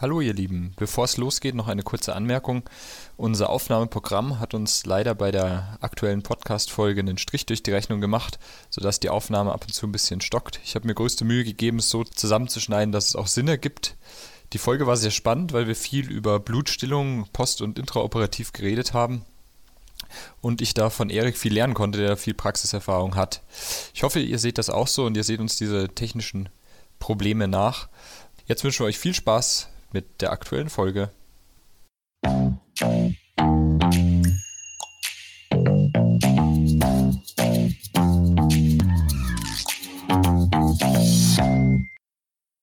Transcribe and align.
Hallo 0.00 0.22
ihr 0.22 0.32
Lieben, 0.32 0.72
bevor 0.76 1.04
es 1.04 1.18
losgeht, 1.18 1.54
noch 1.54 1.68
eine 1.68 1.82
kurze 1.82 2.16
Anmerkung. 2.16 2.62
Unser 3.18 3.50
Aufnahmeprogramm 3.50 4.40
hat 4.40 4.54
uns 4.54 4.86
leider 4.86 5.14
bei 5.14 5.30
der 5.30 5.76
aktuellen 5.82 6.22
Podcast-Folge 6.22 7.00
einen 7.00 7.18
Strich 7.18 7.44
durch 7.44 7.62
die 7.62 7.70
Rechnung 7.70 8.00
gemacht, 8.00 8.38
sodass 8.70 8.98
die 8.98 9.10
Aufnahme 9.10 9.52
ab 9.52 9.64
und 9.66 9.74
zu 9.74 9.86
ein 9.86 9.92
bisschen 9.92 10.22
stockt. 10.22 10.58
Ich 10.64 10.74
habe 10.74 10.86
mir 10.86 10.94
größte 10.94 11.26
Mühe 11.26 11.44
gegeben, 11.44 11.80
es 11.80 11.90
so 11.90 12.02
zusammenzuschneiden, 12.02 12.92
dass 12.92 13.08
es 13.08 13.14
auch 13.14 13.26
Sinn 13.26 13.46
ergibt. 13.46 13.98
Die 14.54 14.58
Folge 14.58 14.86
war 14.86 14.96
sehr 14.96 15.10
spannend, 15.10 15.52
weil 15.52 15.66
wir 15.66 15.76
viel 15.76 16.10
über 16.10 16.40
Blutstillung, 16.40 17.28
post- 17.34 17.60
und 17.60 17.78
intraoperativ 17.78 18.54
geredet 18.54 18.94
haben 18.94 19.26
und 20.40 20.62
ich 20.62 20.72
da 20.72 20.88
von 20.88 21.10
Erik 21.10 21.36
viel 21.36 21.52
lernen 21.52 21.74
konnte, 21.74 21.98
der 21.98 22.16
viel 22.16 22.32
Praxiserfahrung 22.32 23.16
hat. 23.16 23.42
Ich 23.92 24.02
hoffe, 24.02 24.20
ihr 24.20 24.38
seht 24.38 24.56
das 24.56 24.70
auch 24.70 24.88
so 24.88 25.04
und 25.04 25.14
ihr 25.14 25.24
seht 25.24 25.40
uns 25.40 25.56
diese 25.56 25.90
technischen 25.90 26.48
Probleme 27.00 27.48
nach. 27.48 27.90
Jetzt 28.46 28.64
wünschen 28.64 28.80
wir 28.80 28.86
euch 28.86 28.98
viel 28.98 29.12
Spaß 29.12 29.68
mit 29.92 30.20
der 30.20 30.32
aktuellen 30.32 30.68
Folge. 30.68 31.10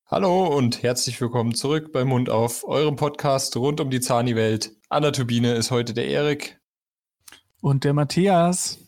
Hallo 0.10 0.48
und 0.48 0.84
herzlich 0.84 1.20
willkommen 1.20 1.54
zurück 1.54 1.92
bei 1.92 2.06
Mund 2.06 2.30
auf, 2.30 2.64
eurem 2.64 2.96
Podcast 2.96 3.56
rund 3.58 3.82
um 3.82 3.90
die 3.90 4.00
Zani-Welt. 4.00 4.72
An 4.90 5.04
der 5.04 5.12
Turbine 5.12 5.54
ist 5.54 5.70
heute 5.70 5.94
der 5.94 6.08
Erik. 6.08 6.60
Und 7.62 7.84
der 7.84 7.94
Matthias. 7.94 8.80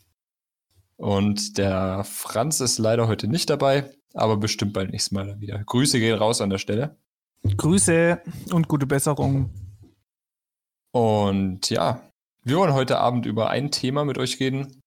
Und 0.96 1.58
der 1.58 2.04
Franz 2.04 2.62
ist 2.62 2.78
leider 2.78 3.08
heute 3.08 3.28
nicht 3.28 3.50
dabei, 3.50 3.90
aber 4.14 4.38
bestimmt 4.38 4.74
beim 4.74 4.88
nächsten 4.88 5.16
Mal 5.16 5.40
wieder. 5.40 5.62
Grüße 5.64 6.00
gehen 6.00 6.18
raus 6.18 6.42
an 6.42 6.50
der 6.50 6.58
Stelle. 6.58 6.98
Grüße 7.44 8.22
und 8.52 8.68
gute 8.68 8.86
Besserung. 8.86 9.50
Und 10.92 11.70
ja, 11.70 12.02
wir 12.44 12.58
wollen 12.58 12.74
heute 12.74 13.00
Abend 13.00 13.26
über 13.26 13.50
ein 13.50 13.72
Thema 13.72 14.06
mit 14.06 14.18
euch 14.18 14.40
reden, 14.40 14.82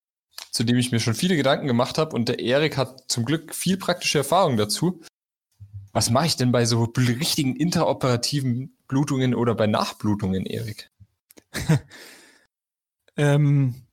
zu 0.51 0.65
dem 0.65 0.77
ich 0.77 0.93
mir 0.93 1.01
schon 1.01 1.15
viele 1.15 1.37
Gedanken 1.37 1.67
gemacht 1.67 1.99
habe. 1.99 2.15
Und 2.15 2.29
der 2.29 2.41
Erik 2.41 2.77
hat 2.77 3.05
zum 3.09 3.25
Glück 3.25 3.55
viel 3.55 3.77
praktische 3.77 4.19
Erfahrung 4.19 4.57
dazu. 4.57 5.01
Was 5.93 6.11
mache 6.11 6.27
ich 6.27 6.37
denn 6.37 6.53
bei 6.53 6.65
so 6.65 6.85
richtigen 6.97 7.55
interoperativen 7.55 8.77
Blutungen 8.89 9.35
oder 9.35 9.55
bei 9.55 9.67
Nachblutungen, 9.67 10.47
Erik? 10.47 10.91
ähm, 13.17 13.87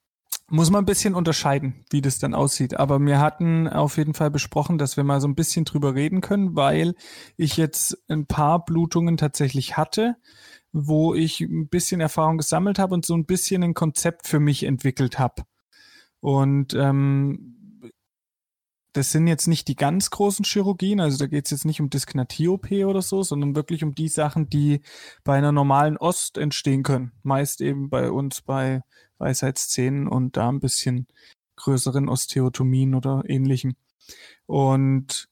muss 0.50 0.70
man 0.70 0.84
ein 0.84 0.86
bisschen 0.86 1.16
unterscheiden, 1.16 1.86
wie 1.90 2.02
das 2.02 2.20
dann 2.20 2.34
aussieht. 2.34 2.78
Aber 2.78 3.00
wir 3.00 3.20
hatten 3.20 3.68
auf 3.68 3.98
jeden 3.98 4.14
Fall 4.14 4.32
besprochen, 4.32 4.78
dass 4.78 4.98
wir 4.98 5.04
mal 5.04 5.22
so 5.22 5.28
ein 5.28 5.36
bisschen 5.36 5.66
drüber 5.66 5.96
reden 5.96 6.22
können, 6.22 6.56
weil 6.56 6.96
ich 7.38 7.58
jetzt 7.58 7.98
ein 8.08 8.26
paar 8.26 8.66
Blutungen 8.66 9.18
tatsächlich 9.18 9.78
hatte, 9.78 10.16
wo 10.72 11.14
ich 11.14 11.42
ein 11.42 11.68
bisschen 11.68 12.02
Erfahrung 12.02 12.38
gesammelt 12.38 12.80
habe 12.80 12.94
und 12.94 13.06
so 13.06 13.16
ein 13.16 13.26
bisschen 13.26 13.64
ein 13.64 13.74
Konzept 13.74 14.28
für 14.28 14.40
mich 14.40 14.64
entwickelt 14.64 15.20
habe. 15.20 15.44
Und 16.20 16.74
ähm, 16.74 17.59
das 19.00 19.14
sind 19.14 19.28
jetzt 19.28 19.48
nicht 19.48 19.70
die 19.70 19.78
ganz 19.78 20.10
großen 20.10 20.44
Chirurgien, 20.44 21.00
also 21.00 21.18
da 21.18 21.28
geht 21.28 21.46
es 21.46 21.52
jetzt 21.52 21.64
nicht 21.64 21.80
um 21.80 21.90
Dysknatie-OP 21.90 22.70
oder 22.86 23.02
so, 23.02 23.24
sondern 23.24 23.56
wirklich 23.56 23.82
um 23.82 23.96
die 23.96 24.10
Sachen, 24.10 24.50
die 24.50 24.82
bei 25.24 25.38
einer 25.38 25.54
normalen 25.54 25.96
Ost 25.96 26.38
entstehen 26.38 26.84
können. 26.84 27.14
Meist 27.24 27.62
eben 27.62 27.90
bei 27.90 28.12
uns 28.12 28.42
bei 28.42 28.82
Weisheitszähnen 29.18 30.10
und 30.10 30.36
da 30.36 30.50
ein 30.50 30.60
bisschen 30.60 31.08
größeren 31.56 32.10
Osteotomien 32.10 32.94
oder 32.94 33.24
ähnlichem. 33.26 33.78
Und 34.48 35.30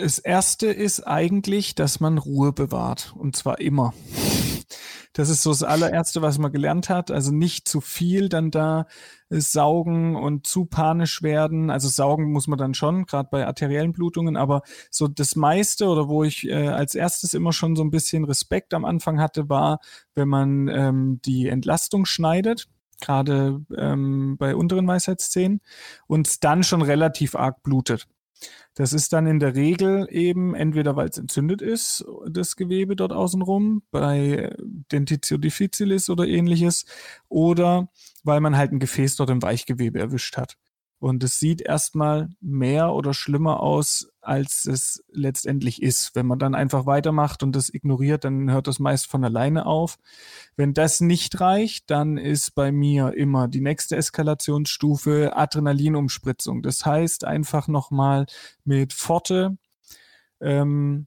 das 0.00 0.18
erste 0.18 0.68
ist 0.68 1.06
eigentlich, 1.06 1.74
dass 1.74 2.00
man 2.00 2.18
Ruhe 2.18 2.52
bewahrt. 2.52 3.14
Und 3.16 3.36
zwar 3.36 3.60
immer. 3.60 3.92
Das 5.12 5.30
ist 5.30 5.42
so 5.42 5.50
das 5.50 5.62
allererste, 5.62 6.22
was 6.22 6.38
man 6.38 6.52
gelernt 6.52 6.88
hat. 6.88 7.10
Also 7.10 7.32
nicht 7.32 7.66
zu 7.66 7.80
viel 7.80 8.28
dann 8.28 8.50
da 8.50 8.86
äh, 9.30 9.40
saugen 9.40 10.14
und 10.14 10.46
zu 10.46 10.66
panisch 10.66 11.22
werden. 11.22 11.70
Also 11.70 11.88
saugen 11.88 12.30
muss 12.30 12.46
man 12.46 12.58
dann 12.58 12.74
schon, 12.74 13.06
gerade 13.06 13.28
bei 13.30 13.46
arteriellen 13.46 13.92
Blutungen. 13.92 14.36
Aber 14.36 14.62
so 14.90 15.08
das 15.08 15.34
meiste 15.34 15.86
oder 15.86 16.08
wo 16.08 16.22
ich 16.22 16.46
äh, 16.46 16.68
als 16.68 16.94
erstes 16.94 17.34
immer 17.34 17.52
schon 17.52 17.74
so 17.74 17.82
ein 17.82 17.90
bisschen 17.90 18.24
Respekt 18.24 18.74
am 18.74 18.84
Anfang 18.84 19.20
hatte, 19.20 19.48
war, 19.48 19.80
wenn 20.14 20.28
man 20.28 20.68
ähm, 20.68 21.20
die 21.24 21.48
Entlastung 21.48 22.04
schneidet 22.04 22.68
gerade 23.00 23.64
ähm, 23.76 24.36
bei 24.38 24.56
unteren 24.56 24.88
Weisheitszähnen 24.88 25.60
und 26.08 26.42
dann 26.42 26.64
schon 26.64 26.82
relativ 26.82 27.36
arg 27.36 27.62
blutet. 27.62 28.08
Das 28.74 28.92
ist 28.92 29.12
dann 29.12 29.26
in 29.26 29.40
der 29.40 29.56
Regel 29.56 30.06
eben 30.10 30.54
entweder, 30.54 30.94
weil 30.94 31.08
es 31.08 31.18
entzündet 31.18 31.62
ist, 31.62 32.04
das 32.28 32.54
Gewebe 32.54 32.94
dort 32.94 33.12
außenrum, 33.12 33.82
bei 33.90 34.54
Dentitio 34.92 35.36
difficilis 35.36 36.08
oder 36.10 36.26
ähnliches, 36.26 36.84
oder 37.28 37.88
weil 38.22 38.40
man 38.40 38.56
halt 38.56 38.72
ein 38.72 38.78
Gefäß 38.78 39.16
dort 39.16 39.30
im 39.30 39.42
Weichgewebe 39.42 39.98
erwischt 39.98 40.36
hat. 40.36 40.56
Und 41.00 41.22
es 41.22 41.38
sieht 41.38 41.60
erstmal 41.60 42.28
mehr 42.40 42.92
oder 42.92 43.14
schlimmer 43.14 43.60
aus, 43.60 44.10
als 44.20 44.66
es 44.66 45.04
letztendlich 45.12 45.80
ist. 45.80 46.16
Wenn 46.16 46.26
man 46.26 46.38
dann 46.38 46.54
einfach 46.54 46.86
weitermacht 46.86 47.42
und 47.42 47.54
das 47.54 47.72
ignoriert, 47.72 48.24
dann 48.24 48.50
hört 48.50 48.66
das 48.66 48.80
meist 48.80 49.06
von 49.06 49.24
alleine 49.24 49.66
auf. 49.66 49.98
Wenn 50.56 50.74
das 50.74 51.00
nicht 51.00 51.40
reicht, 51.40 51.90
dann 51.90 52.18
ist 52.18 52.54
bei 52.54 52.72
mir 52.72 53.14
immer 53.14 53.46
die 53.46 53.60
nächste 53.60 53.96
Eskalationsstufe 53.96 55.36
Adrenalinumspritzung. 55.36 56.62
Das 56.62 56.84
heißt 56.84 57.24
einfach 57.24 57.68
nochmal 57.68 58.26
mit 58.64 58.92
Forte 58.92 59.56
ähm, 60.40 61.06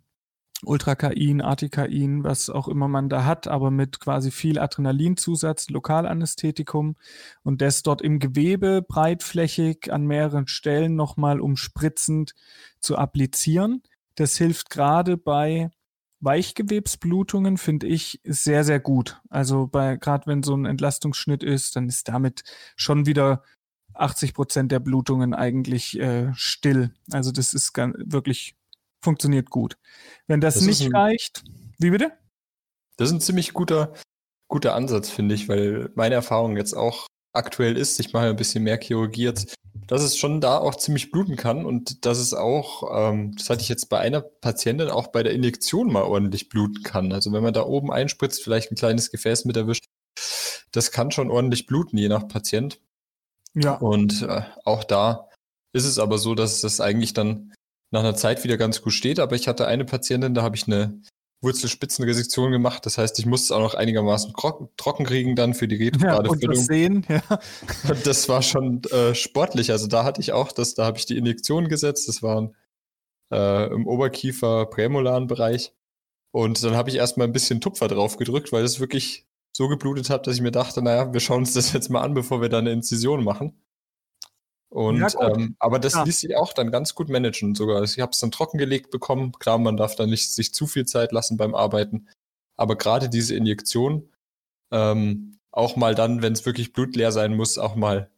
Ultrakain, 0.64 1.42
Artikain, 1.42 2.24
was 2.24 2.50
auch 2.50 2.68
immer 2.68 2.88
man 2.88 3.10
da 3.10 3.26
hat, 3.26 3.48
aber 3.48 3.72
mit 3.72 4.00
quasi 4.00 4.32
viel 4.32 4.60
Adrenalinzusatz, 4.60 5.70
Lokalanästhetikum 5.70 6.96
und 7.44 7.62
das 7.62 7.84
dort 7.84 8.02
im 8.02 8.20
Gewebe 8.20 8.82
breitflächig 8.82 9.92
an 9.92 10.06
mehreren 10.06 10.48
Stellen 10.48 10.96
nochmal 10.96 11.40
umspritzend 11.40 12.34
zu 12.80 12.98
applizieren. 12.98 13.82
Das 14.16 14.38
hilft 14.38 14.70
gerade 14.70 15.18
bei 15.18 15.72
Weichgewebsblutungen, 16.20 17.58
finde 17.58 17.88
ich, 17.88 18.22
sehr, 18.24 18.64
sehr 18.64 18.80
gut. 18.80 19.20
Also 19.30 19.68
bei, 19.68 19.98
gerade 19.98 20.28
wenn 20.28 20.44
so 20.44 20.56
ein 20.56 20.66
Entlastungsschnitt 20.66 21.44
ist, 21.44 21.76
dann 21.76 21.88
ist 21.88 22.08
damit 22.08 22.44
schon 22.76 23.08
wieder 23.08 23.44
80 23.96 24.34
Prozent 24.34 24.72
der 24.72 24.80
Blutungen 24.80 25.34
eigentlich 25.34 26.00
äh, 26.00 26.32
still. 26.36 26.94
Also 27.12 27.32
das 27.32 27.54
ist 27.54 27.74
ganz, 27.74 27.96
wirklich 27.98 28.56
funktioniert 29.02 29.50
gut. 29.50 29.78
Wenn 30.28 30.42
das, 30.42 30.56
das 30.56 30.64
nicht 30.64 30.82
ein, 30.86 30.96
reicht, 30.96 31.44
wie 31.80 31.90
bitte? 31.92 32.12
Das 32.98 33.10
ist 33.10 33.16
ein 33.16 33.22
ziemlich 33.22 33.54
guter, 33.54 33.94
guter 34.48 34.76
Ansatz, 34.76 35.10
finde 35.10 35.36
ich, 35.36 35.50
weil 35.50 35.90
meine 35.96 36.16
Erfahrung 36.16 36.58
jetzt 36.58 36.74
auch 36.74 37.08
aktuell 37.34 37.78
ist, 37.78 38.00
ich 38.00 38.14
mache 38.14 38.28
ein 38.28 38.36
bisschen 38.36 38.64
mehr 38.64 38.80
Chirurgie 38.80 39.24
jetzt, 39.24 39.56
dass 39.88 40.04
es 40.04 40.18
schon 40.18 40.42
da 40.42 40.58
auch 40.58 40.76
ziemlich 40.76 41.12
bluten 41.12 41.36
kann 41.36 41.66
und 41.66 42.06
dass 42.06 42.18
es 42.18 42.34
auch, 42.34 43.12
ähm, 43.12 43.36
das 43.38 43.50
hatte 43.50 43.62
ich 43.62 43.70
jetzt 43.70 43.90
bei 43.90 44.00
einer 44.00 44.22
Patientin, 44.22 44.90
auch 44.90 45.08
bei 45.08 45.24
der 45.24 45.34
Injektion 45.34 45.92
mal 45.92 46.04
ordentlich 46.04 46.50
bluten 46.50 46.84
kann. 46.84 47.12
Also 47.12 47.32
wenn 47.32 47.44
man 47.44 47.54
da 47.54 47.66
oben 47.66 47.92
einspritzt, 47.92 48.44
vielleicht 48.44 48.72
ein 48.72 48.76
kleines 48.76 49.12
Gefäß 49.12 49.46
mit 49.46 49.58
erwischt, 49.58 49.86
das 50.72 50.92
kann 50.92 51.12
schon 51.12 51.32
ordentlich 51.32 51.66
bluten, 51.66 51.98
je 51.98 52.10
nach 52.10 52.28
Patient. 52.28 52.80
Ja. 53.54 53.76
Und 53.76 54.22
äh, 54.22 54.44
auch 54.64 54.84
da 54.84 55.30
ist 55.74 55.86
es 55.86 56.00
aber 56.00 56.18
so, 56.18 56.36
dass 56.36 56.64
es 56.64 56.82
eigentlich 56.82 57.14
dann 57.14 57.54
nach 57.92 58.02
einer 58.02 58.16
Zeit 58.16 58.44
wieder 58.44 58.58
ganz 58.58 58.82
gut 58.82 58.94
steht. 58.94 59.20
Aber 59.20 59.36
ich 59.36 59.48
hatte 59.48 59.68
eine 59.68 59.86
Patientin, 59.86 60.34
da 60.34 60.42
habe 60.42 60.56
ich 60.56 60.68
eine 60.68 61.02
Wurzelspitzenresektion 61.42 62.52
gemacht. 62.52 62.86
Das 62.86 62.98
heißt, 62.98 63.20
ich 63.20 63.26
musste 63.26 63.46
es 63.46 63.52
auch 63.52 63.62
noch 63.62 63.74
einigermaßen 63.74 64.34
trocken 64.78 65.06
kriegen 65.06 65.36
dann 65.36 65.54
für 65.54 65.68
die 65.68 65.76
retrograde 65.76 66.30
ja. 66.40 66.56
Sehen, 66.56 67.06
ja. 67.10 67.22
Das 68.04 68.30
war 68.30 68.42
schon 68.42 68.84
äh, 68.86 69.16
sportlich. 69.16 69.72
Also 69.72 69.88
da 69.88 70.04
hatte 70.04 70.22
ich 70.22 70.34
auch 70.34 70.52
das, 70.52 70.76
da 70.76 70.86
habe 70.86 70.98
ich 70.98 71.06
die 71.06 71.18
Injektion 71.18 71.68
gesetzt. 71.68 72.08
Das 72.08 72.24
waren 72.24 72.56
äh, 73.32 73.74
im 73.74 73.88
Oberkiefer 73.88 74.68
prämolaren 74.68 75.28
Bereich. 75.28 75.74
Und 76.32 76.64
dann 76.64 76.76
habe 76.76 76.90
ich 76.90 76.96
erstmal 76.96 77.28
ein 77.28 77.34
bisschen 77.34 77.60
Tupfer 77.60 77.88
drauf 77.88 78.18
gedrückt, 78.18 78.52
weil 78.52 78.64
es 78.64 78.80
wirklich 78.80 79.26
so 79.52 79.68
geblutet 79.68 80.10
hat, 80.10 80.28
dass 80.28 80.36
ich 80.36 80.42
mir 80.42 80.52
dachte, 80.52 80.82
naja, 80.82 81.12
wir 81.12 81.20
schauen 81.20 81.40
uns 81.40 81.54
das 81.54 81.74
jetzt 81.74 81.90
mal 81.90 82.02
an, 82.02 82.14
bevor 82.14 82.42
wir 82.42 82.50
da 82.50 82.60
eine 82.60 82.72
Inzision 82.72 83.24
machen. 83.24 83.62
Und 84.72 85.00
ja, 85.00 85.10
ähm, 85.20 85.58
aber 85.60 85.80
das 85.80 85.96
ja. 85.96 86.04
ließ 86.04 86.22
sich 86.22 86.38
auch 86.38 86.54
dann 86.54 86.72
ganz 86.72 86.96
gut 86.96 87.10
managen 87.10 87.56
sogar. 87.56 87.84
Ich 87.84 88.00
habe 88.00 88.12
es 88.12 88.20
dann 88.20 88.32
trockengelegt 88.32 88.90
bekommen. 88.90 89.34
Klar, 89.34 89.58
man 89.58 89.76
darf 89.76 89.98
da 89.98 90.08
nicht 90.08 90.32
sich 90.32 90.54
zu 90.54 90.66
viel 90.66 90.86
Zeit 90.86 91.12
lassen 91.12 91.36
beim 91.36 91.54
Arbeiten. 91.54 92.08
Aber 92.56 92.78
gerade 92.78 93.10
diese 93.10 93.36
Injektion, 93.36 94.10
ähm, 94.72 95.40
auch 95.52 95.76
mal 95.76 95.94
dann, 95.94 96.22
wenn 96.22 96.32
es 96.32 96.46
wirklich 96.46 96.72
blutleer 96.72 97.12
sein 97.12 97.36
muss, 97.36 97.58
auch 97.58 97.76
mal 97.76 98.10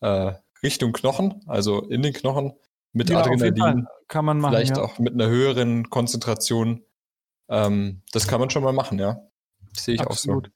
äh, 0.00 0.32
Richtung 0.64 0.92
Knochen, 0.92 1.44
also 1.46 1.82
in 1.82 2.02
den 2.02 2.12
Knochen 2.12 2.54
mit 2.92 3.08
ja, 3.10 3.20
Adrenalin. 3.20 3.86
Kann 4.08 4.24
man 4.24 4.40
machen. 4.40 4.54
Vielleicht 4.54 4.78
auch 4.78 4.98
mit 4.98 5.14
einer 5.14 5.28
höheren 5.28 5.90
Konzentration. 5.90 6.82
Ähm, 7.48 8.02
das 8.12 8.26
kann 8.26 8.40
man 8.40 8.50
schon 8.50 8.64
mal 8.64 8.72
machen, 8.72 8.98
ja. 8.98 9.28
Sehe 9.76 9.94
ich 9.94 10.00
Absolut. 10.00 10.46
auch 10.46 10.50
so. 10.50 10.54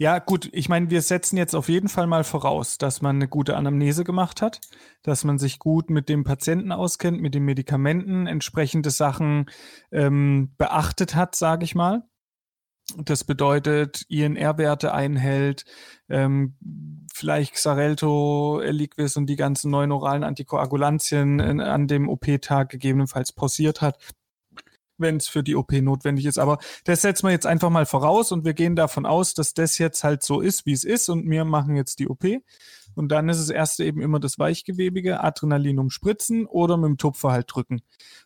Ja, 0.00 0.18
gut, 0.20 0.48
ich 0.52 0.68
meine, 0.68 0.90
wir 0.90 1.02
setzen 1.02 1.36
jetzt 1.36 1.54
auf 1.54 1.68
jeden 1.68 1.88
Fall 1.88 2.06
mal 2.06 2.22
voraus, 2.22 2.78
dass 2.78 3.02
man 3.02 3.16
eine 3.16 3.28
gute 3.28 3.56
Anamnese 3.56 4.04
gemacht 4.04 4.42
hat, 4.42 4.60
dass 5.02 5.24
man 5.24 5.38
sich 5.38 5.58
gut 5.58 5.90
mit 5.90 6.08
dem 6.08 6.22
Patienten 6.24 6.70
auskennt, 6.70 7.20
mit 7.20 7.34
den 7.34 7.44
Medikamenten, 7.44 8.26
entsprechende 8.26 8.90
Sachen 8.90 9.46
ähm, 9.90 10.54
beachtet 10.56 11.14
hat, 11.14 11.34
sage 11.34 11.64
ich 11.64 11.74
mal. 11.74 12.04
Das 12.96 13.24
bedeutet, 13.24 14.06
INR-Werte 14.08 14.94
einhält, 14.94 15.66
ähm, 16.08 16.56
vielleicht 17.12 17.54
Xarelto, 17.54 18.60
Eliquis 18.60 19.16
und 19.16 19.26
die 19.26 19.36
ganzen 19.36 19.70
neuen 19.70 19.92
oralen 19.92 20.24
Antikoagulantien 20.24 21.38
in, 21.38 21.60
an 21.60 21.86
dem 21.86 22.08
OP-Tag 22.08 22.70
gegebenenfalls 22.70 23.32
pausiert 23.32 23.82
hat, 23.82 23.98
wenn 24.98 25.16
es 25.16 25.28
für 25.28 25.42
die 25.42 25.56
OP 25.56 25.72
notwendig 25.72 26.26
ist. 26.26 26.38
Aber 26.38 26.58
das 26.84 27.02
setzen 27.02 27.26
wir 27.26 27.32
jetzt 27.32 27.46
einfach 27.46 27.70
mal 27.70 27.86
voraus 27.86 28.32
und 28.32 28.44
wir 28.44 28.54
gehen 28.54 28.76
davon 28.76 29.06
aus, 29.06 29.34
dass 29.34 29.54
das 29.54 29.78
jetzt 29.78 30.04
halt 30.04 30.22
so 30.22 30.40
ist, 30.40 30.66
wie 30.66 30.72
es 30.72 30.84
ist 30.84 31.08
und 31.08 31.28
wir 31.28 31.44
machen 31.44 31.76
jetzt 31.76 31.98
die 31.98 32.08
OP. 32.08 32.24
Und 32.94 33.12
dann 33.12 33.28
ist 33.28 33.38
das 33.38 33.50
erste 33.50 33.84
eben 33.84 34.00
immer 34.00 34.18
das 34.18 34.38
Weichgewebige, 34.38 35.22
Adrenalin 35.22 35.78
umspritzen 35.78 36.46
oder 36.46 36.76
mit 36.76 36.88
dem 36.88 36.98
Tupfer 36.98 37.30
halt 37.30 37.46
drücken. 37.48 37.80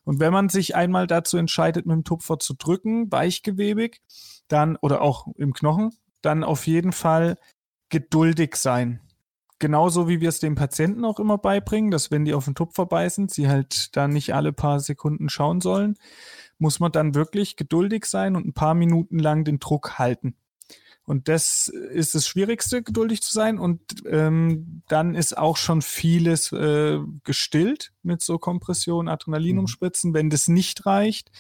Und 0.05 0.19
wenn 0.19 0.33
man 0.33 0.49
sich 0.49 0.75
einmal 0.75 1.07
dazu 1.07 1.37
entscheidet, 1.37 1.85
mit 1.85 1.95
dem 1.95 2.05
Tupfer 2.05 2.39
zu 2.39 2.55
drücken, 2.55 3.13
weichgewebig, 3.13 4.01
dann, 4.49 4.77
oder 4.77 5.03
auch 5.03 5.27
im 5.37 5.53
Knochen, 5.53 5.91
dann 6.23 6.45
auf 6.45 6.67
jeden 6.67 6.93
Fall 6.93 7.37
geduldig 7.91 8.57
sein. 8.57 9.01
Genauso 9.59 10.09
wie 10.09 10.21
wir 10.21 10.29
es 10.29 10.41
dem 10.41 10.57
Patienten 10.57 11.05
auch 11.05 11.21
immer 11.21 11.39
beibringen, 11.39 11.91
dass 11.91 12.11
wenn 12.11 12.25
die 12.25 12.35
auf 12.35 12.47
den 12.47 12.57
Tupfer 12.57 12.87
beißen, 12.87 13.29
sie 13.29 13.49
halt 13.49 13.97
da 13.97 14.09
nicht 14.09 14.35
alle 14.35 14.53
paar 14.53 14.81
Sekunden 14.81 15.29
schauen 15.29 15.61
sollen, 15.61 15.97
muss 16.63 16.79
man 16.79 16.93
dann 16.93 17.15
wirklich 17.17 17.57
geduldig 17.57 18.07
sein 18.07 18.37
und 18.37 18.47
ein 18.47 18.55
paar 18.55 18.75
Minuten 18.75 19.19
lang 19.19 19.45
den 19.45 19.59
Druck 19.59 19.99
halten. 19.99 20.37
Und 21.05 21.27
das 21.27 21.67
ist 21.67 22.15
das 22.15 22.29
Schwierigste, 22.29 22.85
geduldig 22.85 23.21
zu 23.23 23.33
sein. 23.33 23.59
Und 23.59 23.81
ähm, 24.07 24.83
dann 24.87 25.17
ist 25.17 25.37
auch 25.37 25.57
schon 25.57 25.83
vieles 25.83 26.53
äh, 26.53 27.01
gestillt 27.25 27.93
mit 28.05 28.23
so 28.23 28.39
Kompression, 28.39 29.09
Adrenalin 29.09 29.59
umspritzen. 29.59 30.11
Mhm. 30.11 30.15
Wenn 30.15 30.31
das 30.31 30.47
nicht 30.47 30.87
reicht, 30.87 31.33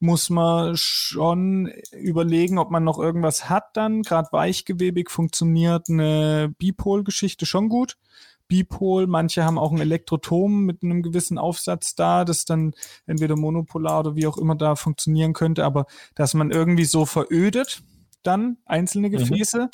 muss 0.00 0.28
man 0.28 0.76
schon 0.76 1.72
überlegen, 1.92 2.58
ob 2.58 2.72
man 2.72 2.82
noch 2.82 2.98
irgendwas 2.98 3.48
hat 3.48 3.76
dann. 3.76 4.02
Gerade 4.02 4.28
weichgewebig 4.32 5.08
funktioniert 5.10 5.88
eine 5.88 6.52
Bipol-Geschichte 6.58 7.46
schon 7.46 7.68
gut. 7.68 7.96
Bipol, 8.48 9.06
manche 9.06 9.44
haben 9.44 9.58
auch 9.58 9.72
ein 9.72 9.80
Elektrotom 9.80 10.64
mit 10.64 10.82
einem 10.82 11.02
gewissen 11.02 11.38
Aufsatz 11.38 11.94
da, 11.94 12.24
das 12.24 12.44
dann 12.44 12.74
entweder 13.06 13.36
monopolar 13.36 14.00
oder 14.00 14.16
wie 14.16 14.26
auch 14.26 14.38
immer 14.38 14.56
da 14.56 14.74
funktionieren 14.74 15.34
könnte, 15.34 15.64
aber 15.64 15.86
dass 16.14 16.34
man 16.34 16.50
irgendwie 16.50 16.86
so 16.86 17.04
verödet, 17.04 17.82
dann 18.22 18.56
einzelne 18.64 19.08
mhm. 19.08 19.12
Gefäße. 19.12 19.62
Mhm. 19.62 19.68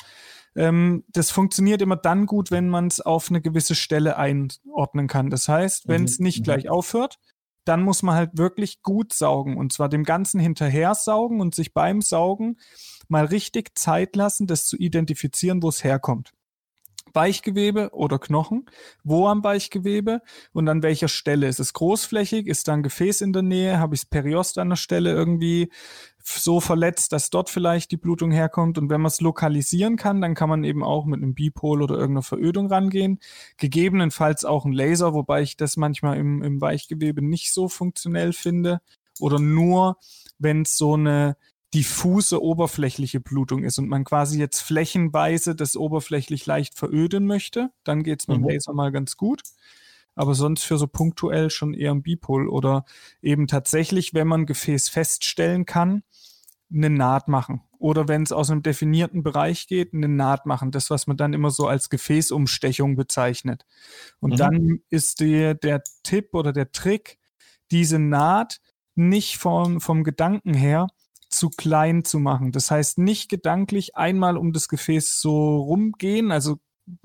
Ähm, 0.57 1.03
das 1.09 1.31
funktioniert 1.31 1.81
immer 1.81 1.97
dann 1.97 2.25
gut, 2.25 2.51
wenn 2.51 2.69
man 2.69 2.87
es 2.87 3.01
auf 3.01 3.29
eine 3.29 3.41
gewisse 3.41 3.75
Stelle 3.75 4.17
einordnen 4.17 5.07
kann. 5.07 5.29
Das 5.29 5.47
heißt, 5.47 5.87
wenn 5.87 6.03
es 6.03 6.19
mhm. 6.19 6.25
nicht 6.25 6.39
mhm. 6.39 6.43
gleich 6.43 6.69
aufhört, 6.69 7.17
dann 7.65 7.81
muss 7.81 8.03
man 8.03 8.15
halt 8.15 8.37
wirklich 8.37 8.83
gut 8.83 9.11
saugen 9.11 9.57
und 9.57 9.73
zwar 9.73 9.89
dem 9.89 10.03
Ganzen 10.03 10.39
hinterher 10.39 10.93
saugen 10.93 11.41
und 11.41 11.55
sich 11.55 11.73
beim 11.73 12.01
Saugen 12.01 12.57
mal 13.07 13.25
richtig 13.25 13.77
Zeit 13.77 14.15
lassen, 14.15 14.47
das 14.47 14.67
zu 14.67 14.77
identifizieren, 14.77 15.63
wo 15.63 15.69
es 15.69 15.83
herkommt. 15.83 16.31
Weichgewebe 17.15 17.89
oder 17.93 18.19
Knochen, 18.19 18.65
wo 19.03 19.27
am 19.27 19.43
Weichgewebe 19.43 20.21
und 20.53 20.67
an 20.67 20.83
welcher 20.83 21.07
Stelle. 21.07 21.47
Ist 21.47 21.59
es 21.59 21.73
großflächig? 21.73 22.47
Ist 22.47 22.67
da 22.67 22.73
ein 22.73 22.83
Gefäß 22.83 23.21
in 23.21 23.33
der 23.33 23.41
Nähe? 23.41 23.79
Habe 23.79 23.95
ich 23.95 24.01
das 24.01 24.09
Periost 24.09 24.57
an 24.57 24.69
der 24.69 24.75
Stelle 24.75 25.11
irgendwie 25.11 25.71
so 26.23 26.59
verletzt, 26.59 27.11
dass 27.11 27.29
dort 27.29 27.49
vielleicht 27.49 27.91
die 27.91 27.97
Blutung 27.97 28.31
herkommt? 28.31 28.77
Und 28.77 28.89
wenn 28.89 29.01
man 29.01 29.09
es 29.09 29.21
lokalisieren 29.21 29.95
kann, 29.95 30.21
dann 30.21 30.35
kann 30.35 30.49
man 30.49 30.63
eben 30.63 30.83
auch 30.83 31.05
mit 31.05 31.21
einem 31.21 31.33
Bipol 31.33 31.81
oder 31.81 31.95
irgendeiner 31.95 32.23
Verödung 32.23 32.67
rangehen. 32.67 33.19
Gegebenenfalls 33.57 34.45
auch 34.45 34.65
ein 34.65 34.73
Laser, 34.73 35.13
wobei 35.13 35.41
ich 35.41 35.57
das 35.57 35.77
manchmal 35.77 36.17
im, 36.17 36.43
im 36.43 36.61
Weichgewebe 36.61 37.23
nicht 37.23 37.53
so 37.53 37.69
funktionell 37.69 38.33
finde. 38.33 38.81
Oder 39.19 39.39
nur, 39.39 39.97
wenn 40.37 40.63
es 40.63 40.77
so 40.77 40.93
eine 40.95 41.37
diffuse 41.73 42.41
oberflächliche 42.41 43.19
Blutung 43.19 43.63
ist 43.63 43.79
und 43.79 43.89
man 43.89 44.03
quasi 44.03 44.39
jetzt 44.39 44.61
flächenweise 44.61 45.55
das 45.55 45.75
oberflächlich 45.75 46.45
leicht 46.45 46.77
veröden 46.77 47.25
möchte, 47.25 47.71
dann 47.83 48.03
geht 48.03 48.21
es 48.21 48.27
mit 48.27 48.37
dem 48.37 48.43
mhm. 48.43 48.49
Laser 48.49 48.73
mal 48.73 48.91
ganz 48.91 49.17
gut. 49.17 49.41
Aber 50.15 50.33
sonst 50.33 50.63
für 50.63 50.77
so 50.77 50.87
punktuell 50.87 51.49
schon 51.49 51.73
eher 51.73 51.91
ein 51.91 52.01
Bipol 52.01 52.47
oder 52.47 52.85
eben 53.21 53.47
tatsächlich, 53.47 54.13
wenn 54.13 54.27
man 54.27 54.45
Gefäß 54.45 54.87
feststellen 54.87 55.65
kann, 55.65 56.03
eine 56.73 56.89
Naht 56.89 57.27
machen. 57.27 57.61
Oder 57.77 58.07
wenn 58.07 58.23
es 58.23 58.31
aus 58.31 58.49
einem 58.49 58.63
definierten 58.63 59.23
Bereich 59.23 59.67
geht, 59.67 59.93
eine 59.93 60.07
Naht 60.07 60.45
machen. 60.45 60.71
Das, 60.71 60.89
was 60.89 61.07
man 61.07 61.17
dann 61.17 61.33
immer 61.33 61.51
so 61.51 61.67
als 61.67 61.89
Gefäßumstechung 61.89 62.95
bezeichnet. 62.95 63.65
Und 64.19 64.31
mhm. 64.31 64.37
dann 64.37 64.79
ist 64.89 65.19
die, 65.19 65.53
der 65.61 65.83
Tipp 66.03 66.29
oder 66.33 66.53
der 66.53 66.71
Trick, 66.71 67.19
diese 67.71 67.99
Naht 67.99 68.61
nicht 68.95 69.37
vom, 69.37 69.81
vom 69.81 70.05
Gedanken 70.05 70.53
her 70.53 70.87
zu 71.35 71.49
klein 71.49 72.03
zu 72.03 72.19
machen. 72.19 72.51
Das 72.51 72.71
heißt, 72.71 72.97
nicht 72.97 73.29
gedanklich 73.29 73.95
einmal 73.95 74.37
um 74.37 74.53
das 74.53 74.67
Gefäß 74.67 75.19
so 75.19 75.57
rumgehen, 75.57 76.31
also 76.31 76.57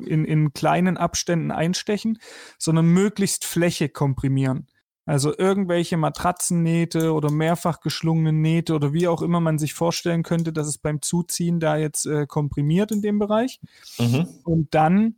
in, 0.05 0.25
in 0.25 0.53
kleinen 0.53 0.97
Abständen 0.97 1.50
einstechen, 1.50 2.19
sondern 2.59 2.87
möglichst 2.87 3.44
Fläche 3.44 3.88
komprimieren. 3.88 4.69
Also 5.06 5.37
irgendwelche 5.37 5.97
Matratzennähte 5.97 7.12
oder 7.12 7.31
mehrfach 7.31 7.81
geschlungene 7.81 8.32
Nähte 8.32 8.75
oder 8.75 8.93
wie 8.93 9.09
auch 9.09 9.23
immer 9.23 9.41
man 9.41 9.59
sich 9.59 9.75
vorstellen 9.75 10.23
könnte, 10.23 10.53
dass 10.53 10.69
es 10.69 10.79
beim 10.79 11.03
Zuziehen 11.03 11.59
da 11.59 11.77
jetzt 11.77 12.06
äh, 12.06 12.27
komprimiert 12.27 12.93
in 12.93 13.03
dem 13.03 13.19
Bereich. 13.19 13.61
Mhm. 13.99 14.29
Und 14.44 14.75
dann 14.75 15.17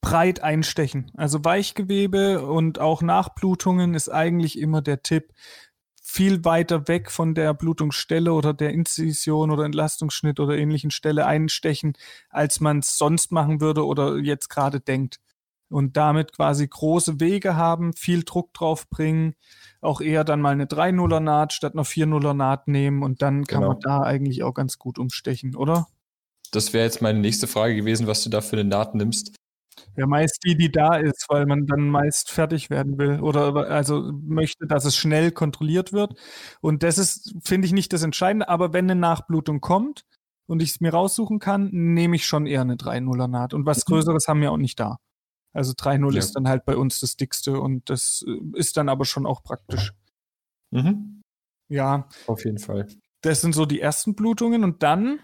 breit 0.00 0.42
einstechen. 0.42 1.12
Also 1.14 1.44
Weichgewebe 1.44 2.44
und 2.44 2.80
auch 2.80 3.02
Nachblutungen 3.02 3.94
ist 3.94 4.08
eigentlich 4.08 4.58
immer 4.58 4.82
der 4.82 5.02
Tipp, 5.02 5.32
viel 6.12 6.44
weiter 6.44 6.88
weg 6.88 7.10
von 7.10 7.34
der 7.34 7.54
Blutungsstelle 7.54 8.34
oder 8.34 8.52
der 8.52 8.68
Inzision 8.70 9.50
oder 9.50 9.64
Entlastungsschnitt 9.64 10.40
oder 10.40 10.58
ähnlichen 10.58 10.90
Stelle 10.90 11.24
einstechen, 11.24 11.94
als 12.28 12.60
man 12.60 12.80
es 12.80 12.98
sonst 12.98 13.32
machen 13.32 13.62
würde 13.62 13.86
oder 13.86 14.18
jetzt 14.18 14.50
gerade 14.50 14.78
denkt. 14.78 15.20
Und 15.70 15.96
damit 15.96 16.34
quasi 16.34 16.68
große 16.68 17.18
Wege 17.18 17.56
haben, 17.56 17.94
viel 17.94 18.24
Druck 18.24 18.52
drauf 18.52 18.90
bringen, 18.90 19.36
auch 19.80 20.02
eher 20.02 20.22
dann 20.22 20.42
mal 20.42 20.50
eine 20.52 20.66
3-0er 20.66 21.20
Naht 21.20 21.54
statt 21.54 21.72
einer 21.72 21.86
4-0er 21.86 22.34
Naht 22.34 22.68
nehmen 22.68 23.02
und 23.02 23.22
dann 23.22 23.46
kann 23.46 23.62
genau. 23.62 23.72
man 23.72 23.80
da 23.80 24.02
eigentlich 24.02 24.42
auch 24.42 24.52
ganz 24.52 24.78
gut 24.78 24.98
umstechen, 24.98 25.56
oder? 25.56 25.86
Das 26.50 26.74
wäre 26.74 26.84
jetzt 26.84 27.00
meine 27.00 27.20
nächste 27.20 27.46
Frage 27.46 27.74
gewesen, 27.74 28.06
was 28.06 28.22
du 28.22 28.28
da 28.28 28.42
für 28.42 28.56
eine 28.56 28.68
Naht 28.68 28.94
nimmst. 28.94 29.34
Ja, 29.96 30.06
meist 30.06 30.38
die, 30.44 30.56
die 30.56 30.70
da 30.70 30.96
ist, 30.96 31.26
weil 31.28 31.46
man 31.46 31.66
dann 31.66 31.88
meist 31.88 32.30
fertig 32.30 32.70
werden 32.70 32.98
will 32.98 33.20
oder 33.20 33.54
also 33.70 34.12
möchte, 34.22 34.66
dass 34.66 34.84
es 34.84 34.96
schnell 34.96 35.32
kontrolliert 35.32 35.92
wird. 35.92 36.14
Und 36.60 36.82
das 36.82 36.98
ist, 36.98 37.34
finde 37.42 37.66
ich, 37.66 37.72
nicht 37.72 37.92
das 37.92 38.02
Entscheidende. 38.02 38.48
Aber 38.48 38.72
wenn 38.72 38.90
eine 38.90 39.00
Nachblutung 39.00 39.60
kommt 39.60 40.04
und 40.46 40.62
ich 40.62 40.70
es 40.70 40.80
mir 40.80 40.92
raussuchen 40.92 41.38
kann, 41.38 41.70
nehme 41.72 42.16
ich 42.16 42.26
schon 42.26 42.46
eher 42.46 42.62
eine 42.62 42.76
3-0er 42.76 43.28
Naht. 43.28 43.54
Und 43.54 43.66
was 43.66 43.78
mhm. 43.78 43.92
Größeres 43.92 44.28
haben 44.28 44.40
wir 44.40 44.52
auch 44.52 44.58
nicht 44.58 44.80
da. 44.80 44.98
Also 45.52 45.72
3-0 45.72 46.12
ja. 46.12 46.18
ist 46.18 46.32
dann 46.32 46.48
halt 46.48 46.64
bei 46.64 46.76
uns 46.76 47.00
das 47.00 47.16
dickste 47.16 47.60
und 47.60 47.90
das 47.90 48.24
äh, 48.26 48.58
ist 48.58 48.76
dann 48.76 48.88
aber 48.88 49.04
schon 49.04 49.26
auch 49.26 49.42
praktisch. 49.42 49.92
Mhm. 50.70 51.22
Ja. 51.68 52.08
Auf 52.26 52.44
jeden 52.44 52.58
Fall. 52.58 52.88
Das 53.20 53.40
sind 53.40 53.54
so 53.54 53.66
die 53.66 53.80
ersten 53.80 54.14
Blutungen 54.14 54.64
und 54.64 54.82
dann 54.82 55.20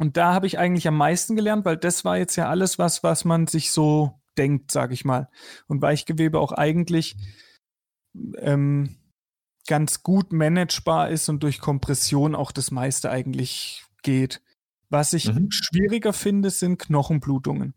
und 0.00 0.16
da 0.16 0.32
habe 0.32 0.46
ich 0.46 0.58
eigentlich 0.58 0.88
am 0.88 0.96
meisten 0.96 1.36
gelernt, 1.36 1.66
weil 1.66 1.76
das 1.76 2.06
war 2.06 2.16
jetzt 2.16 2.34
ja 2.36 2.48
alles 2.48 2.78
was, 2.78 3.02
was 3.02 3.26
man 3.26 3.46
sich 3.46 3.70
so 3.70 4.18
denkt, 4.38 4.72
sage 4.72 4.94
ich 4.94 5.04
mal. 5.04 5.28
Und 5.66 5.82
Weichgewebe 5.82 6.40
auch 6.40 6.52
eigentlich 6.52 7.16
ähm, 8.38 8.96
ganz 9.66 10.02
gut 10.02 10.32
managebar 10.32 11.10
ist 11.10 11.28
und 11.28 11.42
durch 11.42 11.60
Kompression 11.60 12.34
auch 12.34 12.50
das 12.50 12.70
meiste 12.70 13.10
eigentlich 13.10 13.84
geht. 14.02 14.40
Was 14.88 15.12
ich 15.12 15.30
mhm. 15.30 15.50
schwieriger 15.50 16.14
finde, 16.14 16.48
sind 16.48 16.78
Knochenblutungen. 16.78 17.74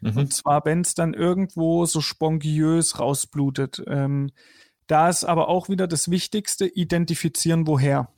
Mhm. 0.00 0.16
Und 0.16 0.32
zwar, 0.32 0.64
wenn 0.64 0.82
es 0.82 0.94
dann 0.94 1.12
irgendwo 1.12 1.86
so 1.86 2.00
spongiös 2.00 3.00
rausblutet. 3.00 3.82
Ähm, 3.88 4.30
da 4.86 5.08
ist 5.08 5.24
aber 5.24 5.48
auch 5.48 5.68
wieder 5.68 5.88
das 5.88 6.08
Wichtigste, 6.08 6.68
identifizieren, 6.68 7.66
woher. 7.66 8.12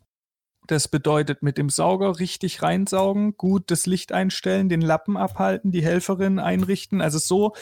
Das 0.70 0.86
bedeutet 0.86 1.42
mit 1.42 1.58
dem 1.58 1.68
Sauger 1.68 2.20
richtig 2.20 2.62
reinsaugen, 2.62 3.36
gut 3.36 3.72
das 3.72 3.86
Licht 3.86 4.12
einstellen, 4.12 4.68
den 4.68 4.82
Lappen 4.82 5.16
abhalten, 5.16 5.72
die 5.72 5.82
Helferin 5.82 6.38
einrichten. 6.38 7.00
Also 7.00 7.18
so, 7.18 7.54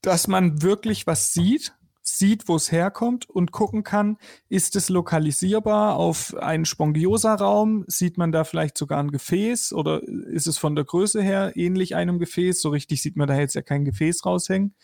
dass 0.00 0.26
man 0.26 0.62
wirklich 0.62 1.06
was 1.06 1.34
sieht, 1.34 1.74
sieht, 2.00 2.48
wo 2.48 2.56
es 2.56 2.72
herkommt 2.72 3.28
und 3.28 3.52
gucken 3.52 3.82
kann, 3.82 4.16
ist 4.48 4.74
es 4.74 4.88
lokalisierbar 4.88 5.96
auf 5.96 6.34
einen 6.34 6.64
Spongiosa-Raum? 6.64 7.84
Sieht 7.88 8.16
man 8.16 8.32
da 8.32 8.44
vielleicht 8.44 8.78
sogar 8.78 9.00
ein 9.00 9.10
Gefäß 9.10 9.74
oder 9.74 10.02
ist 10.02 10.46
es 10.46 10.56
von 10.56 10.74
der 10.74 10.86
Größe 10.86 11.20
her 11.20 11.52
ähnlich 11.56 11.94
einem 11.94 12.18
Gefäß? 12.18 12.58
So 12.58 12.70
richtig 12.70 13.02
sieht 13.02 13.16
man 13.16 13.28
da 13.28 13.38
jetzt 13.38 13.54
ja 13.54 13.60
kein 13.60 13.84
Gefäß 13.84 14.24
raushängen. 14.24 14.74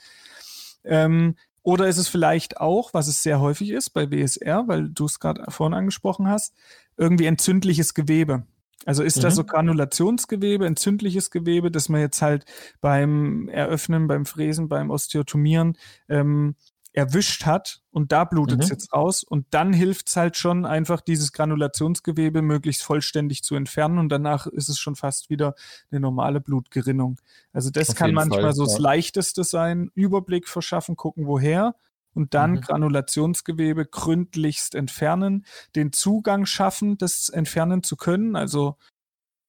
Ähm, 0.84 1.36
oder 1.62 1.88
ist 1.88 1.98
es 1.98 2.08
vielleicht 2.08 2.58
auch, 2.58 2.94
was 2.94 3.08
es 3.08 3.22
sehr 3.22 3.40
häufig 3.40 3.70
ist 3.70 3.90
bei 3.90 4.10
WSR, 4.10 4.66
weil 4.66 4.88
du 4.88 5.04
es 5.04 5.20
gerade 5.20 5.44
vorhin 5.50 5.74
angesprochen 5.74 6.28
hast, 6.28 6.54
irgendwie 6.96 7.26
entzündliches 7.26 7.94
Gewebe? 7.94 8.44
Also 8.86 9.02
ist 9.02 9.18
mhm. 9.18 9.22
das 9.22 9.34
so 9.34 9.44
Granulationsgewebe, 9.44 10.66
entzündliches 10.66 11.30
Gewebe, 11.30 11.70
das 11.70 11.88
man 11.90 12.00
jetzt 12.00 12.22
halt 12.22 12.46
beim 12.80 13.48
Eröffnen, 13.48 14.08
beim 14.08 14.24
Fräsen, 14.24 14.68
beim 14.68 14.90
Osteotomieren 14.90 15.76
ähm, 16.08 16.54
erwischt 16.92 17.46
hat 17.46 17.82
und 17.92 18.10
da 18.12 18.24
blutet 18.24 18.62
es 18.64 18.68
Mhm. 18.68 18.70
jetzt 18.70 18.92
raus 18.92 19.22
und 19.22 19.46
dann 19.50 19.72
hilft 19.72 20.08
es 20.08 20.16
halt 20.16 20.36
schon 20.36 20.66
einfach 20.66 21.00
dieses 21.00 21.32
Granulationsgewebe 21.32 22.42
möglichst 22.42 22.82
vollständig 22.82 23.42
zu 23.44 23.54
entfernen 23.54 23.98
und 23.98 24.08
danach 24.08 24.46
ist 24.46 24.68
es 24.68 24.78
schon 24.78 24.96
fast 24.96 25.30
wieder 25.30 25.54
eine 25.90 26.00
normale 26.00 26.40
Blutgerinnung. 26.40 27.20
Also 27.52 27.70
das 27.70 27.88
Auf 27.90 27.94
kann 27.94 28.12
manchmal 28.12 28.52
Fall, 28.52 28.52
so 28.52 28.64
das 28.64 28.74
ja. 28.74 28.78
leichteste 28.78 29.44
sein, 29.44 29.90
Überblick 29.94 30.48
verschaffen, 30.48 30.96
gucken 30.96 31.26
woher 31.26 31.76
und 32.12 32.34
dann 32.34 32.56
Mhm. 32.56 32.60
Granulationsgewebe 32.60 33.86
gründlichst 33.86 34.74
entfernen, 34.74 35.46
den 35.76 35.92
Zugang 35.92 36.44
schaffen, 36.46 36.98
das 36.98 37.28
entfernen 37.28 37.84
zu 37.84 37.96
können, 37.96 38.34
also 38.36 38.76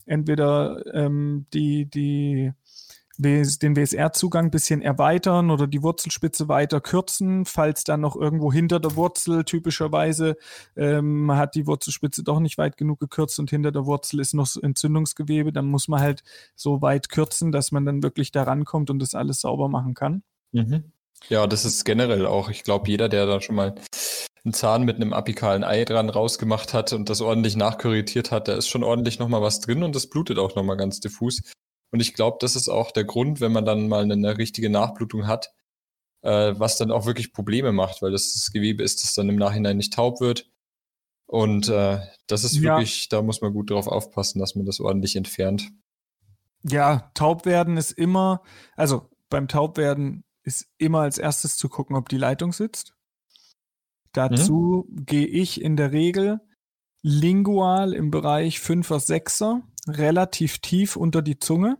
entweder 0.05 0.83
ähm, 0.93 1.47
die, 1.53 1.85
die 1.85 2.53
den 3.17 3.75
WSR-Zugang 3.75 4.45
ein 4.45 4.51
bisschen 4.51 4.81
erweitern 4.81 5.51
oder 5.51 5.67
die 5.67 5.83
Wurzelspitze 5.83 6.47
weiter 6.47 6.81
kürzen, 6.81 7.45
falls 7.45 7.83
dann 7.83 8.01
noch 8.01 8.15
irgendwo 8.15 8.51
hinter 8.51 8.79
der 8.79 8.95
Wurzel 8.95 9.43
typischerweise 9.43 10.37
ähm, 10.75 11.31
hat 11.31 11.55
die 11.55 11.67
Wurzelspitze 11.67 12.23
doch 12.23 12.39
nicht 12.39 12.57
weit 12.57 12.77
genug 12.77 12.99
gekürzt 12.99 13.39
und 13.39 13.49
hinter 13.49 13.71
der 13.71 13.85
Wurzel 13.85 14.19
ist 14.19 14.33
noch 14.33 14.47
Entzündungsgewebe, 14.61 15.51
dann 15.51 15.65
muss 15.65 15.87
man 15.87 15.99
halt 15.99 16.23
so 16.55 16.81
weit 16.81 17.09
kürzen, 17.09 17.51
dass 17.51 17.71
man 17.71 17.85
dann 17.85 18.03
wirklich 18.03 18.31
da 18.31 18.43
rankommt 18.43 18.89
und 18.89 18.99
das 18.99 19.15
alles 19.15 19.41
sauber 19.41 19.69
machen 19.69 19.93
kann. 19.93 20.23
Mhm. 20.51 20.91
Ja, 21.29 21.45
das 21.47 21.65
ist 21.65 21.85
generell 21.85 22.25
auch. 22.25 22.49
Ich 22.49 22.63
glaube, 22.63 22.89
jeder, 22.89 23.07
der 23.07 23.25
da 23.25 23.41
schon 23.41 23.55
mal 23.55 23.75
einen 24.43 24.53
Zahn 24.53 24.83
mit 24.83 24.95
einem 24.95 25.13
apikalen 25.13 25.63
Ei 25.63 25.85
dran 25.85 26.09
rausgemacht 26.09 26.73
hat 26.73 26.93
und 26.93 27.09
das 27.09 27.21
ordentlich 27.21 27.55
nachkorrigiert 27.55 28.31
hat, 28.31 28.47
da 28.47 28.55
ist 28.55 28.67
schon 28.67 28.83
ordentlich 28.83 29.19
nochmal 29.19 29.41
was 29.41 29.59
drin 29.59 29.83
und 29.83 29.95
das 29.95 30.07
blutet 30.07 30.39
auch 30.39 30.55
nochmal 30.55 30.77
ganz 30.77 30.99
diffus. 30.99 31.41
Und 31.91 31.99
ich 32.01 32.13
glaube, 32.13 32.37
das 32.39 32.55
ist 32.55 32.69
auch 32.69 32.91
der 32.91 33.03
Grund, 33.03 33.41
wenn 33.41 33.51
man 33.51 33.65
dann 33.65 33.87
mal 33.87 34.03
eine 34.09 34.37
richtige 34.37 34.69
Nachblutung 34.69 35.27
hat, 35.27 35.53
äh, 36.21 36.53
was 36.57 36.77
dann 36.77 36.91
auch 36.91 37.05
wirklich 37.05 37.33
Probleme 37.33 37.71
macht, 37.71 38.01
weil 38.01 38.11
das 38.11 38.33
das 38.33 38.51
Gewebe 38.51 38.83
ist, 38.83 39.03
das 39.03 39.13
dann 39.13 39.29
im 39.29 39.35
Nachhinein 39.35 39.77
nicht 39.77 39.93
taub 39.93 40.21
wird. 40.21 40.49
Und 41.25 41.69
äh, 41.69 41.99
das 42.27 42.43
ist 42.43 42.55
Ja. 42.55 42.75
wirklich, 42.75 43.09
da 43.09 43.21
muss 43.21 43.41
man 43.41 43.53
gut 43.53 43.69
drauf 43.69 43.87
aufpassen, 43.87 44.39
dass 44.39 44.55
man 44.55 44.65
das 44.65 44.79
ordentlich 44.79 45.15
entfernt. 45.15 45.69
Ja, 46.63 47.11
taub 47.13 47.45
werden 47.45 47.77
ist 47.77 47.91
immer, 47.91 48.41
also 48.75 49.09
beim 49.29 49.47
Taubwerden 49.47 50.23
ist 50.43 50.67
immer 50.77 50.99
als 51.01 51.17
erstes 51.17 51.55
zu 51.57 51.69
gucken, 51.69 51.95
ob 51.95 52.09
die 52.09 52.17
Leitung 52.17 52.53
sitzt. 52.53 52.93
Dazu 54.13 54.87
gehe 54.89 55.25
ich 55.25 55.61
in 55.61 55.77
der 55.77 55.91
Regel 55.93 56.41
lingual 57.03 57.93
im 57.93 58.11
Bereich 58.11 58.57
5er, 58.59 58.99
6er 58.99 59.61
relativ 59.87 60.59
tief 60.59 60.95
unter 60.95 61.21
die 61.21 61.39
Zunge 61.39 61.77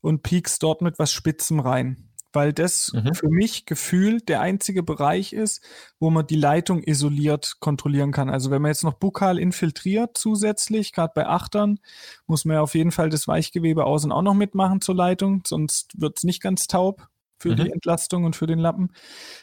und 0.00 0.22
piekst 0.22 0.62
dort 0.62 0.82
mit 0.82 0.98
was 0.98 1.12
Spitzem 1.12 1.60
rein. 1.60 2.10
Weil 2.32 2.52
das 2.52 2.90
Mhm. 2.92 3.14
für 3.14 3.28
mich 3.28 3.64
gefühlt 3.64 4.28
der 4.28 4.40
einzige 4.40 4.82
Bereich 4.82 5.32
ist, 5.32 5.62
wo 6.00 6.10
man 6.10 6.26
die 6.26 6.34
Leitung 6.36 6.82
isoliert 6.82 7.56
kontrollieren 7.60 8.10
kann. 8.10 8.28
Also 8.28 8.50
wenn 8.50 8.60
man 8.60 8.70
jetzt 8.70 8.82
noch 8.82 8.94
bukal 8.94 9.38
infiltriert 9.38 10.18
zusätzlich, 10.18 10.92
gerade 10.92 11.12
bei 11.14 11.26
Achtern, 11.28 11.78
muss 12.26 12.44
man 12.44 12.56
ja 12.56 12.60
auf 12.62 12.74
jeden 12.74 12.90
Fall 12.90 13.08
das 13.08 13.28
Weichgewebe 13.28 13.84
außen 13.84 14.10
auch 14.10 14.22
noch 14.22 14.34
mitmachen 14.34 14.80
zur 14.80 14.96
Leitung, 14.96 15.42
sonst 15.46 16.00
wird 16.00 16.18
es 16.18 16.24
nicht 16.24 16.42
ganz 16.42 16.66
taub 16.66 17.08
für 17.44 17.54
Mhm. 17.54 17.56
die 17.56 17.70
Entlastung 17.70 18.24
und 18.24 18.36
für 18.36 18.46
den 18.46 18.58
Lappen. 18.58 18.90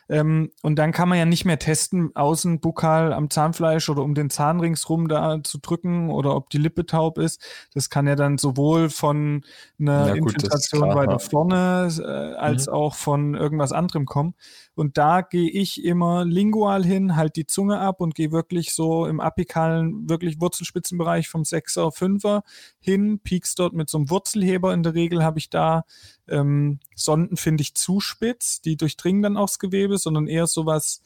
Ähm, 0.09 0.51
und 0.63 0.77
dann 0.77 0.91
kann 0.91 1.09
man 1.09 1.17
ja 1.19 1.25
nicht 1.25 1.45
mehr 1.45 1.59
testen, 1.59 2.15
außen 2.15 2.59
bukal 2.59 3.13
am 3.13 3.29
Zahnfleisch 3.29 3.89
oder 3.89 4.03
um 4.03 4.15
den 4.15 4.29
Zahn 4.29 4.59
ringsrum 4.59 5.07
da 5.07 5.43
zu 5.43 5.59
drücken 5.59 6.09
oder 6.09 6.35
ob 6.35 6.49
die 6.49 6.57
Lippe 6.57 6.85
taub 6.85 7.17
ist. 7.19 7.43
Das 7.73 7.89
kann 7.89 8.07
ja 8.07 8.15
dann 8.15 8.37
sowohl 8.37 8.89
von 8.89 9.43
einer 9.79 10.09
Ja, 10.09 10.15
gut, 10.15 10.35
Infiltration 10.35 10.93
weiter 10.93 11.19
vorne 11.19 11.89
äh, 11.99 12.35
als 12.37 12.67
Mhm. 12.67 12.67
auch 12.67 12.95
von 12.95 13.35
irgendwas 13.35 13.71
anderem 13.71 14.05
kommen. 14.05 14.35
Und 14.81 14.97
da 14.97 15.21
gehe 15.21 15.47
ich 15.47 15.85
immer 15.85 16.25
lingual 16.25 16.83
hin, 16.83 17.15
halt 17.15 17.35
die 17.35 17.45
Zunge 17.45 17.77
ab 17.79 18.01
und 18.01 18.15
gehe 18.15 18.31
wirklich 18.31 18.73
so 18.73 19.05
im 19.05 19.19
apikalen, 19.19 20.09
wirklich 20.09 20.41
Wurzelspitzenbereich 20.41 21.29
vom 21.29 21.43
6er, 21.43 21.95
5er 21.95 22.41
hin, 22.79 23.19
piekst 23.19 23.59
dort 23.59 23.73
mit 23.73 23.91
so 23.91 23.99
einem 23.99 24.09
Wurzelheber. 24.09 24.73
In 24.73 24.81
der 24.81 24.95
Regel 24.95 25.23
habe 25.23 25.37
ich 25.37 25.51
da 25.51 25.83
ähm, 26.27 26.79
Sonden, 26.95 27.37
finde 27.37 27.61
ich, 27.61 27.75
zu 27.75 27.99
spitz, 27.99 28.59
die 28.61 28.75
durchdringen 28.75 29.21
dann 29.21 29.37
auch 29.37 29.45
das 29.45 29.59
Gewebe, 29.59 29.99
sondern 29.99 30.25
eher 30.25 30.47
sowas, 30.47 31.03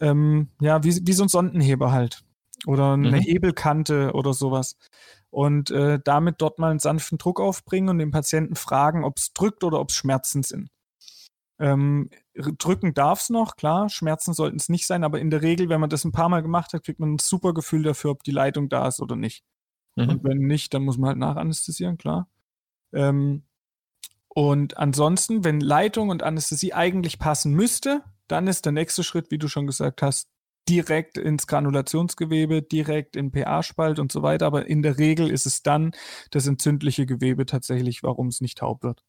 ähm, 0.00 0.48
ja, 0.62 0.82
wie, 0.82 0.98
wie 1.06 1.12
so 1.12 1.24
ein 1.24 1.28
Sondenheber 1.28 1.92
halt. 1.92 2.24
Oder 2.66 2.94
eine 2.94 3.10
Mhm. 3.18 3.20
Hebelkante 3.20 4.12
oder 4.14 4.32
sowas. 4.32 4.78
Und 5.28 5.70
äh, 5.70 5.98
damit 6.02 6.36
dort 6.38 6.58
mal 6.58 6.70
einen 6.70 6.78
sanften 6.78 7.18
Druck 7.18 7.40
aufbringen 7.40 7.90
und 7.90 7.98
den 7.98 8.10
Patienten 8.10 8.54
fragen, 8.56 9.04
ob 9.04 9.18
es 9.18 9.34
drückt 9.34 9.64
oder 9.64 9.80
ob 9.80 9.90
es 9.90 9.96
Schmerzen 9.96 10.42
sind. 10.42 10.70
Ähm, 11.58 12.08
drücken 12.34 12.94
darf 12.94 13.20
es 13.20 13.30
noch, 13.30 13.56
klar, 13.56 13.88
Schmerzen 13.88 14.32
sollten 14.32 14.56
es 14.56 14.68
nicht 14.68 14.86
sein, 14.86 15.04
aber 15.04 15.20
in 15.20 15.30
der 15.30 15.42
Regel, 15.42 15.68
wenn 15.68 15.80
man 15.80 15.90
das 15.90 16.04
ein 16.04 16.12
paar 16.12 16.28
Mal 16.28 16.42
gemacht 16.42 16.72
hat, 16.72 16.84
kriegt 16.84 17.00
man 17.00 17.14
ein 17.14 17.18
super 17.18 17.52
Gefühl 17.52 17.82
dafür, 17.82 18.10
ob 18.10 18.22
die 18.22 18.30
Leitung 18.30 18.68
da 18.68 18.88
ist 18.88 19.00
oder 19.00 19.16
nicht. 19.16 19.44
Mhm. 19.96 20.08
Und 20.08 20.24
wenn 20.24 20.38
nicht, 20.38 20.72
dann 20.74 20.84
muss 20.84 20.98
man 20.98 21.08
halt 21.08 21.18
nachanästhesieren, 21.18 21.98
klar. 21.98 22.28
Ähm, 22.92 23.44
und 24.28 24.78
ansonsten, 24.78 25.44
wenn 25.44 25.60
Leitung 25.60 26.08
und 26.08 26.22
Anästhesie 26.22 26.72
eigentlich 26.72 27.18
passen 27.18 27.52
müsste, 27.52 28.02
dann 28.28 28.46
ist 28.46 28.64
der 28.64 28.72
nächste 28.72 29.04
Schritt, 29.04 29.30
wie 29.30 29.38
du 29.38 29.48
schon 29.48 29.66
gesagt 29.66 30.00
hast, 30.00 30.28
direkt 30.68 31.18
ins 31.18 31.46
Granulationsgewebe, 31.46 32.62
direkt 32.62 33.16
in 33.16 33.30
pH-Spalt 33.30 33.98
und 33.98 34.10
so 34.10 34.22
weiter. 34.22 34.46
Aber 34.46 34.66
in 34.66 34.82
der 34.82 34.96
Regel 34.96 35.30
ist 35.30 35.44
es 35.44 35.62
dann 35.62 35.92
das 36.30 36.46
entzündliche 36.46 37.04
Gewebe 37.04 37.44
tatsächlich, 37.44 38.02
warum 38.02 38.28
es 38.28 38.40
nicht 38.40 38.58
taub 38.58 38.82
wird. 38.82 39.04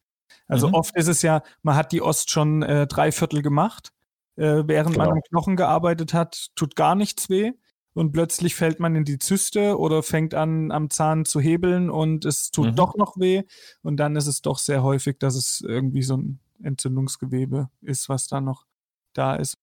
Also 0.48 0.68
Mhm. 0.70 0.74
oft 0.76 0.96
ist 0.96 1.08
es 1.08 1.22
ja, 1.22 1.42
man 1.62 1.76
hat 1.76 1.92
die 1.92 2.02
Ost 2.02 2.30
schon 2.32 2.64
äh, 2.64 2.88
drei 2.88 3.12
Viertel 3.12 3.42
gemacht, 3.42 3.92
äh, 4.36 4.64
während 4.66 4.98
man 4.98 5.06
Genau. 5.08 5.16
am 5.18 5.22
Knochen 5.30 5.56
gearbeitet 5.56 6.14
hat, 6.14 6.48
tut 6.56 6.76
gar 6.76 6.96
nichts 6.96 7.30
weh. 7.30 7.52
Und 7.96 8.12
plötzlich 8.12 8.56
fällt 8.56 8.80
man 8.80 8.96
in 8.96 9.06
die 9.06 9.20
Zyste 9.20 9.78
oder 9.78 10.02
fängt 10.02 10.34
an, 10.34 10.72
am 10.72 10.90
Zahn 10.90 11.26
zu 11.26 11.40
hebeln 11.40 11.92
und 11.92 12.26
es 12.26 12.50
tut 12.50 12.72
Mhm. 12.72 12.76
doch 12.76 12.96
noch 12.96 13.18
weh. 13.18 13.44
Und 13.84 13.98
dann 13.98 14.16
ist 14.16 14.26
es 14.26 14.42
doch 14.42 14.58
sehr 14.58 14.82
häufig, 14.82 15.20
dass 15.20 15.36
es 15.36 15.62
irgendwie 15.62 16.02
so 16.02 16.18
ein 16.18 16.40
Entzündungsgewebe 16.64 17.70
ist, 17.82 18.10
was 18.10 18.28
da 18.28 18.42
noch 18.42 18.66
da 19.14 19.36
ist. 19.36 19.58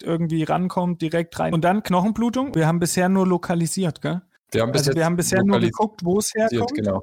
Irgendwie 0.00 0.44
rankommt, 0.44 1.02
direkt 1.02 1.36
rein. 1.40 1.52
Und 1.54 1.62
dann 1.64 1.82
Knochenblutung. 1.82 2.54
Wir 2.54 2.68
haben 2.68 2.78
bisher 2.78 3.08
nur 3.08 3.26
lokalisiert, 3.26 4.00
gell? 4.00 4.22
Wir 4.52 4.62
haben 4.62 4.72
Also 4.72 4.94
wir 4.94 5.04
haben 5.04 5.16
bisher 5.16 5.42
nur 5.42 5.58
geguckt, 5.58 6.02
wo 6.04 6.18
es 6.18 6.32
herkommt. 6.34 6.74
Genau. 6.74 7.02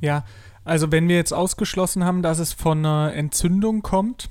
Ja, 0.00 0.24
also 0.64 0.92
wenn 0.92 1.08
wir 1.08 1.16
jetzt 1.16 1.32
ausgeschlossen 1.32 2.04
haben, 2.04 2.22
dass 2.22 2.38
es 2.38 2.52
von 2.52 2.78
einer 2.78 3.14
Entzündung 3.14 3.82
kommt, 3.82 4.30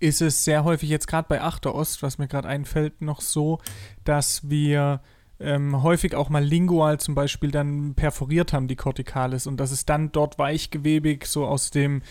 ist 0.00 0.22
es 0.22 0.44
sehr 0.44 0.64
häufig 0.64 0.88
jetzt 0.88 1.06
gerade 1.06 1.28
bei 1.28 1.40
Achterost, 1.40 2.02
was 2.02 2.18
mir 2.18 2.28
gerade 2.28 2.48
einfällt, 2.48 3.02
noch 3.02 3.20
so, 3.20 3.60
dass 4.04 4.48
wir 4.48 5.00
ähm, 5.42 5.82
häufig 5.82 6.14
auch 6.14 6.28
mal 6.28 6.44
lingual 6.44 6.98
zum 6.98 7.14
Beispiel 7.14 7.50
dann 7.50 7.94
perforiert 7.94 8.52
haben, 8.52 8.68
die 8.68 8.76
Corticalis, 8.76 9.46
und 9.46 9.58
dass 9.58 9.70
es 9.70 9.84
dann 9.84 10.12
dort 10.12 10.38
weichgewebig 10.38 11.26
so 11.26 11.46
aus 11.46 11.70
dem 11.70 12.02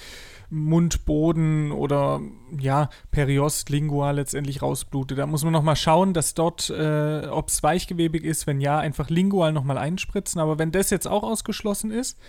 Mundboden 0.52 1.72
oder 1.72 2.22
ja, 2.60 2.90
Periost, 3.10 3.70
lingual 3.70 4.16
letztendlich 4.16 4.62
rausblutet. 4.62 5.18
Da 5.18 5.26
muss 5.26 5.44
man 5.44 5.54
nochmal 5.54 5.78
schauen, 5.78 6.14
dass 6.14 6.34
dort, 6.34 6.70
äh, 6.70 7.28
ob 7.28 7.48
es 7.48 7.64
weichgewebig 7.64 8.24
ist, 8.26 8.48
wenn 8.48 8.60
ja, 8.60 8.78
einfach 8.78 9.10
lingual 9.10 9.54
nochmal 9.54 9.78
einspritzen. 9.78 10.42
Aber 10.42 10.60
wenn 10.60 10.72
das 10.72 10.90
jetzt 10.90 11.08
auch 11.08 11.24
ausgeschlossen 11.24 11.90
ist 11.90 12.20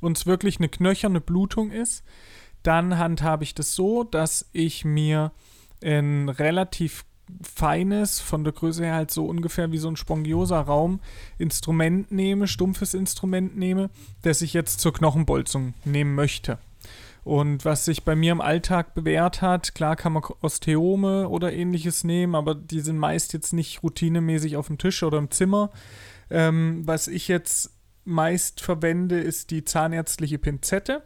und 0.00 0.18
es 0.18 0.26
wirklich 0.26 0.58
eine 0.58 0.68
knöcherne 0.68 1.20
Blutung 1.20 1.70
ist, 1.70 2.04
dann 2.64 2.98
handhabe 2.98 3.44
ich 3.44 3.54
das 3.54 3.74
so, 3.74 4.02
dass 4.02 4.48
ich 4.52 4.84
mir 4.84 5.30
ein 5.80 6.28
relativ 6.28 7.04
feines, 7.42 8.20
von 8.20 8.44
der 8.44 8.52
Größe 8.52 8.84
her 8.84 8.94
halt 8.94 9.10
so 9.10 9.26
ungefähr 9.26 9.72
wie 9.72 9.78
so 9.78 9.88
ein 9.88 9.96
Spongiosa-Raum, 9.96 11.00
Instrument 11.38 12.10
nehme, 12.12 12.46
stumpfes 12.46 12.94
Instrument 12.94 13.56
nehme, 13.56 13.90
das 14.22 14.42
ich 14.42 14.52
jetzt 14.52 14.80
zur 14.80 14.92
Knochenbolzung 14.92 15.74
nehmen 15.84 16.14
möchte. 16.14 16.58
Und 17.24 17.64
was 17.66 17.84
sich 17.84 18.04
bei 18.04 18.16
mir 18.16 18.32
im 18.32 18.40
Alltag 18.40 18.94
bewährt 18.94 19.42
hat, 19.42 19.74
klar 19.74 19.96
kann 19.96 20.14
man 20.14 20.22
Osteome 20.40 21.28
oder 21.28 21.52
ähnliches 21.52 22.02
nehmen, 22.02 22.34
aber 22.34 22.54
die 22.54 22.80
sind 22.80 22.96
meist 22.96 23.34
jetzt 23.34 23.52
nicht 23.52 23.82
routinemäßig 23.82 24.56
auf 24.56 24.68
dem 24.68 24.78
Tisch 24.78 25.02
oder 25.02 25.18
im 25.18 25.30
Zimmer. 25.30 25.70
Ähm, 26.30 26.82
was 26.86 27.06
ich 27.06 27.28
jetzt 27.28 27.72
meist 28.04 28.62
verwende, 28.62 29.20
ist 29.20 29.50
die 29.50 29.62
zahnärztliche 29.64 30.38
Pinzette. 30.38 31.02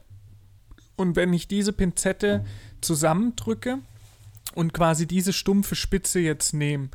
Und 0.97 1.17
wenn 1.17 1.33
ich 1.33 1.49
diese 1.49 1.73
Pinzette 1.73 2.45
zusammendrücke 2.81 3.79
und 4.55 4.73
quasi 4.73 5.07
diese 5.07 5.33
stumpfe 5.33 5.75
Spitze 5.75 6.21
jetzt 6.21 6.53
nehme, 6.53 6.91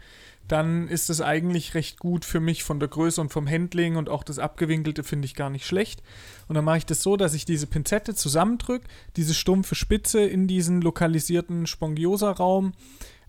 dann 0.47 0.87
ist 0.87 1.09
es 1.09 1.21
eigentlich 1.21 1.73
recht 1.75 1.99
gut 1.99 2.23
für 2.23 2.39
mich 2.39 2.63
von 2.63 2.79
der 2.79 2.87
Größe 2.87 3.19
und 3.19 3.33
vom 3.33 3.49
Handling 3.49 3.97
und 3.97 4.09
auch 4.09 4.23
das 4.23 4.39
Abgewinkelte 4.39 5.03
finde 5.03 5.25
ich 5.25 5.35
gar 5.35 5.49
nicht 5.49 5.65
schlecht. 5.65 6.01
Und 6.47 6.55
dann 6.55 6.63
mache 6.63 6.77
ich 6.77 6.85
das 6.85 7.01
so, 7.01 7.17
dass 7.17 7.33
ich 7.33 7.45
diese 7.45 7.67
Pinzette 7.67 8.15
zusammendrücke, 8.15 8.87
diese 9.17 9.33
stumpfe 9.33 9.75
Spitze 9.75 10.21
in 10.21 10.47
diesen 10.47 10.81
lokalisierten 10.81 11.67
Spongiosa-Raum 11.67 12.73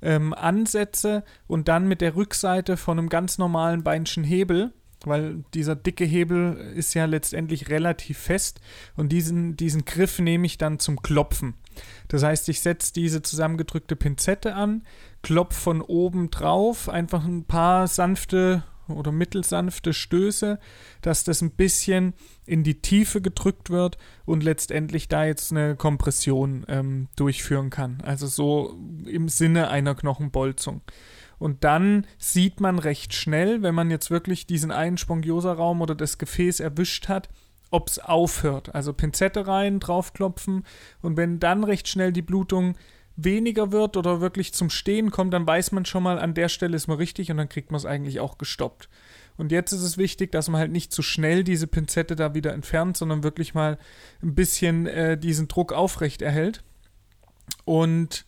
ähm, 0.00 0.32
ansetze 0.32 1.24
und 1.48 1.66
dann 1.66 1.88
mit 1.88 2.00
der 2.00 2.14
Rückseite 2.14 2.76
von 2.76 2.98
einem 2.98 3.08
ganz 3.08 3.38
normalen 3.38 3.82
Beinchen 3.82 4.22
Hebel, 4.22 4.72
weil 5.04 5.44
dieser 5.54 5.74
dicke 5.74 6.04
Hebel 6.04 6.72
ist 6.76 6.94
ja 6.94 7.04
letztendlich 7.06 7.68
relativ 7.68 8.18
fest 8.18 8.60
und 8.96 9.10
diesen, 9.10 9.56
diesen 9.56 9.84
Griff 9.84 10.20
nehme 10.20 10.46
ich 10.46 10.58
dann 10.58 10.78
zum 10.78 11.02
Klopfen. 11.02 11.54
Das 12.08 12.22
heißt, 12.22 12.48
ich 12.48 12.60
setze 12.60 12.92
diese 12.92 13.22
zusammengedrückte 13.22 13.96
Pinzette 13.96 14.54
an, 14.54 14.82
klopfe 15.22 15.60
von 15.60 15.82
oben 15.82 16.30
drauf, 16.30 16.88
einfach 16.88 17.24
ein 17.24 17.44
paar 17.44 17.86
sanfte 17.86 18.64
oder 18.88 19.12
mittelsanfte 19.12 19.92
Stöße, 19.92 20.58
dass 21.02 21.24
das 21.24 21.42
ein 21.42 21.50
bisschen 21.50 22.14
in 22.46 22.64
die 22.64 22.80
Tiefe 22.80 23.20
gedrückt 23.20 23.70
wird 23.70 23.98
und 24.24 24.42
letztendlich 24.42 25.08
da 25.08 25.24
jetzt 25.24 25.52
eine 25.52 25.76
Kompression 25.76 26.64
ähm, 26.68 27.08
durchführen 27.16 27.70
kann. 27.70 28.00
Also 28.02 28.26
so 28.26 28.78
im 29.06 29.28
Sinne 29.28 29.68
einer 29.68 29.94
Knochenbolzung. 29.94 30.82
Und 31.38 31.62
dann 31.62 32.06
sieht 32.18 32.60
man 32.60 32.78
recht 32.78 33.14
schnell, 33.14 33.62
wenn 33.62 33.74
man 33.74 33.90
jetzt 33.90 34.10
wirklich 34.10 34.46
diesen 34.46 34.72
einen 34.72 34.98
Spongiosa-Raum 34.98 35.80
oder 35.82 35.94
das 35.94 36.18
Gefäß 36.18 36.60
erwischt 36.60 37.08
hat, 37.08 37.28
ob 37.70 37.88
es 37.88 37.98
aufhört. 37.98 38.74
Also 38.74 38.92
Pinzette 38.92 39.46
rein, 39.46 39.80
draufklopfen 39.80 40.64
und 41.02 41.16
wenn 41.16 41.38
dann 41.38 41.64
recht 41.64 41.88
schnell 41.88 42.12
die 42.12 42.22
Blutung 42.22 42.76
weniger 43.16 43.72
wird 43.72 43.96
oder 43.96 44.20
wirklich 44.20 44.54
zum 44.54 44.70
Stehen 44.70 45.10
kommt, 45.10 45.34
dann 45.34 45.46
weiß 45.46 45.72
man 45.72 45.84
schon 45.84 46.04
mal, 46.04 46.18
an 46.18 46.34
der 46.34 46.48
Stelle 46.48 46.76
ist 46.76 46.86
man 46.86 46.98
richtig 46.98 47.30
und 47.30 47.36
dann 47.36 47.48
kriegt 47.48 47.72
man 47.72 47.78
es 47.78 47.84
eigentlich 47.84 48.20
auch 48.20 48.38
gestoppt. 48.38 48.88
Und 49.36 49.52
jetzt 49.52 49.72
ist 49.72 49.82
es 49.82 49.98
wichtig, 49.98 50.32
dass 50.32 50.48
man 50.48 50.60
halt 50.60 50.72
nicht 50.72 50.92
zu 50.92 51.02
schnell 51.02 51.44
diese 51.44 51.66
Pinzette 51.66 52.16
da 52.16 52.34
wieder 52.34 52.52
entfernt, 52.52 52.96
sondern 52.96 53.22
wirklich 53.22 53.54
mal 53.54 53.78
ein 54.22 54.34
bisschen 54.34 54.86
äh, 54.86 55.18
diesen 55.18 55.48
Druck 55.48 55.72
aufrecht 55.72 56.22
erhält. 56.22 56.62
Und 57.64 58.24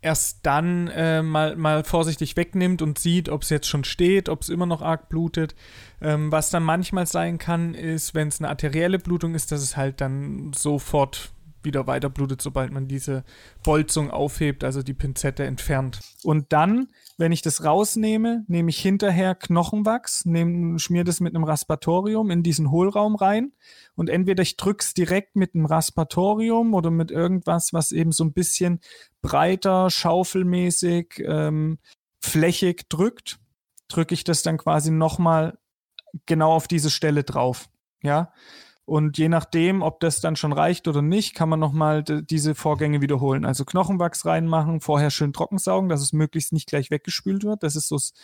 erst 0.00 0.40
dann 0.44 0.88
äh, 0.88 1.22
mal, 1.22 1.56
mal 1.56 1.84
vorsichtig 1.84 2.36
wegnimmt 2.36 2.82
und 2.82 2.98
sieht, 2.98 3.28
ob 3.28 3.42
es 3.42 3.50
jetzt 3.50 3.66
schon 3.66 3.84
steht, 3.84 4.28
ob 4.28 4.42
es 4.42 4.48
immer 4.48 4.66
noch 4.66 4.82
arg 4.82 5.08
blutet. 5.08 5.54
Ähm, 6.00 6.30
was 6.30 6.50
dann 6.50 6.62
manchmal 6.62 7.06
sein 7.06 7.38
kann, 7.38 7.74
ist, 7.74 8.14
wenn 8.14 8.28
es 8.28 8.40
eine 8.40 8.48
arterielle 8.48 8.98
Blutung 8.98 9.34
ist, 9.34 9.50
dass 9.50 9.60
es 9.60 9.76
halt 9.76 10.00
dann 10.00 10.52
sofort 10.54 11.32
wieder 11.68 11.86
weiter 11.86 12.10
blutet, 12.10 12.42
sobald 12.42 12.72
man 12.72 12.88
diese 12.88 13.22
Bolzung 13.62 14.10
aufhebt, 14.10 14.64
also 14.64 14.82
die 14.82 14.94
Pinzette 14.94 15.44
entfernt. 15.44 16.00
Und 16.24 16.52
dann, 16.52 16.88
wenn 17.16 17.30
ich 17.30 17.42
das 17.42 17.62
rausnehme, 17.62 18.44
nehme 18.48 18.70
ich 18.70 18.80
hinterher 18.80 19.36
Knochenwachs, 19.36 20.24
nehme, 20.24 20.80
schmier 20.80 21.04
das 21.04 21.20
mit 21.20 21.36
einem 21.36 21.44
Raspatorium 21.44 22.30
in 22.30 22.42
diesen 22.42 22.72
Hohlraum 22.72 23.14
rein 23.14 23.52
und 23.94 24.10
entweder 24.10 24.42
ich 24.42 24.56
drücke 24.56 24.82
es 24.82 24.94
direkt 24.94 25.36
mit 25.36 25.54
einem 25.54 25.66
Raspatorium 25.66 26.74
oder 26.74 26.90
mit 26.90 27.12
irgendwas, 27.12 27.72
was 27.72 27.92
eben 27.92 28.10
so 28.10 28.24
ein 28.24 28.32
bisschen 28.32 28.80
breiter, 29.22 29.90
schaufelmäßig, 29.90 31.22
ähm, 31.24 31.78
flächig 32.20 32.88
drückt, 32.88 33.38
drücke 33.88 34.14
ich 34.14 34.24
das 34.24 34.42
dann 34.42 34.58
quasi 34.58 34.90
nochmal 34.90 35.58
genau 36.26 36.52
auf 36.52 36.66
diese 36.66 36.90
Stelle 36.90 37.22
drauf. 37.22 37.68
Ja, 38.02 38.32
und 38.88 39.18
je 39.18 39.28
nachdem, 39.28 39.82
ob 39.82 40.00
das 40.00 40.22
dann 40.22 40.34
schon 40.34 40.54
reicht 40.54 40.88
oder 40.88 41.02
nicht, 41.02 41.34
kann 41.34 41.50
man 41.50 41.60
nochmal 41.60 42.02
diese 42.02 42.54
Vorgänge 42.54 43.02
wiederholen. 43.02 43.44
Also 43.44 43.66
Knochenwachs 43.66 44.24
reinmachen, 44.24 44.80
vorher 44.80 45.10
schön 45.10 45.34
trocken 45.34 45.58
saugen, 45.58 45.90
dass 45.90 46.00
es 46.00 46.14
möglichst 46.14 46.54
nicht 46.54 46.68
gleich 46.68 46.90
weggespült 46.90 47.44
wird. 47.44 47.62
Das 47.62 47.76
ist 47.76 47.88
so 47.88 47.96
das 47.96 48.14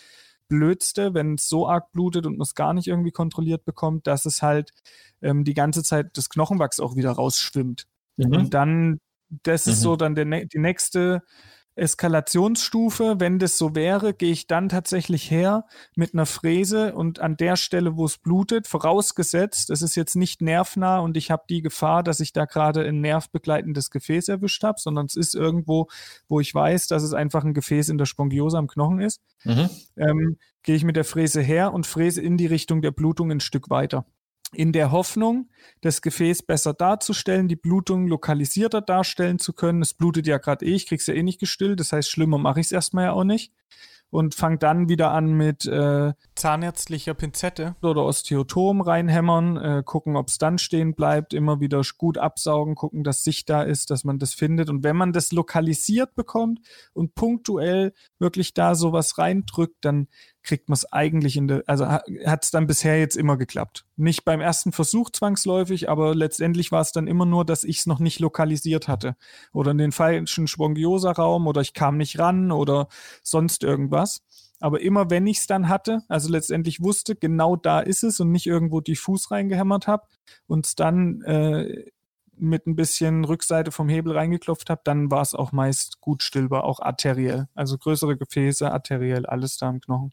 Blödste, 0.48 1.12
wenn 1.12 1.34
es 1.34 1.50
so 1.50 1.68
arg 1.68 1.92
blutet 1.92 2.24
und 2.24 2.38
man 2.38 2.44
es 2.44 2.54
gar 2.54 2.72
nicht 2.72 2.86
irgendwie 2.86 3.10
kontrolliert 3.10 3.66
bekommt, 3.66 4.06
dass 4.06 4.24
es 4.24 4.40
halt 4.40 4.70
ähm, 5.20 5.44
die 5.44 5.52
ganze 5.52 5.82
Zeit 5.82 6.16
das 6.16 6.30
Knochenwachs 6.30 6.80
auch 6.80 6.96
wieder 6.96 7.10
rausschwimmt. 7.10 7.84
Mhm. 8.16 8.32
Und 8.32 8.54
dann, 8.54 9.00
das 9.42 9.66
mhm. 9.66 9.72
ist 9.72 9.80
so 9.82 9.96
dann 9.96 10.14
der, 10.14 10.24
die 10.46 10.58
nächste 10.58 11.20
Eskalationsstufe, 11.76 13.16
wenn 13.18 13.38
das 13.38 13.58
so 13.58 13.74
wäre, 13.74 14.14
gehe 14.14 14.30
ich 14.30 14.46
dann 14.46 14.68
tatsächlich 14.68 15.30
her 15.30 15.64
mit 15.96 16.14
einer 16.14 16.26
Fräse 16.26 16.94
und 16.94 17.20
an 17.20 17.36
der 17.36 17.56
Stelle, 17.56 17.96
wo 17.96 18.04
es 18.04 18.18
blutet, 18.18 18.66
vorausgesetzt, 18.68 19.70
es 19.70 19.82
ist 19.82 19.96
jetzt 19.96 20.14
nicht 20.14 20.40
nervnah 20.40 21.00
und 21.00 21.16
ich 21.16 21.30
habe 21.30 21.44
die 21.48 21.62
Gefahr, 21.62 22.02
dass 22.02 22.20
ich 22.20 22.32
da 22.32 22.44
gerade 22.44 22.84
ein 22.84 23.00
nervbegleitendes 23.00 23.90
Gefäß 23.90 24.28
erwischt 24.28 24.62
habe, 24.62 24.78
sondern 24.78 25.06
es 25.06 25.16
ist 25.16 25.34
irgendwo, 25.34 25.88
wo 26.28 26.40
ich 26.40 26.54
weiß, 26.54 26.86
dass 26.86 27.02
es 27.02 27.12
einfach 27.12 27.44
ein 27.44 27.54
Gefäß 27.54 27.88
in 27.88 27.98
der 27.98 28.06
Spongiose 28.06 28.56
am 28.56 28.68
Knochen 28.68 29.00
ist, 29.00 29.20
mhm. 29.44 29.68
ähm, 29.96 30.38
gehe 30.62 30.76
ich 30.76 30.84
mit 30.84 30.96
der 30.96 31.04
Fräse 31.04 31.40
her 31.40 31.72
und 31.72 31.86
fräse 31.86 32.22
in 32.22 32.36
die 32.36 32.46
Richtung 32.46 32.82
der 32.82 32.92
Blutung 32.92 33.30
ein 33.30 33.40
Stück 33.40 33.68
weiter 33.70 34.06
in 34.54 34.72
der 34.72 34.90
Hoffnung, 34.90 35.50
das 35.80 36.02
Gefäß 36.02 36.42
besser 36.42 36.74
darzustellen, 36.74 37.48
die 37.48 37.56
Blutung 37.56 38.06
lokalisierter 38.06 38.80
darstellen 38.80 39.38
zu 39.38 39.52
können. 39.52 39.82
Es 39.82 39.94
blutet 39.94 40.26
ja 40.26 40.38
gerade 40.38 40.64
eh, 40.64 40.74
ich 40.74 40.86
krieg's 40.86 41.06
ja 41.06 41.14
eh 41.14 41.22
nicht 41.22 41.40
gestillt, 41.40 41.80
das 41.80 41.92
heißt, 41.92 42.10
schlimmer 42.10 42.38
mache 42.38 42.60
ich 42.60 42.66
es 42.66 42.72
erstmal 42.72 43.04
ja 43.04 43.12
auch 43.12 43.24
nicht. 43.24 43.52
Und 44.10 44.36
fange 44.36 44.58
dann 44.58 44.88
wieder 44.88 45.10
an 45.10 45.32
mit 45.32 45.66
äh, 45.66 46.12
zahnärztlicher 46.36 47.14
Pinzette 47.14 47.74
oder 47.82 48.04
Osteotom 48.04 48.80
reinhämmern, 48.80 49.56
äh, 49.56 49.82
gucken, 49.84 50.14
ob 50.14 50.28
es 50.28 50.38
dann 50.38 50.58
stehen 50.58 50.94
bleibt, 50.94 51.34
immer 51.34 51.58
wieder 51.58 51.82
gut 51.98 52.16
absaugen, 52.16 52.76
gucken, 52.76 53.02
dass 53.02 53.24
Sicht 53.24 53.50
da 53.50 53.62
ist, 53.62 53.90
dass 53.90 54.04
man 54.04 54.20
das 54.20 54.32
findet. 54.32 54.70
Und 54.70 54.84
wenn 54.84 54.94
man 54.94 55.12
das 55.12 55.32
lokalisiert 55.32 56.14
bekommt 56.14 56.60
und 56.92 57.16
punktuell 57.16 57.92
wirklich 58.20 58.54
da 58.54 58.76
sowas 58.76 59.18
reindrückt, 59.18 59.78
dann 59.80 60.06
kriegt 60.44 60.68
man 60.68 60.74
es 60.74 60.90
eigentlich 60.92 61.36
in 61.36 61.48
der, 61.48 61.64
also 61.66 61.88
hat 61.88 62.44
es 62.44 62.50
dann 62.50 62.66
bisher 62.66 62.98
jetzt 62.98 63.16
immer 63.16 63.36
geklappt. 63.36 63.86
Nicht 63.96 64.24
beim 64.24 64.40
ersten 64.40 64.72
Versuch 64.72 65.10
zwangsläufig, 65.10 65.88
aber 65.88 66.14
letztendlich 66.14 66.70
war 66.70 66.82
es 66.82 66.92
dann 66.92 67.08
immer 67.08 67.26
nur, 67.26 67.44
dass 67.44 67.64
ich 67.64 67.78
es 67.78 67.86
noch 67.86 67.98
nicht 67.98 68.20
lokalisiert 68.20 68.86
hatte. 68.86 69.16
Oder 69.52 69.72
in 69.72 69.78
den 69.78 69.92
falschen 69.92 70.46
Spongiosa-Raum 70.46 71.46
oder 71.46 71.62
ich 71.62 71.72
kam 71.72 71.96
nicht 71.96 72.18
ran 72.18 72.52
oder 72.52 72.88
sonst 73.22 73.64
irgendwas. 73.64 74.22
Aber 74.60 74.80
immer 74.80 75.10
wenn 75.10 75.26
ich 75.26 75.38
es 75.38 75.46
dann 75.46 75.68
hatte, 75.68 76.02
also 76.08 76.30
letztendlich 76.30 76.80
wusste, 76.82 77.16
genau 77.16 77.56
da 77.56 77.80
ist 77.80 78.04
es 78.04 78.20
und 78.20 78.30
nicht 78.30 78.46
irgendwo 78.46 78.80
diffus 78.80 79.30
reingehämmert 79.30 79.86
habe 79.86 80.06
und 80.46 80.66
es 80.66 80.74
dann 80.74 81.22
äh, 81.22 81.90
mit 82.36 82.66
ein 82.66 82.76
bisschen 82.76 83.24
Rückseite 83.24 83.72
vom 83.72 83.88
Hebel 83.88 84.12
reingeklopft 84.12 84.70
habe, 84.70 84.80
dann 84.84 85.10
war 85.10 85.22
es 85.22 85.34
auch 85.34 85.52
meist 85.52 86.00
gut 86.00 86.22
stillbar, 86.22 86.64
auch 86.64 86.80
arteriell. 86.80 87.48
Also 87.54 87.78
größere 87.78 88.16
Gefäße, 88.16 88.70
arteriell, 88.70 89.26
alles 89.26 89.56
da 89.56 89.70
im 89.70 89.80
Knochen. 89.80 90.12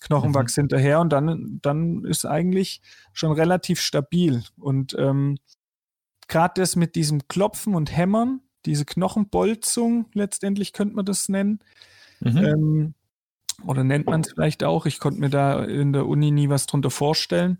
Knochenwachs 0.00 0.56
mhm. 0.56 0.62
hinterher 0.62 1.00
und 1.00 1.10
dann, 1.10 1.58
dann 1.62 2.04
ist 2.04 2.26
eigentlich 2.26 2.80
schon 3.12 3.32
relativ 3.32 3.80
stabil. 3.80 4.44
Und 4.58 4.94
ähm, 4.98 5.38
gerade 6.28 6.60
das 6.60 6.76
mit 6.76 6.94
diesem 6.94 7.28
Klopfen 7.28 7.74
und 7.74 7.96
Hämmern, 7.96 8.40
diese 8.66 8.84
Knochenbolzung, 8.84 10.06
letztendlich 10.12 10.72
könnte 10.72 10.96
man 10.96 11.04
das 11.04 11.28
nennen. 11.28 11.60
Mhm. 12.20 12.36
Ähm, 12.36 12.94
oder 13.64 13.84
nennt 13.84 14.06
man 14.06 14.20
es 14.20 14.32
vielleicht 14.32 14.64
auch. 14.64 14.86
Ich 14.86 15.00
konnte 15.00 15.20
mir 15.20 15.30
da 15.30 15.64
in 15.64 15.92
der 15.92 16.06
Uni 16.06 16.30
nie 16.30 16.48
was 16.50 16.66
drunter 16.66 16.90
vorstellen. 16.90 17.58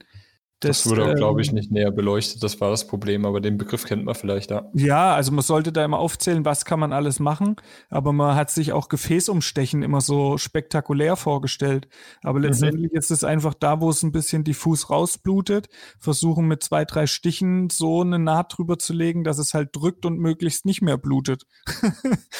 Das, 0.60 0.84
das 0.84 0.90
wurde, 0.90 1.10
ähm, 1.10 1.16
glaube 1.16 1.42
ich, 1.42 1.52
nicht 1.52 1.70
näher 1.70 1.90
beleuchtet. 1.90 2.42
Das 2.42 2.58
war 2.62 2.70
das 2.70 2.86
Problem, 2.86 3.26
aber 3.26 3.42
den 3.42 3.58
Begriff 3.58 3.84
kennt 3.84 4.06
man 4.06 4.14
vielleicht, 4.14 4.50
ja. 4.50 4.70
Ja, 4.72 5.14
also 5.14 5.30
man 5.32 5.42
sollte 5.42 5.70
da 5.70 5.84
immer 5.84 5.98
aufzählen, 5.98 6.46
was 6.46 6.64
kann 6.64 6.80
man 6.80 6.94
alles 6.94 7.20
machen. 7.20 7.56
Aber 7.90 8.14
man 8.14 8.36
hat 8.36 8.50
sich 8.50 8.72
auch 8.72 8.88
Gefäßumstechen 8.88 9.82
immer 9.82 10.00
so 10.00 10.38
spektakulär 10.38 11.16
vorgestellt. 11.16 11.88
Aber 12.22 12.38
mhm. 12.38 12.46
letztendlich 12.46 12.92
mhm. 12.92 12.98
ist 12.98 13.10
es 13.10 13.22
einfach 13.22 13.52
da, 13.52 13.82
wo 13.82 13.90
es 13.90 14.02
ein 14.02 14.12
bisschen 14.12 14.44
diffus 14.44 14.88
rausblutet, 14.88 15.68
versuchen 15.98 16.48
mit 16.48 16.62
zwei, 16.62 16.86
drei 16.86 17.06
Stichen 17.06 17.68
so 17.68 18.00
eine 18.00 18.18
Naht 18.18 18.56
drüber 18.56 18.78
zu 18.78 18.94
legen, 18.94 19.24
dass 19.24 19.36
es 19.36 19.52
halt 19.52 19.76
drückt 19.76 20.06
und 20.06 20.18
möglichst 20.18 20.64
nicht 20.64 20.80
mehr 20.80 20.96
blutet. 20.96 21.42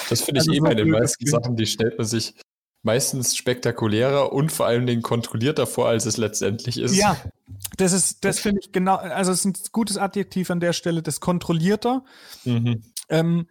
Das 0.09 0.21
finde 0.21 0.41
ich 0.41 0.49
also 0.49 0.53
eh 0.53 0.59
bei 0.59 0.73
den 0.73 0.89
meisten 0.89 1.27
Sachen, 1.27 1.55
die 1.55 1.67
stellt 1.67 1.99
man 1.99 2.07
sich 2.07 2.33
meistens 2.83 3.35
spektakulärer 3.35 4.31
und 4.31 4.51
vor 4.51 4.65
allen 4.65 4.87
Dingen 4.87 5.01
kontrollierter 5.01 5.67
vor, 5.67 5.87
als 5.87 6.05
es 6.05 6.17
letztendlich 6.17 6.79
ist. 6.79 6.95
Ja, 6.95 7.17
das 7.77 7.91
ist, 7.91 8.23
das 8.23 8.39
finde 8.39 8.61
ich 8.61 8.71
genau, 8.71 8.95
also 8.95 9.31
es 9.31 9.39
ist 9.39 9.45
ein 9.45 9.71
gutes 9.71 9.97
Adjektiv 9.97 10.49
an 10.49 10.59
der 10.59 10.73
Stelle, 10.73 11.01
das 11.01 11.19
kontrollierter. 11.19 12.03
Mhm. 12.45 12.83
Ähm, 13.09 13.47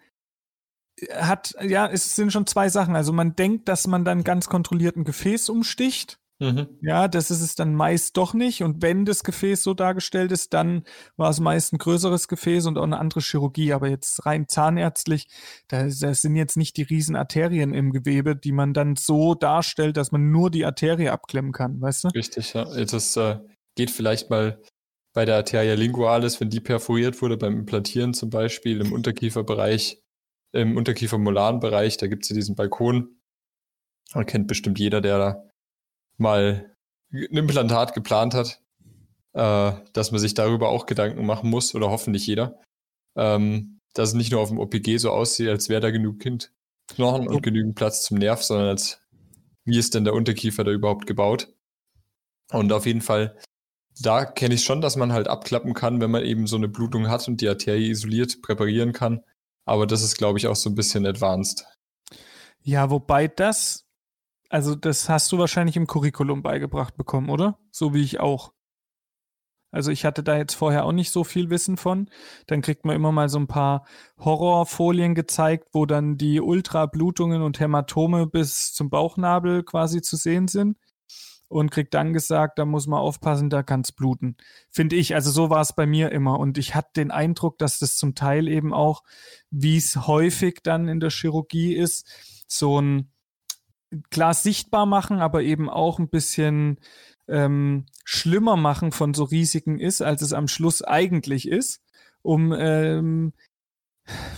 hat, 1.12 1.54
ja, 1.60 1.86
es 1.86 2.16
sind 2.16 2.32
schon 2.32 2.46
zwei 2.46 2.68
Sachen. 2.68 2.96
Also 2.96 3.12
man 3.12 3.36
denkt, 3.36 3.68
dass 3.68 3.86
man 3.86 4.04
dann 4.04 4.24
ganz 4.24 4.48
kontrollierten 4.48 5.04
Gefäß 5.04 5.48
umsticht. 5.50 6.18
Mhm. 6.38 6.68
Ja, 6.82 7.08
das 7.08 7.30
ist 7.30 7.40
es 7.40 7.54
dann 7.54 7.74
meist 7.74 8.16
doch 8.16 8.34
nicht. 8.34 8.62
Und 8.62 8.82
wenn 8.82 9.06
das 9.06 9.24
Gefäß 9.24 9.62
so 9.62 9.72
dargestellt 9.72 10.32
ist, 10.32 10.52
dann 10.52 10.84
war 11.16 11.30
es 11.30 11.40
meist 11.40 11.72
ein 11.72 11.78
größeres 11.78 12.28
Gefäß 12.28 12.66
und 12.66 12.76
auch 12.76 12.82
eine 12.82 12.98
andere 12.98 13.20
Chirurgie. 13.20 13.72
Aber 13.72 13.88
jetzt 13.88 14.26
rein 14.26 14.46
zahnärztlich, 14.46 15.28
da, 15.68 15.84
das 15.84 16.22
sind 16.22 16.36
jetzt 16.36 16.56
nicht 16.56 16.76
die 16.76 16.82
riesen 16.82 17.16
Arterien 17.16 17.72
im 17.72 17.90
Gewebe, 17.90 18.36
die 18.36 18.52
man 18.52 18.74
dann 18.74 18.96
so 18.96 19.34
darstellt, 19.34 19.96
dass 19.96 20.12
man 20.12 20.30
nur 20.30 20.50
die 20.50 20.66
Arterie 20.66 21.08
abklemmen 21.08 21.52
kann, 21.52 21.80
weißt 21.80 22.04
du? 22.04 22.08
Richtig, 22.08 22.52
ja. 22.52 22.64
Das 22.84 23.16
äh, 23.16 23.38
geht 23.74 23.90
vielleicht 23.90 24.28
mal 24.28 24.60
bei 25.14 25.24
der 25.24 25.36
Arteria 25.36 25.72
lingualis, 25.72 26.38
wenn 26.42 26.50
die 26.50 26.60
perforiert 26.60 27.22
wurde, 27.22 27.38
beim 27.38 27.60
Implantieren 27.60 28.12
zum 28.12 28.28
Beispiel, 28.28 28.82
im 28.82 28.92
Unterkieferbereich, 28.92 30.02
im 30.52 30.76
Unterkiefermolaren 30.76 31.60
Bereich, 31.60 31.96
da 31.96 32.06
gibt 32.06 32.24
es 32.24 32.28
ja 32.28 32.34
diesen 32.34 32.54
Balkon. 32.54 33.16
Da 34.12 34.24
kennt 34.24 34.46
bestimmt 34.46 34.78
jeder, 34.78 35.00
der 35.00 35.18
da 35.18 35.46
mal 36.18 36.74
ein 37.12 37.36
Implantat 37.36 37.94
geplant 37.94 38.34
hat, 38.34 38.60
äh, 39.32 39.72
dass 39.92 40.10
man 40.10 40.20
sich 40.20 40.34
darüber 40.34 40.68
auch 40.68 40.86
Gedanken 40.86 41.24
machen 41.26 41.50
muss, 41.50 41.74
oder 41.74 41.90
hoffentlich 41.90 42.26
jeder, 42.26 42.60
ähm, 43.16 43.78
dass 43.94 44.10
es 44.10 44.14
nicht 44.14 44.32
nur 44.32 44.40
auf 44.40 44.48
dem 44.48 44.58
OPG 44.58 44.98
so 44.98 45.10
aussieht, 45.10 45.48
als 45.48 45.68
wäre 45.68 45.80
da 45.80 45.90
genug 45.90 46.20
Kind 46.20 46.52
Knochen 46.88 47.26
und 47.26 47.42
genügend 47.42 47.74
Platz 47.74 48.04
zum 48.04 48.18
Nerv, 48.18 48.42
sondern 48.42 48.68
als 48.68 49.00
wie 49.64 49.78
ist 49.78 49.94
denn 49.94 50.04
der 50.04 50.14
Unterkiefer 50.14 50.62
da 50.62 50.70
überhaupt 50.70 51.06
gebaut? 51.06 51.52
Und 52.52 52.72
auf 52.72 52.86
jeden 52.86 53.00
Fall 53.00 53.36
da 54.00 54.24
kenne 54.24 54.54
ich 54.54 54.64
schon, 54.64 54.80
dass 54.80 54.96
man 54.96 55.12
halt 55.12 55.28
abklappen 55.28 55.74
kann, 55.74 56.00
wenn 56.00 56.10
man 56.10 56.24
eben 56.24 56.46
so 56.46 56.56
eine 56.56 56.68
Blutung 56.68 57.08
hat 57.08 57.26
und 57.28 57.40
die 57.40 57.48
Arterie 57.48 57.90
isoliert 57.90 58.42
präparieren 58.42 58.92
kann. 58.92 59.22
Aber 59.64 59.86
das 59.86 60.02
ist, 60.02 60.16
glaube 60.16 60.38
ich, 60.38 60.46
auch 60.46 60.56
so 60.56 60.70
ein 60.70 60.74
bisschen 60.74 61.06
advanced. 61.06 61.66
Ja, 62.62 62.90
wobei 62.90 63.28
das, 63.28 63.85
also 64.56 64.74
das 64.74 65.10
hast 65.10 65.30
du 65.32 65.36
wahrscheinlich 65.36 65.76
im 65.76 65.86
Curriculum 65.86 66.42
beigebracht 66.42 66.96
bekommen, 66.96 67.28
oder? 67.28 67.58
So 67.70 67.92
wie 67.92 68.00
ich 68.00 68.20
auch. 68.20 68.54
Also 69.70 69.90
ich 69.90 70.06
hatte 70.06 70.22
da 70.22 70.38
jetzt 70.38 70.54
vorher 70.54 70.86
auch 70.86 70.92
nicht 70.92 71.10
so 71.10 71.24
viel 71.24 71.50
Wissen 71.50 71.76
von. 71.76 72.08
Dann 72.46 72.62
kriegt 72.62 72.86
man 72.86 72.96
immer 72.96 73.12
mal 73.12 73.28
so 73.28 73.38
ein 73.38 73.48
paar 73.48 73.86
Horrorfolien 74.18 75.14
gezeigt, 75.14 75.68
wo 75.74 75.84
dann 75.84 76.16
die 76.16 76.40
Ultrablutungen 76.40 77.42
und 77.42 77.60
Hämatome 77.60 78.26
bis 78.26 78.72
zum 78.72 78.88
Bauchnabel 78.88 79.62
quasi 79.62 80.00
zu 80.00 80.16
sehen 80.16 80.48
sind. 80.48 80.78
Und 81.48 81.70
kriegt 81.70 81.92
dann 81.92 82.14
gesagt, 82.14 82.58
da 82.58 82.64
muss 82.64 82.86
man 82.86 82.98
aufpassen, 82.98 83.50
da 83.50 83.62
kann 83.62 83.82
es 83.82 83.92
bluten. 83.92 84.38
Finde 84.70 84.96
ich, 84.96 85.14
also 85.14 85.30
so 85.30 85.50
war 85.50 85.60
es 85.60 85.74
bei 85.74 85.84
mir 85.84 86.12
immer. 86.12 86.38
Und 86.38 86.56
ich 86.56 86.74
hatte 86.74 86.92
den 86.96 87.10
Eindruck, 87.10 87.58
dass 87.58 87.78
das 87.78 87.96
zum 87.96 88.14
Teil 88.14 88.48
eben 88.48 88.72
auch, 88.72 89.02
wie 89.50 89.76
es 89.76 90.06
häufig 90.06 90.60
dann 90.62 90.88
in 90.88 90.98
der 90.98 91.10
Chirurgie 91.10 91.74
ist, 91.74 92.08
so 92.48 92.80
ein 92.80 93.12
klar 94.10 94.34
sichtbar 94.34 94.86
machen, 94.86 95.20
aber 95.20 95.42
eben 95.42 95.68
auch 95.68 95.98
ein 95.98 96.08
bisschen 96.08 96.78
ähm, 97.28 97.86
schlimmer 98.04 98.56
machen 98.56 98.92
von 98.92 99.14
so 99.14 99.24
Risiken 99.24 99.78
ist, 99.78 100.02
als 100.02 100.22
es 100.22 100.32
am 100.32 100.48
Schluss 100.48 100.82
eigentlich 100.82 101.48
ist, 101.48 101.82
um, 102.22 102.52
ähm, 102.52 103.32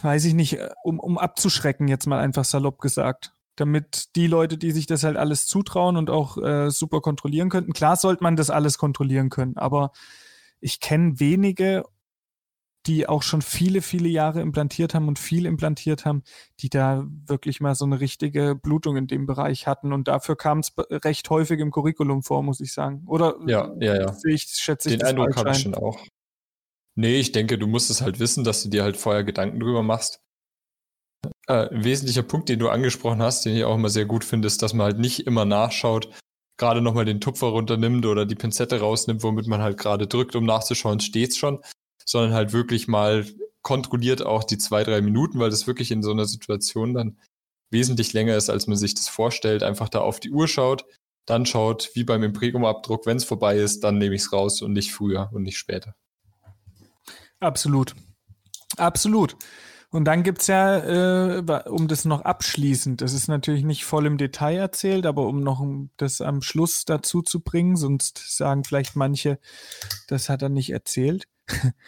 weiß 0.02 0.24
ich 0.24 0.34
nicht, 0.34 0.58
um, 0.82 0.98
um 0.98 1.18
abzuschrecken, 1.18 1.88
jetzt 1.88 2.06
mal 2.06 2.20
einfach 2.20 2.44
salopp 2.44 2.80
gesagt. 2.80 3.34
Damit 3.56 4.14
die 4.14 4.28
Leute, 4.28 4.56
die 4.56 4.70
sich 4.70 4.86
das 4.86 5.02
halt 5.02 5.16
alles 5.16 5.46
zutrauen 5.46 5.96
und 5.96 6.10
auch 6.10 6.38
äh, 6.38 6.70
super 6.70 7.00
kontrollieren 7.00 7.50
könnten, 7.50 7.72
klar 7.72 7.96
sollte 7.96 8.22
man 8.22 8.36
das 8.36 8.50
alles 8.50 8.78
kontrollieren 8.78 9.30
können, 9.30 9.56
aber 9.56 9.90
ich 10.60 10.80
kenne 10.80 11.18
wenige 11.20 11.84
die 12.88 13.06
auch 13.06 13.22
schon 13.22 13.42
viele, 13.42 13.82
viele 13.82 14.08
Jahre 14.08 14.40
implantiert 14.40 14.94
haben 14.94 15.08
und 15.08 15.18
viel 15.18 15.44
implantiert 15.44 16.06
haben, 16.06 16.22
die 16.60 16.70
da 16.70 17.06
wirklich 17.26 17.60
mal 17.60 17.74
so 17.74 17.84
eine 17.84 18.00
richtige 18.00 18.54
Blutung 18.54 18.96
in 18.96 19.06
dem 19.06 19.26
Bereich 19.26 19.66
hatten. 19.66 19.92
Und 19.92 20.08
dafür 20.08 20.36
kam 20.36 20.60
es 20.60 20.72
recht 20.90 21.28
häufig 21.28 21.60
im 21.60 21.70
Curriculum 21.70 22.22
vor, 22.22 22.42
muss 22.42 22.60
ich 22.60 22.72
sagen. 22.72 23.04
Oder 23.06 23.36
ja, 23.46 23.70
ja, 23.78 23.94
ja. 23.94 24.16
Ich, 24.24 24.44
schätze 24.44 24.88
Den 24.88 25.02
Eindruck 25.02 25.36
habe 25.36 25.50
ich 25.50 25.58
schon 25.58 25.74
auch. 25.74 25.98
Nee, 26.96 27.20
ich 27.20 27.30
denke, 27.32 27.58
du 27.58 27.66
musst 27.66 27.90
es 27.90 28.00
halt 28.00 28.18
wissen, 28.20 28.42
dass 28.42 28.62
du 28.62 28.70
dir 28.70 28.82
halt 28.82 28.96
vorher 28.96 29.22
Gedanken 29.22 29.60
drüber 29.60 29.82
machst. 29.82 30.20
Äh, 31.46 31.68
ein 31.68 31.84
wesentlicher 31.84 32.22
Punkt, 32.22 32.48
den 32.48 32.58
du 32.58 32.70
angesprochen 32.70 33.20
hast, 33.20 33.44
den 33.44 33.54
ich 33.54 33.64
auch 33.64 33.74
immer 33.74 33.90
sehr 33.90 34.06
gut 34.06 34.24
finde, 34.24 34.46
ist, 34.46 34.62
dass 34.62 34.72
man 34.72 34.86
halt 34.86 34.98
nicht 34.98 35.26
immer 35.26 35.44
nachschaut, 35.44 36.08
gerade 36.56 36.80
nochmal 36.80 37.04
den 37.04 37.20
Tupfer 37.20 37.48
runternimmt 37.48 38.06
oder 38.06 38.24
die 38.24 38.34
Pinzette 38.34 38.80
rausnimmt, 38.80 39.22
womit 39.22 39.46
man 39.46 39.60
halt 39.60 39.76
gerade 39.76 40.06
drückt, 40.06 40.34
um 40.34 40.44
nachzuschauen, 40.44 41.00
steht's 41.00 41.36
schon, 41.36 41.60
sondern 42.08 42.32
halt 42.32 42.52
wirklich 42.52 42.88
mal 42.88 43.26
kontrolliert 43.62 44.24
auch 44.24 44.44
die 44.44 44.56
zwei, 44.56 44.82
drei 44.82 45.02
Minuten, 45.02 45.38
weil 45.38 45.50
das 45.50 45.66
wirklich 45.66 45.90
in 45.90 46.02
so 46.02 46.10
einer 46.10 46.24
Situation 46.24 46.94
dann 46.94 47.18
wesentlich 47.70 48.14
länger 48.14 48.34
ist, 48.34 48.48
als 48.48 48.66
man 48.66 48.78
sich 48.78 48.94
das 48.94 49.08
vorstellt. 49.08 49.62
Einfach 49.62 49.90
da 49.90 50.00
auf 50.00 50.18
die 50.18 50.30
Uhr 50.30 50.48
schaut, 50.48 50.86
dann 51.26 51.44
schaut, 51.44 51.90
wie 51.92 52.04
beim 52.04 52.22
Imprägum-Abdruck, 52.22 53.04
wenn 53.04 53.18
es 53.18 53.24
vorbei 53.24 53.58
ist, 53.58 53.84
dann 53.84 53.98
nehme 53.98 54.14
ich 54.14 54.22
es 54.22 54.32
raus 54.32 54.62
und 54.62 54.72
nicht 54.72 54.92
früher 54.92 55.28
und 55.32 55.42
nicht 55.42 55.58
später. 55.58 55.94
Absolut. 57.40 57.94
Absolut. 58.78 59.36
Und 59.90 60.04
dann 60.04 60.22
gibt 60.22 60.40
es 60.40 60.46
ja, 60.46 61.36
äh, 61.36 61.42
um 61.68 61.88
das 61.88 62.06
noch 62.06 62.22
abschließend, 62.22 63.00
das 63.02 63.12
ist 63.12 63.28
natürlich 63.28 63.64
nicht 63.64 63.84
voll 63.84 64.06
im 64.06 64.18
Detail 64.18 64.56
erzählt, 64.56 65.04
aber 65.04 65.26
um 65.26 65.42
noch 65.42 65.62
das 65.98 66.20
am 66.22 66.40
Schluss 66.40 66.84
dazu 66.84 67.22
zu 67.22 67.40
bringen, 67.40 67.76
sonst 67.76 68.36
sagen 68.36 68.64
vielleicht 68.64 68.96
manche, 68.96 69.38
das 70.06 70.28
hat 70.28 70.42
er 70.42 70.50
nicht 70.50 70.70
erzählt. 70.70 71.26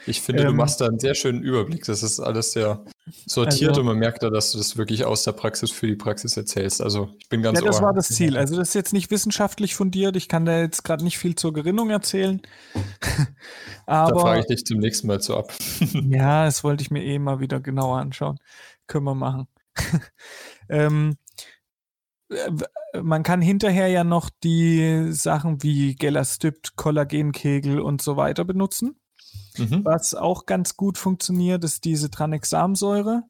Ich 0.07 0.23
finde, 0.23 0.43
ähm, 0.43 0.49
du 0.49 0.55
machst 0.55 0.81
da 0.81 0.87
einen 0.87 0.99
sehr 0.99 1.15
schönen 1.15 1.43
Überblick. 1.43 1.85
Das 1.85 2.03
ist 2.03 2.21
alles 2.21 2.53
sehr 2.53 2.85
sortiert 3.27 3.71
also, 3.71 3.81
und 3.81 3.87
man 3.87 3.99
merkt 3.99 4.23
da, 4.23 4.31
dass 4.31 4.53
du 4.53 4.59
das 4.59 4.77
wirklich 4.77 5.05
aus 5.05 5.25
der 5.25 5.33
Praxis 5.33 5.71
für 5.71 5.87
die 5.87 5.97
Praxis 5.97 6.37
erzählst. 6.37 6.81
Also 6.81 7.11
ich 7.19 7.29
bin 7.29 7.43
ganz 7.43 7.59
Ja, 7.59 7.67
das 7.67 7.77
ohr. 7.77 7.83
war 7.83 7.93
das 7.93 8.09
Ziel. 8.09 8.37
Also 8.37 8.57
das 8.57 8.69
ist 8.69 8.75
jetzt 8.75 8.93
nicht 8.93 9.11
wissenschaftlich 9.11 9.75
fundiert. 9.75 10.17
Ich 10.17 10.29
kann 10.29 10.45
da 10.45 10.59
jetzt 10.59 10.85
gerade 10.85 11.05
nicht 11.05 11.19
viel 11.19 11.35
zur 11.35 11.53
Gerinnung 11.53 11.91
erzählen. 11.91 12.41
Aber, 13.87 14.13
da 14.13 14.21
frage 14.21 14.41
ich 14.41 14.47
dich 14.47 14.65
zum 14.65 14.79
nächsten 14.79 15.07
Mal 15.07 15.21
zu 15.21 15.37
ab. 15.37 15.53
ja, 15.93 16.45
das 16.45 16.65
wollte 16.65 16.83
ich 16.83 16.91
mir 16.91 17.05
eh 17.05 17.19
mal 17.19 17.41
wieder 17.41 17.61
genauer 17.61 17.99
anschauen. 17.99 18.39
Können 18.87 19.05
wir 19.05 19.15
machen. 19.15 19.47
ähm, 20.69 21.17
man 23.01 23.23
kann 23.23 23.43
hinterher 23.43 23.89
ja 23.89 24.05
noch 24.05 24.31
die 24.43 25.13
Sachen 25.13 25.63
wie 25.63 25.97
Gelastipt, 25.97 26.77
Kollagenkegel 26.77 27.81
und 27.81 28.03
so 28.03 28.17
weiter 28.17 28.45
benutzen. 28.45 29.00
Mhm. 29.59 29.85
Was 29.85 30.15
auch 30.15 30.47
ganz 30.47 30.77
gut 30.77 30.99
funktioniert, 30.99 31.65
ist 31.65 31.85
diese 31.85 32.11
Tranexamsäure. 32.11 33.25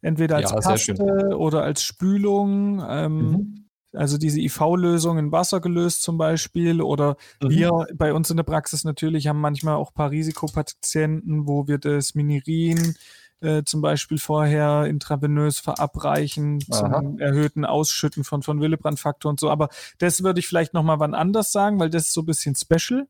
Entweder 0.00 0.36
als 0.36 0.50
ja, 0.50 0.60
Paste 0.60 1.36
oder 1.36 1.62
als 1.62 1.82
Spülung. 1.82 2.82
Ähm, 2.86 3.30
mhm. 3.30 3.68
Also 3.94 4.16
diese 4.16 4.40
IV-Lösung 4.40 5.18
in 5.18 5.32
Wasser 5.32 5.60
gelöst 5.60 6.02
zum 6.02 6.18
Beispiel. 6.18 6.80
Oder 6.82 7.16
mhm. 7.42 7.50
wir 7.50 7.86
bei 7.94 8.12
uns 8.12 8.30
in 8.30 8.36
der 8.36 8.44
Praxis 8.44 8.84
natürlich 8.84 9.28
haben 9.28 9.40
manchmal 9.40 9.76
auch 9.76 9.90
ein 9.90 9.94
paar 9.94 10.10
Risikopatienten, 10.10 11.46
wo 11.46 11.68
wir 11.68 11.78
das 11.78 12.14
Minirin 12.14 12.94
äh, 13.42 13.64
zum 13.64 13.80
Beispiel 13.80 14.18
vorher 14.18 14.86
intravenös 14.86 15.58
verabreichen 15.58 16.64
Aha. 16.70 17.00
zum 17.00 17.18
erhöhten 17.18 17.64
Ausschütten 17.64 18.24
von, 18.24 18.42
von 18.42 18.60
Willebrand-Faktor 18.60 19.30
und 19.30 19.40
so. 19.40 19.50
Aber 19.50 19.68
das 19.98 20.22
würde 20.22 20.40
ich 20.40 20.46
vielleicht 20.46 20.74
nochmal 20.74 21.00
wann 21.00 21.14
anders 21.14 21.52
sagen, 21.52 21.78
weil 21.78 21.90
das 21.90 22.06
ist 22.06 22.14
so 22.14 22.22
ein 22.22 22.26
bisschen 22.26 22.54
special. 22.54 23.06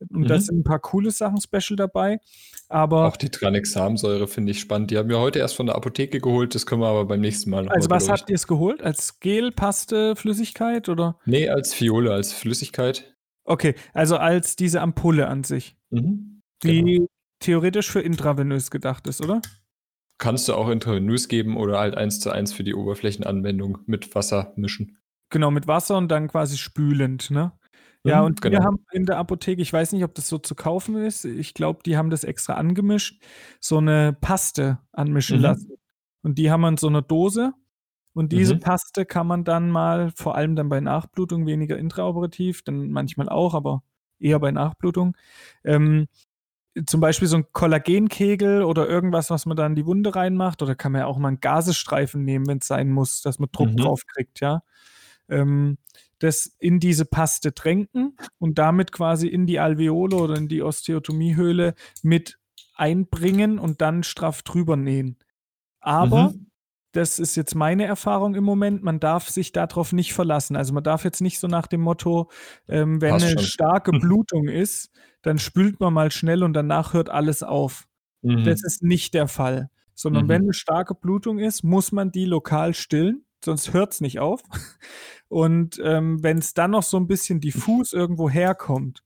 Und 0.00 0.22
mhm. 0.22 0.26
da 0.26 0.38
sind 0.38 0.60
ein 0.60 0.64
paar 0.64 0.78
coole 0.78 1.10
Sachen 1.10 1.40
special 1.40 1.76
dabei. 1.76 2.18
Aber 2.68 3.06
auch 3.06 3.16
die 3.16 3.30
Tranexamsäure 3.30 4.26
finde 4.26 4.52
ich 4.52 4.60
spannend. 4.60 4.90
Die 4.90 4.98
haben 4.98 5.08
wir 5.08 5.18
heute 5.18 5.38
erst 5.38 5.56
von 5.56 5.66
der 5.66 5.76
Apotheke 5.76 6.20
geholt. 6.20 6.54
Das 6.54 6.66
können 6.66 6.80
wir 6.80 6.88
aber 6.88 7.04
beim 7.04 7.20
nächsten 7.20 7.50
Mal 7.50 7.64
noch 7.64 7.72
Also, 7.72 7.88
was 7.90 8.08
habt 8.08 8.28
ihr 8.28 8.34
es 8.34 8.46
geholt? 8.46 8.82
Als 8.82 9.20
Gel, 9.20 9.52
Paste, 9.52 10.16
Flüssigkeit 10.16 10.88
oder? 10.88 11.18
Nee, 11.24 11.48
als 11.48 11.74
Fiole, 11.74 12.12
als 12.12 12.32
Flüssigkeit. 12.32 13.14
Okay, 13.44 13.74
also 13.94 14.16
als 14.16 14.56
diese 14.56 14.80
Ampulle 14.80 15.28
an 15.28 15.44
sich. 15.44 15.76
Mhm. 15.90 16.42
Die 16.62 16.82
genau. 16.82 17.06
theoretisch 17.38 17.90
für 17.90 18.00
intravenös 18.00 18.70
gedacht 18.70 19.06
ist, 19.06 19.22
oder? 19.22 19.40
Kannst 20.18 20.48
du 20.48 20.54
auch 20.54 20.68
intravenös 20.68 21.28
geben 21.28 21.56
oder 21.56 21.78
halt 21.78 21.96
eins 21.96 22.20
zu 22.20 22.30
eins 22.30 22.52
für 22.52 22.64
die 22.64 22.74
Oberflächenanwendung 22.74 23.78
mit 23.86 24.14
Wasser 24.14 24.52
mischen. 24.56 24.98
Genau, 25.30 25.50
mit 25.50 25.66
Wasser 25.66 25.96
und 25.96 26.08
dann 26.08 26.28
quasi 26.28 26.56
spülend, 26.56 27.30
ne? 27.30 27.52
Ja, 28.06 28.20
mhm, 28.20 28.26
und 28.26 28.40
genau. 28.40 28.58
wir 28.58 28.64
haben 28.64 28.78
in 28.92 29.06
der 29.06 29.18
Apotheke, 29.18 29.60
ich 29.60 29.72
weiß 29.72 29.92
nicht, 29.92 30.04
ob 30.04 30.14
das 30.14 30.28
so 30.28 30.38
zu 30.38 30.54
kaufen 30.54 30.96
ist, 30.96 31.24
ich 31.24 31.54
glaube, 31.54 31.80
die 31.84 31.96
haben 31.96 32.10
das 32.10 32.24
extra 32.24 32.54
angemischt, 32.54 33.22
so 33.60 33.78
eine 33.78 34.16
Paste 34.20 34.78
anmischen 34.92 35.38
mhm. 35.38 35.42
lassen. 35.42 35.72
Und 36.22 36.38
die 36.38 36.50
haben 36.50 36.60
wir 36.62 36.68
in 36.68 36.76
so 36.76 36.88
einer 36.88 37.02
Dose. 37.02 37.52
Und 38.14 38.32
diese 38.32 38.54
mhm. 38.54 38.60
Paste 38.60 39.04
kann 39.04 39.26
man 39.26 39.44
dann 39.44 39.70
mal, 39.70 40.10
vor 40.16 40.36
allem 40.36 40.56
dann 40.56 40.68
bei 40.68 40.80
Nachblutung, 40.80 41.46
weniger 41.46 41.76
intraoperativ, 41.78 42.62
dann 42.62 42.90
manchmal 42.90 43.28
auch, 43.28 43.54
aber 43.54 43.82
eher 44.18 44.40
bei 44.40 44.50
Nachblutung, 44.50 45.16
ähm, 45.64 46.08
zum 46.86 47.00
Beispiel 47.00 47.28
so 47.28 47.38
ein 47.38 47.46
Kollagenkegel 47.52 48.62
oder 48.62 48.88
irgendwas, 48.88 49.30
was 49.30 49.46
man 49.46 49.56
da 49.56 49.66
in 49.66 49.74
die 49.74 49.86
Wunde 49.86 50.14
reinmacht, 50.14 50.62
oder 50.62 50.74
kann 50.74 50.92
man 50.92 51.02
ja 51.02 51.06
auch 51.06 51.18
mal 51.18 51.28
einen 51.28 51.40
Gasestreifen 51.40 52.24
nehmen, 52.24 52.46
wenn 52.46 52.58
es 52.58 52.66
sein 52.66 52.90
muss, 52.90 53.22
dass 53.22 53.38
man 53.38 53.48
Druck 53.52 53.70
mhm. 53.70 53.76
drauf 53.76 54.02
kriegt, 54.06 54.40
ja. 54.40 54.62
Ähm, 55.28 55.78
das 56.18 56.46
in 56.58 56.80
diese 56.80 57.04
Paste 57.04 57.54
tränken 57.54 58.16
und 58.38 58.58
damit 58.58 58.92
quasi 58.92 59.28
in 59.28 59.46
die 59.46 59.58
Alveole 59.58 60.16
oder 60.16 60.36
in 60.36 60.48
die 60.48 60.62
Osteotomiehöhle 60.62 61.74
mit 62.02 62.38
einbringen 62.74 63.58
und 63.58 63.80
dann 63.80 64.02
straff 64.02 64.42
drüber 64.42 64.76
nähen. 64.76 65.18
Aber 65.80 66.30
mhm. 66.30 66.50
das 66.92 67.18
ist 67.18 67.36
jetzt 67.36 67.54
meine 67.54 67.84
Erfahrung 67.84 68.34
im 68.34 68.44
Moment, 68.44 68.82
man 68.82 69.00
darf 69.00 69.28
sich 69.28 69.52
darauf 69.52 69.92
nicht 69.92 70.14
verlassen. 70.14 70.56
Also 70.56 70.72
man 70.72 70.84
darf 70.84 71.04
jetzt 71.04 71.20
nicht 71.20 71.38
so 71.38 71.48
nach 71.48 71.66
dem 71.66 71.80
Motto, 71.80 72.30
ähm, 72.68 73.00
wenn 73.00 73.10
Passt 73.10 73.26
eine 73.26 73.34
schon. 73.34 73.44
starke 73.44 73.90
Blutung 74.00 74.48
ist, 74.48 74.90
dann 75.22 75.38
spült 75.38 75.80
man 75.80 75.92
mal 75.92 76.10
schnell 76.10 76.42
und 76.42 76.54
danach 76.54 76.92
hört 76.92 77.10
alles 77.10 77.42
auf. 77.42 77.86
Mhm. 78.22 78.44
Das 78.44 78.62
ist 78.64 78.82
nicht 78.82 79.14
der 79.14 79.28
Fall. 79.28 79.70
Sondern 79.94 80.24
mhm. 80.24 80.28
wenn 80.28 80.42
eine 80.42 80.54
starke 80.54 80.94
Blutung 80.94 81.38
ist, 81.38 81.62
muss 81.62 81.92
man 81.92 82.12
die 82.12 82.26
lokal 82.26 82.74
stillen, 82.74 83.25
sonst 83.46 83.72
hört 83.72 83.94
es 83.94 84.00
nicht 84.02 84.18
auf. 84.18 84.42
Und 85.28 85.80
ähm, 85.82 86.22
wenn 86.22 86.38
es 86.38 86.52
dann 86.52 86.72
noch 86.72 86.82
so 86.82 86.98
ein 86.98 87.06
bisschen 87.06 87.40
diffus 87.40 87.92
irgendwo 87.92 88.28
herkommt, 88.28 89.02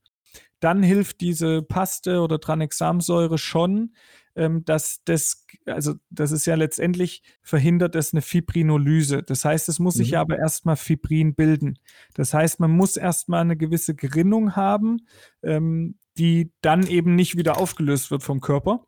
dann 0.59 0.83
hilft 0.83 1.21
diese 1.21 1.63
Paste 1.63 2.21
oder 2.21 2.41
Tranexamsäure 2.41 3.39
schon, 3.39 3.95
ähm, 4.37 4.65
dass 4.65 5.03
das, 5.05 5.47
also 5.67 5.95
das 6.11 6.33
ist 6.33 6.47
ja 6.47 6.55
letztendlich 6.55 7.23
verhindert 7.43 7.97
es 7.97 8.13
eine 8.13 8.23
Fibrinolyse. 8.23 9.23
Das 9.23 9.45
heißt, 9.45 9.69
es 9.69 9.79
muss 9.79 9.97
mhm. 9.97 9.99
sich 10.01 10.19
aber 10.19 10.39
erstmal 10.39 10.77
Fibrin 10.77 11.35
bilden. 11.35 11.79
Das 12.15 12.35
heißt, 12.35 12.61
man 12.61 12.71
muss 12.71 12.97
erstmal 12.97 13.41
eine 13.41 13.57
gewisse 13.57 13.95
Gerinnung 13.95 14.57
haben, 14.57 15.07
ähm, 15.43 15.97
die 16.19 16.53
dann 16.61 16.87
eben 16.87 17.15
nicht 17.15 17.37
wieder 17.37 17.59
aufgelöst 17.59 18.11
wird 18.11 18.23
vom 18.23 18.41
Körper. 18.41 18.85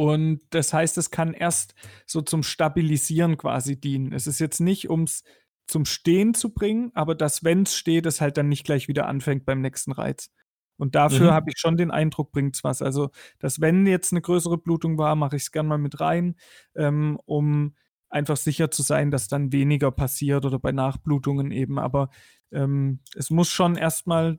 Und 0.00 0.40
das 0.48 0.72
heißt, 0.72 0.96
es 0.96 1.10
kann 1.10 1.34
erst 1.34 1.74
so 2.06 2.22
zum 2.22 2.42
Stabilisieren 2.42 3.36
quasi 3.36 3.78
dienen. 3.78 4.14
Es 4.14 4.26
ist 4.26 4.38
jetzt 4.38 4.58
nicht 4.60 4.88
ums 4.88 5.24
zum 5.66 5.84
Stehen 5.84 6.32
zu 6.32 6.54
bringen, 6.54 6.90
aber 6.94 7.14
dass, 7.14 7.44
wenn 7.44 7.64
es 7.64 7.76
steht, 7.76 8.06
es 8.06 8.22
halt 8.22 8.38
dann 8.38 8.48
nicht 8.48 8.64
gleich 8.64 8.88
wieder 8.88 9.06
anfängt 9.06 9.44
beim 9.44 9.60
nächsten 9.60 9.92
Reiz. 9.92 10.30
Und 10.78 10.94
dafür 10.94 11.32
Mhm. 11.32 11.34
habe 11.34 11.50
ich 11.50 11.58
schon 11.58 11.76
den 11.76 11.90
Eindruck, 11.90 12.32
bringt's 12.32 12.64
was. 12.64 12.80
Also, 12.80 13.10
dass 13.40 13.60
wenn 13.60 13.86
jetzt 13.86 14.10
eine 14.14 14.22
größere 14.22 14.56
Blutung 14.56 14.96
war, 14.96 15.16
mache 15.16 15.36
ich 15.36 15.42
es 15.42 15.52
gern 15.52 15.66
mal 15.66 15.76
mit 15.76 16.00
rein, 16.00 16.34
ähm, 16.74 17.20
um 17.26 17.74
einfach 18.08 18.38
sicher 18.38 18.70
zu 18.70 18.80
sein, 18.82 19.10
dass 19.10 19.28
dann 19.28 19.52
weniger 19.52 19.90
passiert 19.90 20.46
oder 20.46 20.58
bei 20.58 20.72
Nachblutungen 20.72 21.50
eben. 21.50 21.78
Aber 21.78 22.08
ähm, 22.52 23.00
es 23.14 23.28
muss 23.28 23.50
schon 23.50 23.76
erstmal 23.76 24.38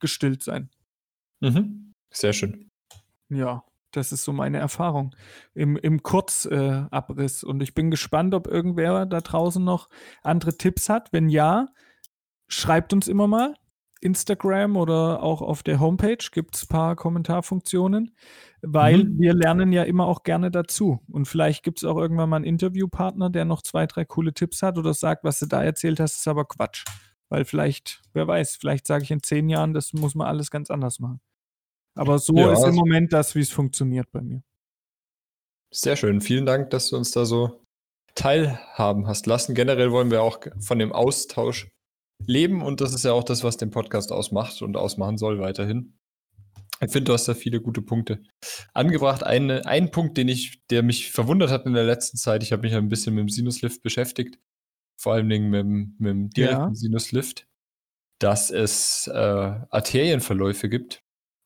gestillt 0.00 0.42
sein. 0.42 0.68
Mhm. 1.40 1.94
Sehr 2.12 2.34
schön. 2.34 2.68
Ja, 3.30 3.64
das 3.92 4.12
ist 4.12 4.24
so 4.24 4.32
meine 4.32 4.58
Erfahrung 4.58 5.14
im, 5.54 5.76
im 5.76 6.02
Kurzabriss. 6.02 7.42
Äh. 7.42 7.46
Und 7.46 7.62
ich 7.62 7.74
bin 7.74 7.90
gespannt, 7.90 8.34
ob 8.34 8.46
irgendwer 8.46 9.06
da 9.06 9.20
draußen 9.20 9.62
noch 9.62 9.88
andere 10.22 10.56
Tipps 10.56 10.88
hat. 10.88 11.12
Wenn 11.12 11.28
ja, 11.28 11.68
schreibt 12.48 12.92
uns 12.92 13.08
immer 13.08 13.26
mal. 13.28 13.54
Instagram 14.02 14.76
oder 14.76 15.22
auch 15.22 15.42
auf 15.42 15.62
der 15.62 15.78
Homepage 15.78 16.18
gibt 16.32 16.56
es 16.56 16.64
ein 16.64 16.68
paar 16.68 16.96
Kommentarfunktionen, 16.96 18.16
weil 18.60 19.04
Mhm. 19.04 19.18
wir 19.20 19.32
lernen 19.32 19.72
ja 19.72 19.84
immer 19.84 20.06
auch 20.06 20.24
gerne 20.24 20.50
dazu. 20.50 21.00
Und 21.08 21.26
vielleicht 21.28 21.62
gibt 21.62 21.78
es 21.78 21.84
auch 21.84 21.96
irgendwann 21.96 22.28
mal 22.28 22.36
einen 22.36 22.44
Interviewpartner, 22.44 23.30
der 23.30 23.44
noch 23.44 23.62
zwei, 23.62 23.86
drei 23.86 24.04
coole 24.04 24.34
Tipps 24.34 24.60
hat 24.62 24.76
oder 24.76 24.92
sagt, 24.92 25.22
was 25.22 25.38
du 25.38 25.46
da 25.46 25.62
erzählt 25.62 26.00
hast, 26.00 26.16
ist 26.16 26.26
aber 26.26 26.44
Quatsch. 26.46 26.84
Weil 27.28 27.44
vielleicht, 27.44 28.02
wer 28.12 28.26
weiß, 28.26 28.56
vielleicht 28.56 28.88
sage 28.88 29.04
ich 29.04 29.12
in 29.12 29.22
zehn 29.22 29.48
Jahren, 29.48 29.72
das 29.72 29.92
muss 29.92 30.16
man 30.16 30.26
alles 30.26 30.50
ganz 30.50 30.68
anders 30.70 30.98
machen. 30.98 31.20
Aber 31.94 32.18
so 32.18 32.34
Ja, 32.36 32.52
ist 32.52 32.64
im 32.64 32.74
Moment 32.74 33.12
das, 33.12 33.34
wie 33.34 33.40
es 33.40 33.50
funktioniert 33.50 34.06
bei 34.12 34.22
mir. 34.22 34.42
Sehr 35.70 35.96
schön. 35.96 36.20
Vielen 36.20 36.46
Dank, 36.46 36.70
dass 36.70 36.88
du 36.88 36.96
uns 36.96 37.10
da 37.12 37.24
so 37.24 37.62
teilhaben 38.14 39.06
hast 39.06 39.26
lassen. 39.26 39.54
Generell 39.54 39.90
wollen 39.90 40.10
wir 40.10 40.22
auch 40.22 40.38
von 40.60 40.78
dem 40.78 40.92
Austausch 40.92 41.68
leben 42.26 42.62
und 42.62 42.80
das 42.80 42.94
ist 42.94 43.04
ja 43.04 43.12
auch 43.12 43.24
das, 43.24 43.42
was 43.42 43.56
den 43.56 43.70
Podcast 43.70 44.12
ausmacht 44.12 44.62
und 44.62 44.76
ausmachen 44.76 45.16
soll 45.18 45.40
weiterhin. 45.40 45.98
Ich 46.80 46.90
finde, 46.90 47.04
du 47.04 47.12
hast 47.12 47.26
da 47.28 47.34
viele 47.34 47.60
gute 47.60 47.80
Punkte 47.80 48.22
angebracht. 48.74 49.22
Eine, 49.22 49.66
ein 49.66 49.90
Punkt, 49.90 50.16
den 50.18 50.28
ich, 50.28 50.62
der 50.68 50.82
mich 50.82 51.10
verwundert 51.12 51.50
hat 51.50 51.64
in 51.64 51.74
der 51.74 51.84
letzten 51.84 52.16
Zeit, 52.18 52.42
ich 52.42 52.52
habe 52.52 52.62
mich 52.62 52.74
ein 52.74 52.88
bisschen 52.88 53.14
mit 53.14 53.22
dem 53.22 53.28
Sinuslift 53.28 53.82
beschäftigt, 53.82 54.38
vor 55.00 55.14
allen 55.14 55.28
Dingen 55.28 55.48
mit, 55.50 55.60
dem- 55.60 55.94
mit 55.98 56.10
dem 56.10 56.30
direkten 56.30 56.68
Ja. 56.68 56.74
Sinuslift, 56.74 57.46
dass 58.18 58.50
es 58.50 59.06
äh, 59.06 59.12
Arterienverläufe 59.70 60.68
gibt, 60.68 61.02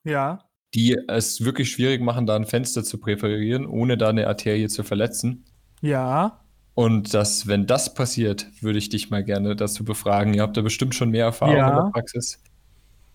Ja. 0.07 0.39
die 0.75 0.97
es 1.09 1.45
wirklich 1.45 1.71
schwierig 1.71 2.01
machen, 2.03 2.27
da 2.27 2.37
ein 2.37 2.45
Fenster 2.47 2.85
zu 2.85 2.99
präferieren, 2.99 3.67
ohne 3.67 3.97
da 3.99 4.09
eine 4.09 4.27
Arterie 4.27 4.69
zu 4.69 4.83
verletzen. 4.85 5.45
Ja. 5.83 6.41
Und 6.75 7.15
dass, 7.15 7.47
wenn 7.47 7.67
das 7.67 7.95
passiert, 7.95 8.47
würde 8.61 8.79
ich 8.79 8.89
dich 8.91 9.09
mal 9.11 9.25
gerne 9.25 9.57
dazu 9.57 9.85
befragen. 9.85 10.35
Ihr 10.35 10.43
habt 10.43 10.57
da 10.57 10.63
bestimmt 10.63 10.95
schon 10.95 11.11
mehr 11.11 11.25
Erfahrung 11.25 11.57
Ja. 11.57 11.69
in 11.71 11.75
der 11.85 11.91
Praxis, 11.93 12.39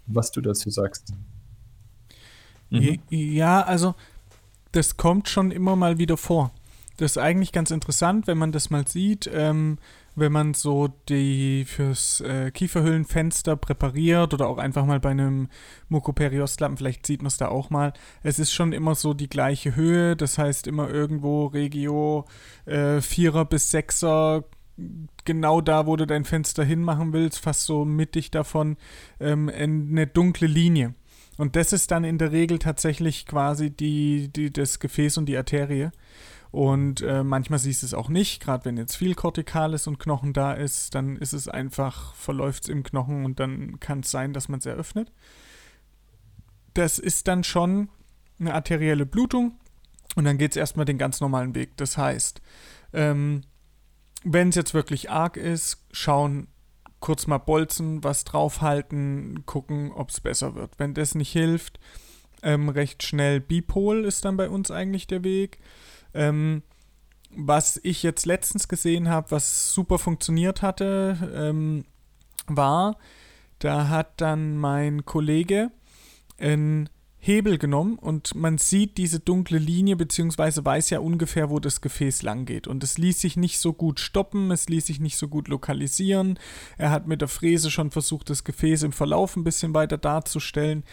was 0.07 0.31
du 0.31 0.41
dazu 0.41 0.69
sagst. 0.69 1.13
J- 2.69 2.99
Ja, 3.09 3.61
also 3.61 3.95
das 4.71 4.97
kommt 4.97 5.29
schon 5.29 5.51
immer 5.51 5.75
mal 5.75 5.97
wieder 5.97 6.17
vor. 6.17 6.51
Das 6.97 7.11
ist 7.11 7.17
eigentlich 7.17 7.51
ganz 7.51 7.71
interessant, 7.71 8.27
wenn 8.27 8.37
man 8.37 8.51
das 8.51 8.69
mal 8.69 8.87
sieht, 8.87 9.29
ähm, 9.33 9.77
wenn 10.21 10.31
man 10.31 10.53
so 10.53 10.87
die 11.09 11.65
fürs 11.65 12.21
äh, 12.21 12.51
Kieferhöhlenfenster 12.51 13.57
präpariert 13.57 14.33
oder 14.33 14.47
auch 14.47 14.57
einfach 14.57 14.85
mal 14.85 15.01
bei 15.01 15.09
einem 15.09 15.49
Mucoperiostlappen, 15.89 16.77
vielleicht 16.77 17.05
sieht 17.05 17.21
man 17.21 17.27
es 17.27 17.37
da 17.37 17.49
auch 17.49 17.69
mal. 17.69 17.91
Es 18.23 18.39
ist 18.39 18.53
schon 18.53 18.71
immer 18.71 18.95
so 18.95 19.13
die 19.13 19.27
gleiche 19.27 19.75
Höhe, 19.75 20.15
das 20.15 20.37
heißt 20.37 20.67
immer 20.67 20.89
irgendwo 20.89 21.47
Regio 21.47 22.25
äh, 22.65 23.01
Vierer 23.01 23.43
bis 23.43 23.69
Sechser, 23.69 24.45
genau 25.25 25.59
da, 25.59 25.85
wo 25.85 25.97
du 25.97 26.07
dein 26.07 26.23
Fenster 26.23 26.63
hinmachen 26.63 27.11
willst, 27.11 27.39
fast 27.39 27.65
so 27.65 27.83
mittig 27.83 28.31
davon, 28.31 28.77
ähm, 29.19 29.49
eine 29.49 30.07
dunkle 30.07 30.47
Linie. 30.47 30.95
Und 31.37 31.55
das 31.55 31.73
ist 31.73 31.91
dann 31.91 32.03
in 32.03 32.17
der 32.17 32.31
Regel 32.31 32.59
tatsächlich 32.59 33.25
quasi 33.25 33.71
die, 33.71 34.29
die, 34.31 34.53
das 34.53 34.79
Gefäß 34.79 35.17
und 35.17 35.25
die 35.25 35.37
Arterie. 35.37 35.91
Und 36.51 37.01
äh, 37.01 37.23
manchmal 37.23 37.59
siehst 37.59 37.81
du 37.81 37.85
es 37.85 37.93
auch 37.93 38.09
nicht, 38.09 38.41
gerade 38.41 38.65
wenn 38.65 38.75
jetzt 38.75 38.97
viel 38.97 39.15
Kortikales 39.15 39.87
und 39.87 39.99
Knochen 39.99 40.33
da 40.33 40.51
ist, 40.51 40.93
dann 40.95 41.15
ist 41.15 41.31
es 41.31 41.47
einfach, 41.47 42.13
verläuft 42.15 42.63
es 42.63 42.69
im 42.69 42.83
Knochen 42.83 43.23
und 43.23 43.39
dann 43.39 43.79
kann 43.79 44.01
es 44.01 44.11
sein, 44.11 44.33
dass 44.33 44.49
man 44.49 44.59
es 44.59 44.65
eröffnet. 44.65 45.13
Das 46.73 46.99
ist 46.99 47.29
dann 47.29 47.45
schon 47.45 47.89
eine 48.37 48.53
arterielle 48.53 49.05
Blutung 49.05 49.59
und 50.17 50.25
dann 50.25 50.37
geht 50.37 50.51
es 50.51 50.57
erstmal 50.57 50.85
den 50.85 50.97
ganz 50.97 51.21
normalen 51.21 51.55
Weg. 51.55 51.77
Das 51.77 51.97
heißt, 51.97 52.41
ähm, 52.91 53.43
wenn 54.23 54.49
es 54.49 54.55
jetzt 54.55 54.73
wirklich 54.73 55.09
arg 55.09 55.37
ist, 55.37 55.85
schauen, 55.91 56.47
kurz 56.99 57.27
mal 57.27 57.37
bolzen, 57.37 58.03
was 58.03 58.25
draufhalten, 58.25 59.45
gucken, 59.45 59.91
ob 59.91 60.09
es 60.09 60.19
besser 60.19 60.55
wird. 60.55 60.77
Wenn 60.77 60.93
das 60.93 61.15
nicht 61.15 61.31
hilft, 61.31 61.79
ähm, 62.43 62.69
recht 62.69 63.03
schnell 63.03 63.39
Bipol 63.39 64.05
ist 64.05 64.25
dann 64.25 64.37
bei 64.37 64.49
uns 64.49 64.69
eigentlich 64.69 65.07
der 65.07 65.23
Weg. 65.23 65.59
Ähm, 66.13 66.63
was 67.35 67.79
ich 67.83 68.03
jetzt 68.03 68.25
letztens 68.25 68.67
gesehen 68.67 69.09
habe, 69.09 69.31
was 69.31 69.73
super 69.73 69.97
funktioniert 69.97 70.61
hatte, 70.61 71.31
ähm, 71.33 71.85
war, 72.47 72.97
da 73.59 73.87
hat 73.87 74.19
dann 74.19 74.57
mein 74.57 75.05
Kollege 75.05 75.71
einen 76.37 76.89
Hebel 77.23 77.59
genommen 77.59 77.99
und 77.99 78.33
man 78.33 78.57
sieht 78.57 78.97
diese 78.97 79.19
dunkle 79.19 79.59
Linie, 79.59 79.95
beziehungsweise 79.95 80.65
weiß 80.65 80.89
ja 80.89 80.99
ungefähr, 80.99 81.51
wo 81.51 81.59
das 81.59 81.79
Gefäß 81.79 82.23
lang 82.23 82.45
geht. 82.45 82.65
Und 82.65 82.83
es 82.83 82.97
ließ 82.97 83.21
sich 83.21 83.37
nicht 83.37 83.59
so 83.59 83.73
gut 83.73 83.99
stoppen, 83.99 84.49
es 84.49 84.67
ließ 84.67 84.87
sich 84.87 84.99
nicht 84.99 85.17
so 85.17 85.27
gut 85.27 85.47
lokalisieren. 85.47 86.39
Er 86.79 86.89
hat 86.89 87.05
mit 87.05 87.21
der 87.21 87.27
Fräse 87.27 87.69
schon 87.69 87.91
versucht, 87.91 88.31
das 88.31 88.43
Gefäß 88.43 88.81
im 88.81 88.91
Verlauf 88.91 89.35
ein 89.35 89.43
bisschen 89.43 89.75
weiter 89.75 89.99
darzustellen. 89.99 90.83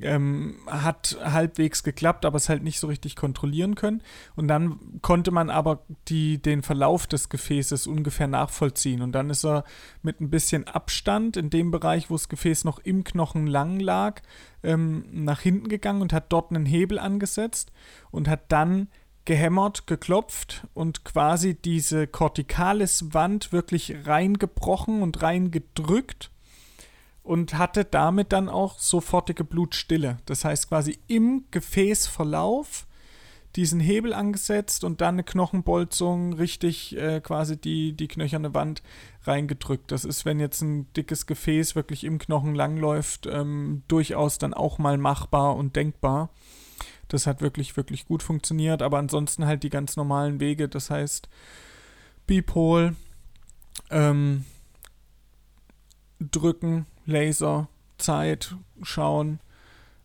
Ähm, 0.00 0.56
hat 0.66 1.18
halbwegs 1.22 1.82
geklappt, 1.82 2.24
aber 2.24 2.36
es 2.36 2.48
halt 2.48 2.62
nicht 2.62 2.80
so 2.80 2.86
richtig 2.86 3.14
kontrollieren 3.14 3.74
können. 3.74 4.02
Und 4.36 4.48
dann 4.48 4.78
konnte 5.02 5.30
man 5.30 5.50
aber 5.50 5.84
die, 6.08 6.40
den 6.40 6.62
Verlauf 6.62 7.06
des 7.06 7.28
Gefäßes 7.28 7.86
ungefähr 7.86 8.26
nachvollziehen. 8.26 9.02
Und 9.02 9.12
dann 9.12 9.28
ist 9.28 9.44
er 9.44 9.64
mit 10.02 10.20
ein 10.20 10.30
bisschen 10.30 10.66
Abstand 10.66 11.36
in 11.36 11.50
dem 11.50 11.70
Bereich, 11.70 12.08
wo 12.08 12.14
das 12.14 12.30
Gefäß 12.30 12.64
noch 12.64 12.78
im 12.78 13.04
Knochen 13.04 13.46
lang 13.46 13.80
lag, 13.80 14.22
ähm, 14.62 15.04
nach 15.12 15.40
hinten 15.40 15.68
gegangen 15.68 16.00
und 16.00 16.14
hat 16.14 16.32
dort 16.32 16.50
einen 16.50 16.64
Hebel 16.64 16.98
angesetzt 16.98 17.70
und 18.10 18.28
hat 18.28 18.50
dann 18.50 18.88
gehämmert, 19.24 19.86
geklopft 19.86 20.66
und 20.74 21.04
quasi 21.04 21.54
diese 21.54 22.06
Corticalis-Wand 22.06 23.52
wirklich 23.52 24.06
reingebrochen 24.06 25.02
und 25.02 25.22
reingedrückt 25.22 26.31
und 27.22 27.54
hatte 27.54 27.84
damit 27.84 28.32
dann 28.32 28.48
auch 28.48 28.78
sofortige 28.78 29.44
Blutstille. 29.44 30.18
Das 30.26 30.44
heißt 30.44 30.68
quasi 30.68 30.98
im 31.06 31.44
Gefäßverlauf 31.50 32.86
diesen 33.56 33.80
Hebel 33.80 34.14
angesetzt 34.14 34.82
und 34.82 35.00
dann 35.00 35.16
eine 35.16 35.24
Knochenbolzung 35.24 36.32
richtig 36.32 36.96
äh, 36.96 37.20
quasi 37.20 37.60
die, 37.60 37.92
die 37.92 38.08
knöcherne 38.08 38.54
Wand 38.54 38.82
reingedrückt. 39.24 39.92
Das 39.92 40.04
ist, 40.04 40.24
wenn 40.24 40.40
jetzt 40.40 40.62
ein 40.62 40.90
dickes 40.94 41.26
Gefäß 41.26 41.76
wirklich 41.76 42.04
im 42.04 42.18
Knochen 42.18 42.54
langläuft, 42.54 43.26
ähm, 43.26 43.82
durchaus 43.88 44.38
dann 44.38 44.54
auch 44.54 44.78
mal 44.78 44.96
machbar 44.96 45.54
und 45.56 45.76
denkbar. 45.76 46.30
Das 47.08 47.26
hat 47.26 47.42
wirklich, 47.42 47.76
wirklich 47.76 48.06
gut 48.06 48.22
funktioniert, 48.22 48.80
aber 48.80 48.98
ansonsten 48.98 49.44
halt 49.44 49.62
die 49.62 49.70
ganz 49.70 49.96
normalen 49.96 50.40
Wege, 50.40 50.68
das 50.68 50.88
heißt 50.88 51.28
Bipol, 52.26 52.96
ähm, 53.90 54.46
drücken, 56.18 56.86
Laser, 57.06 57.68
Zeit, 57.98 58.56
schauen. 58.82 59.40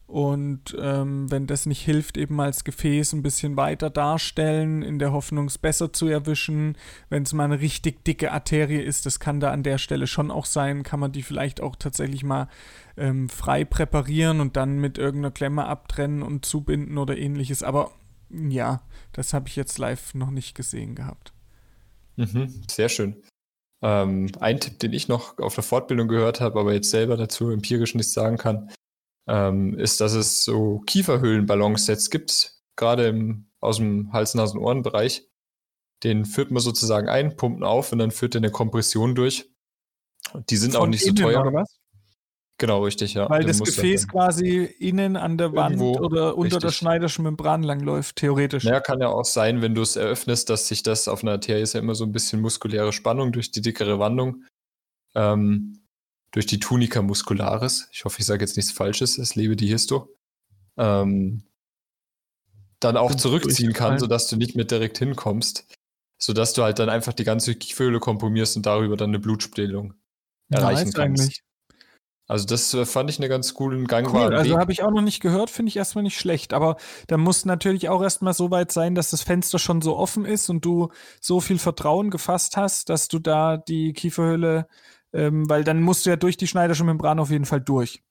Und 0.07 0.73
ähm, 0.79 1.29
wenn 1.29 1.47
das 1.47 1.65
nicht 1.65 1.81
hilft, 1.81 2.17
eben 2.17 2.35
mal 2.35 2.47
das 2.47 2.63
Gefäß 2.63 3.11
ein 3.11 3.23
bisschen 3.23 3.57
weiter 3.57 3.89
darstellen, 3.89 4.81
in 4.81 4.99
der 4.99 5.11
Hoffnung, 5.11 5.47
es 5.47 5.57
besser 5.57 5.91
zu 5.91 6.07
erwischen. 6.07 6.77
Wenn 7.09 7.23
es 7.23 7.33
mal 7.33 7.43
eine 7.43 7.59
richtig 7.59 8.05
dicke 8.05 8.31
Arterie 8.31 8.79
ist, 8.79 9.05
das 9.05 9.19
kann 9.19 9.41
da 9.41 9.51
an 9.51 9.63
der 9.63 9.77
Stelle 9.77 10.07
schon 10.07 10.31
auch 10.31 10.45
sein, 10.45 10.83
kann 10.83 11.01
man 11.01 11.11
die 11.11 11.23
vielleicht 11.23 11.59
auch 11.59 11.75
tatsächlich 11.75 12.23
mal 12.23 12.47
ähm, 12.95 13.27
frei 13.27 13.65
präparieren 13.65 14.39
und 14.39 14.55
dann 14.55 14.79
mit 14.79 14.97
irgendeiner 14.97 15.31
Klemme 15.31 15.65
abtrennen 15.65 16.23
und 16.23 16.45
zubinden 16.45 16.97
oder 16.97 17.17
ähnliches. 17.17 17.61
Aber 17.61 17.91
ja, 18.29 18.81
das 19.11 19.33
habe 19.33 19.49
ich 19.49 19.57
jetzt 19.57 19.77
live 19.77 20.13
noch 20.13 20.31
nicht 20.31 20.55
gesehen 20.55 20.95
gehabt. 20.95 21.33
Mhm, 22.15 22.61
sehr 22.69 22.87
schön. 22.87 23.21
Ähm, 23.83 24.31
ein 24.39 24.59
Tipp, 24.59 24.79
den 24.79 24.93
ich 24.93 25.07
noch 25.07 25.37
auf 25.37 25.55
der 25.55 25.63
Fortbildung 25.63 26.07
gehört 26.07 26.41
habe, 26.41 26.59
aber 26.59 26.73
jetzt 26.73 26.89
selber 26.89 27.15
dazu 27.15 27.51
empirisch 27.51 27.93
nichts 27.95 28.13
sagen 28.13 28.37
kann, 28.37 28.71
ähm, 29.27 29.77
ist, 29.77 30.01
dass 30.01 30.13
es 30.13 30.43
so 30.43 30.79
Kieferhöhlenballonsets 30.79 32.09
gibt, 32.09 32.55
gerade 32.75 33.07
im, 33.07 33.49
aus 33.59 33.77
dem 33.77 34.11
Hals-Nasen-Ohren-Bereich. 34.13 35.27
Den 36.03 36.25
führt 36.25 36.51
man 36.51 36.61
sozusagen 36.61 37.09
ein, 37.09 37.35
pumpt 37.35 37.59
ihn 37.59 37.63
auf 37.63 37.91
und 37.91 37.99
dann 37.99 38.11
führt 38.11 38.35
er 38.35 38.39
eine 38.39 38.51
Kompression 38.51 39.15
durch. 39.15 39.51
Und 40.33 40.49
die 40.49 40.57
sind 40.57 40.75
auch 40.75 40.81
Von 40.81 40.91
nicht 40.91 41.05
so 41.05 41.13
teuer. 41.13 41.41
Oder 41.41 41.53
was? 41.53 41.76
Genau, 42.59 42.83
richtig, 42.83 43.13
ja. 43.13 43.29
Weil 43.29 43.41
Den 43.41 43.49
das 43.49 43.59
Gefäß 43.59 44.01
dann- 44.01 44.09
quasi 44.09 44.63
innen 44.79 45.15
an 45.15 45.37
der 45.37 45.53
Wand 45.53 45.79
Irgendwo, 45.79 46.03
oder 46.03 46.35
unter 46.35 46.57
der 46.57 46.69
richtig. 46.69 46.77
Schneiderschen 46.79 47.23
Membran 47.23 47.61
langläuft, 47.61 48.15
theoretisch. 48.15 48.63
Naja, 48.63 48.79
kann 48.79 48.99
ja 48.99 49.09
auch 49.09 49.25
sein, 49.25 49.61
wenn 49.61 49.75
du 49.75 49.83
es 49.83 49.95
eröffnest, 49.95 50.49
dass 50.49 50.67
sich 50.67 50.81
das 50.81 51.07
auf 51.07 51.21
einer 51.21 51.33
Arterie 51.33 51.61
ist 51.61 51.73
ja 51.73 51.79
immer 51.79 51.93
so 51.93 52.03
ein 52.03 52.11
bisschen 52.11 52.41
muskuläre 52.41 52.91
Spannung 52.93 53.31
durch 53.31 53.51
die 53.51 53.61
dickere 53.61 53.99
Wandung. 53.99 54.43
Ähm, 55.13 55.83
durch 56.31 56.45
die 56.47 56.59
Tunica 56.59 57.01
muscularis, 57.01 57.89
ich 57.91 58.05
hoffe, 58.05 58.19
ich 58.19 58.25
sage 58.25 58.41
jetzt 58.43 58.57
nichts 58.57 58.71
Falsches, 58.71 59.17
es 59.17 59.35
lebe 59.35 59.55
die 59.55 59.67
Histo, 59.67 60.13
ähm, 60.77 61.43
dann 62.79 62.97
auch 62.97 63.15
zurückziehen 63.15 63.73
kann, 63.73 63.97
sodass 63.97 64.27
du 64.29 64.35
nicht 64.35 64.55
mehr 64.55 64.65
direkt 64.65 64.97
hinkommst, 64.97 65.65
sodass 66.19 66.53
du 66.53 66.63
halt 66.63 66.79
dann 66.79 66.89
einfach 66.89 67.13
die 67.13 67.23
ganze 67.23 67.55
Kieferhöhle 67.55 67.99
komprimierst 67.99 68.57
und 68.57 68.65
darüber 68.65 68.97
dann 68.97 69.11
eine 69.11 69.19
Blutspiegelung 69.19 69.93
erreichen 70.49 70.91
kannst. 70.93 71.21
Eigentlich. 71.23 71.43
Also 72.27 72.45
das 72.45 72.73
äh, 72.73 72.85
fand 72.85 73.09
ich 73.09 73.19
eine 73.19 73.29
ganz 73.29 73.53
coolen 73.53 73.87
gangbaren 73.87 74.27
cool, 74.27 74.35
Also 74.35 74.57
habe 74.57 74.73
ich 74.73 74.83
auch 74.83 74.91
noch 74.91 75.01
nicht 75.01 75.21
gehört, 75.21 75.49
finde 75.49 75.69
ich 75.69 75.77
erstmal 75.77 76.03
nicht 76.03 76.19
schlecht. 76.19 76.53
Aber 76.53 76.75
da 77.07 77.17
muss 77.17 77.45
natürlich 77.45 77.87
auch 77.87 78.03
erstmal 78.03 78.33
so 78.33 78.51
weit 78.51 78.71
sein, 78.71 78.95
dass 78.95 79.11
das 79.11 79.21
Fenster 79.21 79.59
schon 79.59 79.81
so 79.81 79.95
offen 79.95 80.25
ist 80.25 80.49
und 80.49 80.65
du 80.65 80.89
so 81.21 81.39
viel 81.39 81.57
Vertrauen 81.57 82.09
gefasst 82.09 82.57
hast, 82.57 82.89
dass 82.89 83.07
du 83.07 83.19
da 83.19 83.55
die 83.55 83.93
Kieferhöhle, 83.93 84.67
ähm, 85.13 85.49
weil 85.49 85.63
dann 85.63 85.81
musst 85.81 86.05
du 86.05 86.09
ja 86.09 86.17
durch 86.17 86.35
die 86.35 86.47
Schneidersche 86.47 86.83
Membran 86.83 87.19
auf 87.19 87.31
jeden 87.31 87.45
Fall 87.45 87.61
durch. 87.61 88.03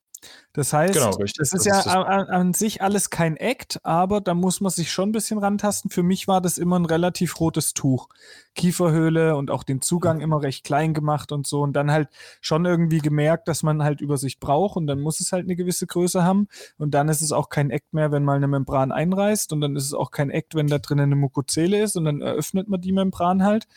Das 0.53 0.73
heißt, 0.73 0.93
genau, 0.93 1.15
das 1.17 1.37
ist 1.37 1.53
das 1.53 1.65
ja 1.65 1.79
ist 1.79 1.87
an, 1.87 2.27
an, 2.27 2.53
sich 2.53 2.81
alles 2.81 3.09
kein 3.09 3.37
Act, 3.37 3.79
aber 3.83 4.21
da 4.21 4.33
muss 4.33 4.59
man 4.59 4.71
sich 4.71 4.91
schon 4.91 5.09
ein 5.09 5.11
bisschen 5.11 5.37
rantasten. 5.37 5.91
Für 5.91 6.01
mich 6.01 6.27
war 6.27 6.41
das 6.41 6.57
immer 6.57 6.79
ein 6.79 6.85
relativ 6.85 7.39
rotes 7.39 7.73
Tuch. 7.73 8.09
Kieferhöhle 8.55 9.35
und 9.35 9.51
auch 9.51 9.63
den 9.63 9.81
Zugang 9.81 10.19
immer 10.19 10.41
recht 10.41 10.63
klein 10.63 10.95
gemacht 10.95 11.31
und 11.31 11.45
so. 11.45 11.61
Und 11.61 11.73
dann 11.73 11.91
halt 11.91 12.09
schon 12.41 12.65
irgendwie 12.65 12.99
gemerkt, 12.99 13.47
dass 13.47 13.61
man 13.61 13.83
halt 13.83 14.01
Übersicht 14.01 14.39
braucht 14.39 14.77
und 14.77 14.87
dann 14.87 14.99
muss 14.99 15.19
es 15.19 15.31
halt 15.31 15.45
eine 15.45 15.55
gewisse 15.55 15.85
Größe 15.85 16.23
haben. 16.23 16.47
Und 16.77 16.95
dann 16.95 17.07
ist 17.07 17.21
es 17.21 17.31
auch 17.31 17.49
kein 17.49 17.69
Act 17.69 17.93
mehr, 17.93 18.11
wenn 18.11 18.23
mal 18.23 18.37
eine 18.37 18.47
Membran 18.47 18.91
einreißt. 18.91 19.53
Und 19.53 19.61
dann 19.61 19.75
ist 19.75 19.85
es 19.85 19.93
auch 19.93 20.09
kein 20.09 20.31
Act, 20.31 20.55
wenn 20.55 20.67
da 20.67 20.79
drinnen 20.79 21.03
eine 21.03 21.15
Mukozele 21.15 21.81
ist. 21.81 21.95
Und 21.95 22.05
dann 22.05 22.21
eröffnet 22.21 22.67
man 22.67 22.81
die 22.81 22.93
Membran 22.93 23.43
halt 23.43 23.67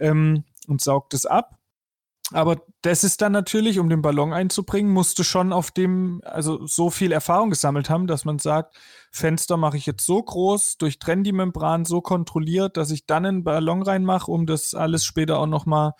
ähm, 0.00 0.42
und 0.66 0.80
saugt 0.80 1.14
es 1.14 1.24
ab. 1.24 1.55
Aber 2.36 2.60
das 2.82 3.02
ist 3.02 3.22
dann 3.22 3.32
natürlich, 3.32 3.78
um 3.78 3.88
den 3.88 4.02
Ballon 4.02 4.34
einzubringen, 4.34 4.92
musst 4.92 5.18
du 5.18 5.22
schon 5.22 5.54
auf 5.54 5.70
dem, 5.70 6.20
also 6.22 6.66
so 6.66 6.90
viel 6.90 7.10
Erfahrung 7.10 7.48
gesammelt 7.48 7.88
haben, 7.88 8.06
dass 8.06 8.26
man 8.26 8.38
sagt, 8.38 8.76
Fenster 9.10 9.56
mache 9.56 9.78
ich 9.78 9.86
jetzt 9.86 10.04
so 10.04 10.22
groß, 10.22 10.76
durchtrenne 10.76 11.22
die 11.22 11.32
Membran 11.32 11.86
so 11.86 12.02
kontrolliert, 12.02 12.76
dass 12.76 12.90
ich 12.90 13.06
dann 13.06 13.24
einen 13.24 13.42
Ballon 13.42 13.80
reinmache, 13.80 14.30
um 14.30 14.44
das 14.44 14.74
alles 14.74 15.06
später 15.06 15.38
auch 15.38 15.46
nochmal 15.46 15.92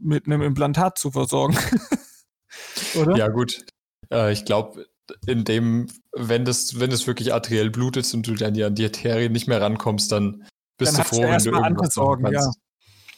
mit 0.00 0.26
einem 0.26 0.42
Implantat 0.42 0.96
zu 0.96 1.10
versorgen. 1.10 1.58
Oder? 2.94 3.16
Ja, 3.16 3.26
gut. 3.26 3.66
Äh, 4.12 4.32
ich 4.32 4.44
glaube, 4.44 4.86
in 5.26 5.42
dem, 5.42 5.88
wenn 6.12 6.44
das, 6.44 6.78
wenn 6.78 6.92
es 6.92 7.08
wirklich 7.08 7.34
arteriell 7.34 7.70
blutet 7.70 8.14
und 8.14 8.24
du 8.28 8.36
dann 8.36 8.56
an 8.62 8.76
die 8.76 8.84
Arterien 8.84 9.32
nicht 9.32 9.48
mehr 9.48 9.60
rankommst, 9.60 10.12
dann 10.12 10.46
bist 10.78 10.96
dann 10.96 11.02
du 11.02 11.08
froh, 11.08 11.22
wenn 11.22 11.38
du 11.42 11.50
irgendwas 11.50 11.94
Sorgen, 11.94 12.32
ja. 12.32 12.48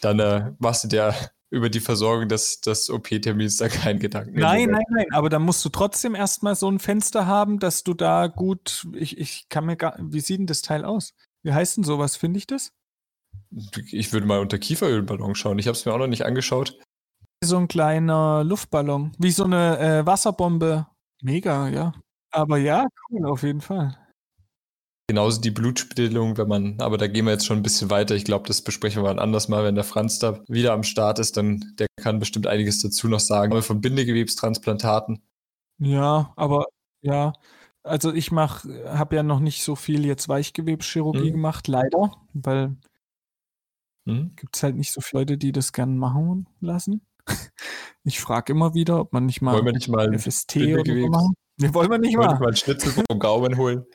Dann 0.01 0.19
äh, 0.21 0.53
machst 0.59 0.85
du 0.85 0.89
dir 0.89 1.15
über 1.55 1.71
die 1.71 1.81
Versorgung 1.81 2.29
des, 2.29 2.61
des 2.61 2.91
OP-Termins 2.91 3.59
da 3.59 3.69
keinen 3.69 4.01
Gedanken. 4.01 4.39
Nein, 4.39 4.71
nein, 4.71 4.85
nein, 4.91 5.07
aber 5.13 5.29
da 5.29 5.39
musst 5.39 5.65
du 5.65 5.69
trotzdem 5.69 6.15
erstmal 6.15 6.57
so 6.57 6.69
ein 6.69 6.81
Fenster 6.81 7.27
haben, 7.27 7.59
dass 7.61 7.85
du 7.85 7.95
da 7.95 8.27
gut, 8.27 8.87
ich, 8.93 9.19
ich 9.19 9.49
kann 9.49 9.65
mir 9.65 9.77
gar, 9.77 9.97
wie 10.01 10.21
sieht 10.21 10.41
denn 10.41 10.47
das 10.47 10.63
Teil 10.63 10.85
aus? 10.85 11.15
Wie 11.43 11.53
heißt 11.53 11.77
denn 11.77 11.85
sowas, 11.85 12.17
finde 12.17 12.39
ich 12.39 12.47
das? 12.47 12.73
Ich 13.91 14.13
würde 14.13 14.27
mal 14.27 14.41
unter 14.41 14.59
Kieferölballon 14.59 15.35
schauen. 15.35 15.59
Ich 15.59 15.67
habe 15.67 15.77
es 15.77 15.87
mir 15.87 15.93
auch 15.93 15.99
noch 15.99 16.07
nicht 16.09 16.25
angeschaut. 16.25 16.79
So 17.43 17.57
ein 17.57 17.69
kleiner 17.69 18.43
Luftballon, 18.43 19.13
wie 19.19 19.31
so 19.31 19.45
eine 19.45 19.79
äh, 19.79 20.07
Wasserbombe. 20.07 20.87
Mega, 21.23 21.69
ja. 21.69 21.93
Aber 22.31 22.59
ja, 22.59 22.87
cool, 23.11 23.27
auf 23.27 23.43
jeden 23.43 23.61
Fall. 23.61 23.97
Genauso 25.07 25.41
die 25.41 25.51
Blutspiegelung, 25.51 26.39
wenn 26.39 26.49
man, 26.49 26.81
aber 26.81 26.97
da 26.97 27.07
gehen 27.07 27.27
wir 27.27 27.33
jetzt 27.33 27.45
schon 27.45 27.59
ein 27.59 27.63
bisschen 27.63 27.91
weiter. 27.91 28.15
Ich 28.15 28.25
glaube, 28.25 28.49
das 28.49 28.63
besprechen 28.63 29.03
wir 29.03 29.11
ein 29.11 29.19
anderes 29.19 29.49
Mal, 29.49 29.63
wenn 29.63 29.75
der 29.75 29.85
Franz 29.85 30.19
da 30.19 30.43
wieder 30.49 30.73
am 30.73 30.83
Start 30.83 31.19
ist, 31.19 31.37
dann 31.37 31.75
der 31.79 31.89
kann 31.97 32.19
bestimmt 32.19 32.47
einiges 32.47 32.81
dazu 32.81 33.09
noch 33.09 33.21
sagen. 33.21 33.61
Von 33.61 33.83
Bindegewebstransplantaten. 33.83 35.23
Ja, 35.79 36.33
aber 36.37 36.67
ja, 37.03 37.35
also 37.83 38.15
ich 38.15 38.33
mache, 38.33 38.69
habe 38.87 39.17
ja 39.17 39.23
noch 39.23 39.41
nicht 39.41 39.63
so 39.63 39.77
viel 39.77 40.07
jetzt 40.07 40.29
Weichgewebschirurgie 40.29 41.29
mhm. 41.29 41.35
gemacht, 41.35 41.69
leider, 41.69 42.17
weil 42.33 42.75
mhm. 44.07 44.35
gibt 44.37 44.57
es 44.57 44.63
halt 44.63 44.77
nicht 44.77 44.91
so 44.91 45.03
viele 45.03 45.23
Leute, 45.23 45.37
die 45.37 45.53
das 45.53 45.73
gerne 45.73 45.95
machen 45.95 46.49
lassen. 46.61 47.07
Ich 48.07 48.21
frage 48.21 48.53
immer 48.53 48.75
wieder, 48.75 49.01
ob 49.01 49.15
man 49.15 49.25
nicht 49.25 49.41
mal, 49.41 49.55
wollen 49.55 49.65
wir 49.65 49.73
nicht 49.73 49.89
mal 49.89 50.13
FST 50.19 50.57
oder 50.57 50.85
so 50.85 51.09
machen. 51.09 51.35
Wir 51.57 51.73
wollen 51.73 51.91
wir 51.91 51.97
nicht 51.97 52.19
wollen 52.19 52.27
mal. 52.27 52.39
mal 52.39 52.47
einen 52.49 52.57
Schnitzel 52.57 52.93
vom 52.93 53.19
Gaumen 53.19 53.57
holen. 53.57 53.87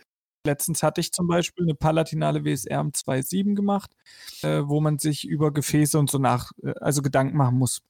Letztens 0.50 0.82
hatte 0.82 1.00
ich 1.00 1.12
zum 1.12 1.28
Beispiel 1.28 1.66
eine 1.66 1.76
palatinale 1.76 2.44
WSR 2.44 2.80
am 2.80 2.90
2.7 2.90 3.54
gemacht, 3.54 3.92
äh, 4.42 4.64
wo 4.66 4.82
man 4.82 4.98
sich 4.98 5.28
über 5.28 5.54
Gefäße 5.54 6.00
und 6.00 6.10
so 6.10 6.18
nach, 6.18 6.52
äh, 6.64 6.74
also 6.82 7.04
Gedanken 7.04 7.38
machen 7.38 7.60
muss. 7.60 7.84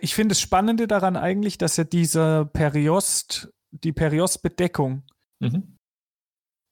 Ich 0.00 0.14
finde 0.14 0.34
das 0.34 0.40
Spannende 0.40 0.86
daran 0.86 1.16
eigentlich, 1.16 1.58
dass 1.58 1.76
ja 1.76 1.82
diese 1.82 2.48
Periost, 2.52 3.50
die 3.72 3.92
Periostbedeckung, 3.92 5.02
mhm. 5.40 5.76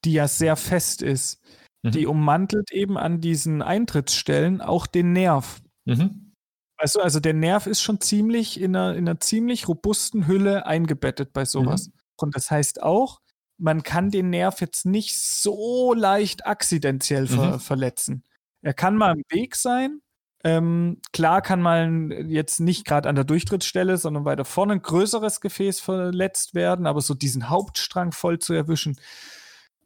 die 0.05 0.13
ja 0.13 0.29
sehr 0.29 0.55
fest 0.55 1.01
ist, 1.01 1.41
mhm. 1.83 1.91
die 1.91 2.07
ummantelt 2.07 2.71
eben 2.71 2.97
an 2.97 3.19
diesen 3.19 3.61
Eintrittsstellen 3.61 4.61
auch 4.61 4.87
den 4.87 5.11
Nerv. 5.11 5.61
Mhm. 5.85 6.31
Weißt 6.77 6.95
du, 6.95 7.01
also 7.01 7.19
der 7.19 7.33
Nerv 7.33 7.67
ist 7.67 7.81
schon 7.81 7.99
ziemlich 7.99 8.59
in 8.59 8.75
einer, 8.75 8.95
in 8.95 9.07
einer 9.07 9.19
ziemlich 9.19 9.67
robusten 9.67 10.27
Hülle 10.27 10.65
eingebettet 10.65 11.33
bei 11.33 11.43
sowas. 11.43 11.87
Mhm. 11.87 11.93
Und 12.21 12.35
das 12.37 12.49
heißt 12.49 12.81
auch, 12.81 13.19
man 13.57 13.83
kann 13.83 14.11
den 14.11 14.29
Nerv 14.29 14.61
jetzt 14.61 14.85
nicht 14.85 15.19
so 15.19 15.93
leicht 15.93 16.45
akzidentiell 16.45 17.27
ver 17.27 17.53
mhm. 17.53 17.59
verletzen. 17.59 18.23
Er 18.61 18.73
kann 18.73 18.97
mal 18.97 19.15
im 19.15 19.23
Weg 19.29 19.55
sein. 19.55 20.01
Ähm, 20.43 21.01
klar 21.11 21.41
kann 21.41 21.61
man 21.61 22.11
jetzt 22.29 22.59
nicht 22.59 22.85
gerade 22.85 23.09
an 23.09 23.15
der 23.15 23.23
Durchtrittsstelle, 23.23 23.97
sondern 23.97 24.25
weiter 24.25 24.45
vorne 24.45 24.73
ein 24.73 24.81
größeres 24.81 25.41
Gefäß 25.41 25.79
verletzt 25.79 26.53
werden, 26.53 26.85
aber 26.85 27.01
so 27.01 27.15
diesen 27.15 27.49
Hauptstrang 27.49 28.11
voll 28.11 28.37
zu 28.37 28.53
erwischen, 28.53 28.99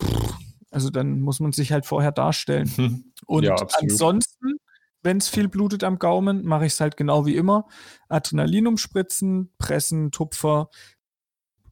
pff, 0.04 0.34
also 0.72 0.90
dann 0.90 1.22
muss 1.22 1.40
man 1.40 1.52
sich 1.52 1.72
halt 1.72 1.86
vorher 1.86 2.12
darstellen. 2.12 2.72
Mhm. 2.76 3.04
Und 3.26 3.44
ja, 3.44 3.56
ansonsten, 3.80 4.58
wenn 5.02 5.18
es 5.18 5.30
viel 5.30 5.48
blutet 5.48 5.84
am 5.84 5.98
Gaumen, 5.98 6.44
mache 6.44 6.66
ich 6.66 6.74
es 6.74 6.82
halt 6.82 6.98
genau 6.98 7.26
wie 7.26 7.36
immer. 7.36 7.66
Adrenalin 8.10 8.68
umspritzen, 8.68 9.54
pressen, 9.58 10.12
Tupfer, 10.12 10.70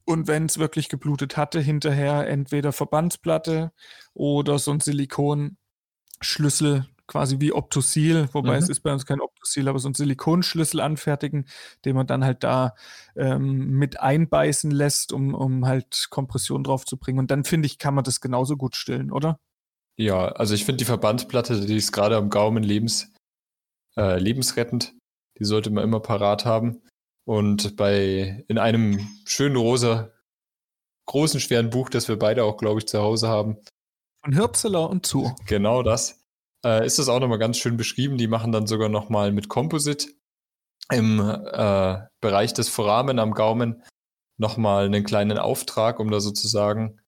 und 0.08 0.26
wenn 0.26 0.46
es 0.46 0.58
wirklich 0.58 0.88
geblutet 0.88 1.36
hatte, 1.36 1.60
hinterher 1.60 2.26
entweder 2.28 2.72
Verbandsplatte 2.72 3.72
oder 4.14 4.58
so 4.58 4.70
ein 4.70 4.80
Silikonschlüssel, 4.80 6.86
quasi 7.06 7.40
wie 7.40 7.52
Optosil, 7.52 8.30
wobei 8.32 8.52
mhm. 8.52 8.62
es 8.62 8.70
ist 8.70 8.80
bei 8.80 8.90
uns 8.90 9.04
kein 9.04 9.20
Optosil, 9.20 9.68
aber 9.68 9.78
so 9.78 9.90
ein 9.90 9.94
Silikonschlüssel 9.94 10.80
anfertigen, 10.80 11.44
den 11.84 11.94
man 11.94 12.06
dann 12.06 12.24
halt 12.24 12.42
da 12.42 12.74
ähm, 13.16 13.72
mit 13.72 14.00
einbeißen 14.00 14.70
lässt, 14.70 15.12
um, 15.12 15.34
um 15.34 15.66
halt 15.66 16.06
Kompression 16.08 16.64
drauf 16.64 16.86
zu 16.86 16.96
bringen. 16.96 17.18
Und 17.18 17.30
dann 17.30 17.44
finde 17.44 17.66
ich, 17.66 17.78
kann 17.78 17.94
man 17.94 18.04
das 18.04 18.22
genauso 18.22 18.56
gut 18.56 18.76
stillen, 18.76 19.12
oder? 19.12 19.38
Ja, 19.98 20.28
also 20.28 20.54
ich 20.54 20.64
finde 20.64 20.78
die 20.78 20.86
Verbandsplatte, 20.86 21.66
die 21.66 21.76
ist 21.76 21.92
gerade 21.92 22.16
am 22.16 22.30
Gaumen 22.30 22.62
lebens, 22.62 23.12
äh, 23.98 24.18
lebensrettend. 24.18 24.94
Die 25.38 25.44
sollte 25.44 25.68
man 25.68 25.84
immer 25.84 26.00
parat 26.00 26.46
haben. 26.46 26.80
Und 27.28 27.76
bei 27.76 28.42
in 28.48 28.56
einem 28.56 29.06
schönen 29.26 29.56
rosa, 29.56 30.12
großen, 31.04 31.40
schweren 31.40 31.68
Buch, 31.68 31.90
das 31.90 32.08
wir 32.08 32.18
beide 32.18 32.42
auch, 32.42 32.56
glaube 32.56 32.80
ich, 32.80 32.88
zu 32.88 33.00
Hause 33.00 33.28
haben. 33.28 33.58
Von 34.24 34.32
Hirpseler 34.32 34.88
und 34.88 35.04
zu. 35.04 35.34
Genau 35.46 35.82
das. 35.82 36.24
Äh, 36.64 36.86
ist 36.86 36.98
das 36.98 37.10
auch 37.10 37.20
nochmal 37.20 37.38
ganz 37.38 37.58
schön 37.58 37.76
beschrieben. 37.76 38.16
Die 38.16 38.28
machen 38.28 38.50
dann 38.50 38.66
sogar 38.66 38.88
nochmal 38.88 39.30
mit 39.30 39.50
Composite 39.50 40.08
im 40.90 41.20
äh, 41.20 41.98
Bereich 42.22 42.54
des 42.54 42.70
Foramen 42.70 43.18
am 43.18 43.34
Gaumen 43.34 43.82
nochmal 44.38 44.86
einen 44.86 45.04
kleinen 45.04 45.36
Auftrag, 45.36 46.00
um 46.00 46.10
da 46.10 46.20
sozusagen 46.20 46.98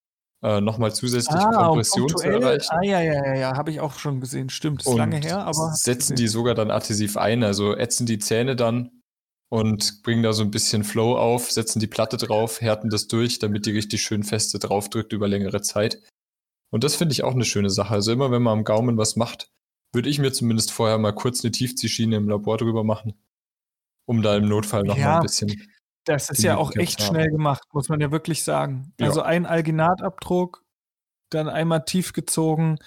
äh, 0.42 0.60
nochmal 0.60 0.94
zusätzliche 0.94 1.48
ah, 1.48 1.68
Kompression 1.68 2.10
zu 2.10 2.18
erreichen. 2.28 2.68
Ah, 2.68 2.82
ja, 2.82 3.00
ja, 3.00 3.24
ja, 3.24 3.34
ja, 3.36 3.56
habe 3.56 3.70
ich 3.70 3.80
auch 3.80 3.98
schon 3.98 4.20
gesehen. 4.20 4.50
Stimmt, 4.50 4.82
ist 4.82 4.86
und 4.86 4.98
lange 4.98 5.16
her, 5.16 5.46
aber. 5.46 5.72
Setzen 5.72 6.14
die 6.14 6.28
sogar 6.28 6.54
dann 6.54 6.70
adhesiv 6.70 7.16
ein, 7.16 7.42
also 7.42 7.74
ätzen 7.74 8.04
die 8.04 8.18
Zähne 8.18 8.54
dann 8.54 8.99
und 9.50 10.02
bringen 10.02 10.22
da 10.22 10.32
so 10.32 10.42
ein 10.42 10.50
bisschen 10.50 10.84
Flow 10.84 11.16
auf, 11.18 11.50
setzen 11.50 11.80
die 11.80 11.88
Platte 11.88 12.16
drauf, 12.16 12.60
härten 12.60 12.88
das 12.88 13.08
durch, 13.08 13.40
damit 13.40 13.66
die 13.66 13.72
richtig 13.72 14.00
schön 14.00 14.22
feste 14.22 14.58
draufdrückt 14.58 15.12
über 15.12 15.28
längere 15.28 15.60
Zeit. 15.60 16.00
Und 16.70 16.84
das 16.84 16.94
finde 16.94 17.12
ich 17.12 17.24
auch 17.24 17.34
eine 17.34 17.44
schöne 17.44 17.68
Sache. 17.68 17.92
Also 17.92 18.12
immer 18.12 18.30
wenn 18.30 18.42
man 18.42 18.58
am 18.58 18.64
Gaumen 18.64 18.96
was 18.96 19.16
macht, 19.16 19.50
würde 19.92 20.08
ich 20.08 20.20
mir 20.20 20.32
zumindest 20.32 20.70
vorher 20.72 20.98
mal 20.98 21.12
kurz 21.12 21.44
eine 21.44 21.50
Tiefziehschiene 21.50 22.16
im 22.16 22.28
Labor 22.28 22.58
drüber 22.58 22.84
machen, 22.84 23.14
um 24.06 24.22
da 24.22 24.36
im 24.36 24.48
Notfall 24.48 24.84
noch 24.84 24.96
ja, 24.96 25.06
mal 25.06 25.16
ein 25.16 25.22
bisschen. 25.22 25.68
Das 26.04 26.30
ist 26.30 26.42
ja 26.42 26.56
auch 26.56 26.74
echt 26.76 27.02
schnell 27.02 27.28
gemacht, 27.28 27.62
muss 27.72 27.88
man 27.88 28.00
ja 28.00 28.12
wirklich 28.12 28.44
sagen. 28.44 28.94
Ja. 29.00 29.06
Also 29.06 29.22
ein 29.22 29.46
Alginatabdruck, 29.46 30.64
dann 31.28 31.48
einmal 31.48 31.84
tief 31.84 32.12
gezogen, 32.12 32.78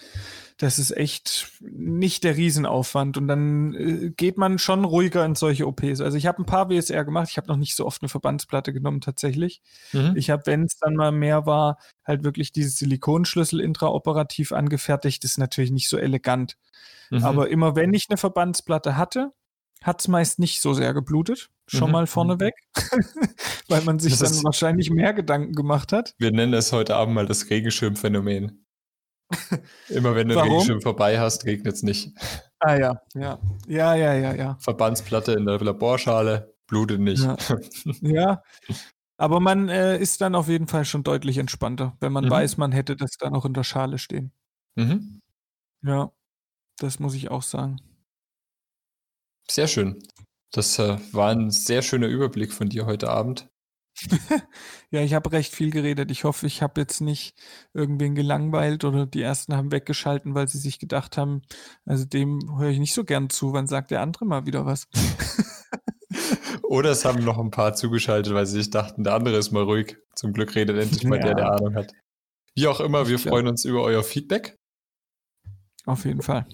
das 0.64 0.80
ist 0.80 0.96
echt 0.96 1.52
nicht 1.60 2.24
der 2.24 2.38
Riesenaufwand. 2.38 3.18
Und 3.18 3.28
dann 3.28 3.74
äh, 3.74 4.10
geht 4.12 4.38
man 4.38 4.58
schon 4.58 4.86
ruhiger 4.86 5.26
in 5.26 5.36
solche 5.36 5.68
OPs. 5.68 6.00
Also 6.00 6.18
ich 6.18 6.26
habe 6.26 6.42
ein 6.42 6.46
paar 6.46 6.70
WSR 6.70 7.04
gemacht. 7.04 7.28
Ich 7.30 7.38
habe 7.38 7.48
noch 7.48 7.58
nicht 7.58 7.76
so 7.76 7.86
oft 7.86 8.02
eine 8.02 8.08
Verbandsplatte 8.10 8.72
genommen 8.72 9.02
tatsächlich. 9.02 9.62
Mhm. 9.92 10.14
Ich 10.16 10.30
habe, 10.30 10.44
wenn 10.46 10.64
es 10.64 10.78
dann 10.78 10.96
mal 10.96 11.12
mehr 11.12 11.46
war, 11.46 11.78
halt 12.06 12.24
wirklich 12.24 12.54
dieses 12.54 12.78
Silikonschlüssel 12.78 13.60
intraoperativ 13.60 14.54
angefertigt. 14.54 15.24
Das 15.24 15.32
ist 15.32 15.38
natürlich 15.38 15.72
nicht 15.72 15.90
so 15.90 15.98
elegant. 15.98 16.58
Mhm. 17.10 17.24
Aber 17.26 17.50
immer 17.50 17.76
wenn 17.76 17.94
ich 17.94 18.06
eine 18.10 18.18
Verbandsplatte 18.18 18.96
hatte, 18.96 19.32
hat 19.84 20.00
es 20.00 20.08
meist 20.08 20.40
nicht 20.40 20.62
so 20.62 20.74
sehr 20.74 20.94
geblutet. 20.94 21.50
Schon 21.68 21.90
Mhm. 21.90 21.92
mal 21.92 22.08
vorneweg, 22.08 22.54
weil 23.68 23.82
man 23.82 24.00
sich 24.00 24.18
Das 24.18 24.32
dann 24.32 24.44
wahrscheinlich 24.46 24.90
mehr 24.90 25.14
Gedanken 25.14 25.54
gemacht 25.54 25.92
hat. 25.92 26.14
Wir 26.20 26.32
nennen 26.32 26.54
es 26.54 26.72
heute 26.72 26.96
Abend 26.96 27.16
mal 27.16 27.26
das 27.26 27.50
Regenschirmphänomen. 27.50 28.66
Immer 29.90 30.16
wenn 30.16 30.28
du 30.30 30.36
einen 30.36 30.42
Warum? 30.42 30.52
Regenschirm 30.54 30.82
vorbei 30.82 31.20
hast, 31.20 31.46
regnet 31.46 31.74
es 31.76 31.84
nicht. 31.84 32.12
Ah 32.60 32.76
ja, 32.76 33.02
ja. 33.16 33.40
Ja, 33.68 33.96
ja, 33.96 34.14
ja, 34.14 34.34
ja. 34.36 34.58
Verbandsplatte 34.62 35.34
in 35.34 35.46
der 35.46 35.60
Laborschale, 35.60 36.54
blutet 36.68 37.00
nicht. 37.00 37.24
Ja. 37.24 37.36
Ja. 38.02 38.44
Aber 39.18 39.40
man 39.40 39.70
äh, 39.70 39.98
ist 40.00 40.22
dann 40.22 40.36
auf 40.36 40.48
jeden 40.50 40.68
Fall 40.68 40.86
schon 40.86 41.04
deutlich 41.04 41.38
entspannter, 41.38 41.96
wenn 42.00 42.12
man 42.12 42.26
Mhm. 42.26 42.30
weiß, 42.32 42.58
man 42.58 42.72
hätte 42.72 42.96
das 42.96 43.12
dann 43.20 43.36
auch 43.36 43.46
in 43.46 43.54
der 43.54 43.64
Schale 43.64 43.98
stehen. 44.00 44.32
Mhm. 44.76 45.22
Ja, 45.84 46.12
das 46.80 47.00
muss 47.00 47.14
ich 47.14 47.30
auch 47.32 47.44
sagen. 47.44 47.78
Sehr 49.50 49.68
schön. 49.68 50.02
Das 50.52 50.80
äh, 50.80 50.98
war 51.12 51.30
ein 51.32 51.52
sehr 51.52 51.82
schöner 51.82 52.08
Überblick 52.08 52.54
von 52.54 52.70
dir 52.70 52.86
heute 52.86 53.10
Abend. 53.10 53.50
Ja, 54.92 55.02
ich 55.02 55.14
habe 55.14 55.32
recht 55.32 55.54
viel 55.54 55.72
geredet. 55.72 56.12
Ich 56.12 56.24
hoffe, 56.24 56.46
ich 56.46 56.62
habe 56.62 56.82
jetzt 56.82 57.00
nicht 57.02 57.36
irgendwen 57.74 58.16
gelangweilt 58.16 58.84
oder 58.84 59.06
die 59.06 59.22
ersten 59.22 59.56
haben 59.56 59.72
weggeschalten, 59.72 60.36
weil 60.36 60.48
sie 60.48 60.58
sich 60.58 60.80
gedacht 60.80 61.18
haben, 61.18 61.42
also 61.86 62.06
dem 62.06 62.40
höre 62.60 62.70
ich 62.70 62.80
nicht 62.80 62.94
so 62.94 63.04
gern 63.04 63.30
zu. 63.30 63.54
Wann 63.54 63.68
sagt 63.68 63.92
der 63.92 64.02
andere 64.02 64.26
mal 64.26 64.46
wieder 64.46 64.66
was? 64.66 64.88
Oder 66.64 66.92
es 66.92 67.06
haben 67.06 67.24
noch 67.24 67.38
ein 67.40 67.52
paar 67.52 67.74
zugeschaltet, 67.74 68.34
weil 68.34 68.46
sie 68.46 68.58
sich 68.60 68.70
dachten, 68.70 69.04
der 69.04 69.14
andere 69.14 69.38
ist 69.38 69.52
mal 69.52 69.64
ruhig. 69.64 69.98
Zum 70.16 70.34
Glück 70.34 70.56
redet 70.56 70.78
endlich 70.78 71.04
mal 71.04 71.20
der, 71.20 71.30
Ja. 71.30 71.36
der 71.36 71.52
Ahnung 71.54 71.76
hat. 71.76 71.92
Wie 72.56 72.68
auch 72.68 72.80
immer, 72.80 73.08
wir 73.08 73.20
freuen 73.20 73.48
uns 73.48 73.66
über 73.66 73.82
euer 73.84 74.04
Feedback. 74.04 74.56
Auf 75.86 76.06
jeden 76.06 76.22
Fall. 76.22 76.48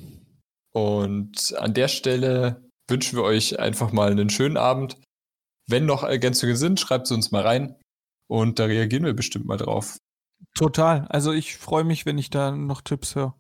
Und 0.72 1.54
an 1.58 1.74
der 1.74 1.88
Stelle 1.88 2.70
wünschen 2.90 3.18
wir 3.18 3.24
euch 3.24 3.60
einfach 3.60 3.92
mal 3.92 4.12
einen 4.12 4.30
schönen 4.30 4.58
Abend. 4.58 4.98
Wenn 5.70 5.86
noch 5.86 6.04
Ergänzungen 6.04 6.56
sind, 6.56 6.80
schreibt 6.80 7.08
sie 7.08 7.14
uns 7.14 7.32
mal 7.32 7.44
rein. 7.44 7.76
Und 8.28 8.60
da 8.60 8.66
reagieren 8.66 9.06
wir 9.06 9.14
bestimmt 9.14 9.46
mal 9.46 9.58
drauf. 9.58 9.98
Total. 10.56 11.06
Also 11.10 11.32
ich 11.32 11.58
freue 11.58 11.84
mich, 11.84 12.06
wenn 12.06 12.18
ich 12.18 12.30
da 12.30 12.52
noch 12.52 12.82
Tipps 12.82 13.16
höre. 13.16 13.36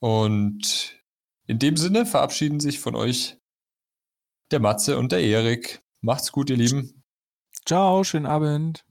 Und 0.00 0.96
in 1.46 1.58
dem 1.58 1.76
Sinne 1.76 2.06
verabschieden 2.06 2.60
sich 2.60 2.80
von 2.80 2.94
euch 2.94 3.36
der 4.50 4.60
Matze 4.60 4.98
und 4.98 5.12
der 5.12 5.22
Erik. 5.22 5.82
Macht's 6.00 6.32
gut, 6.32 6.48
ihr 6.48 6.56
Lieben. 6.56 7.04
Ciao, 7.66 8.02
schönen 8.02 8.26
Abend. 8.26 8.84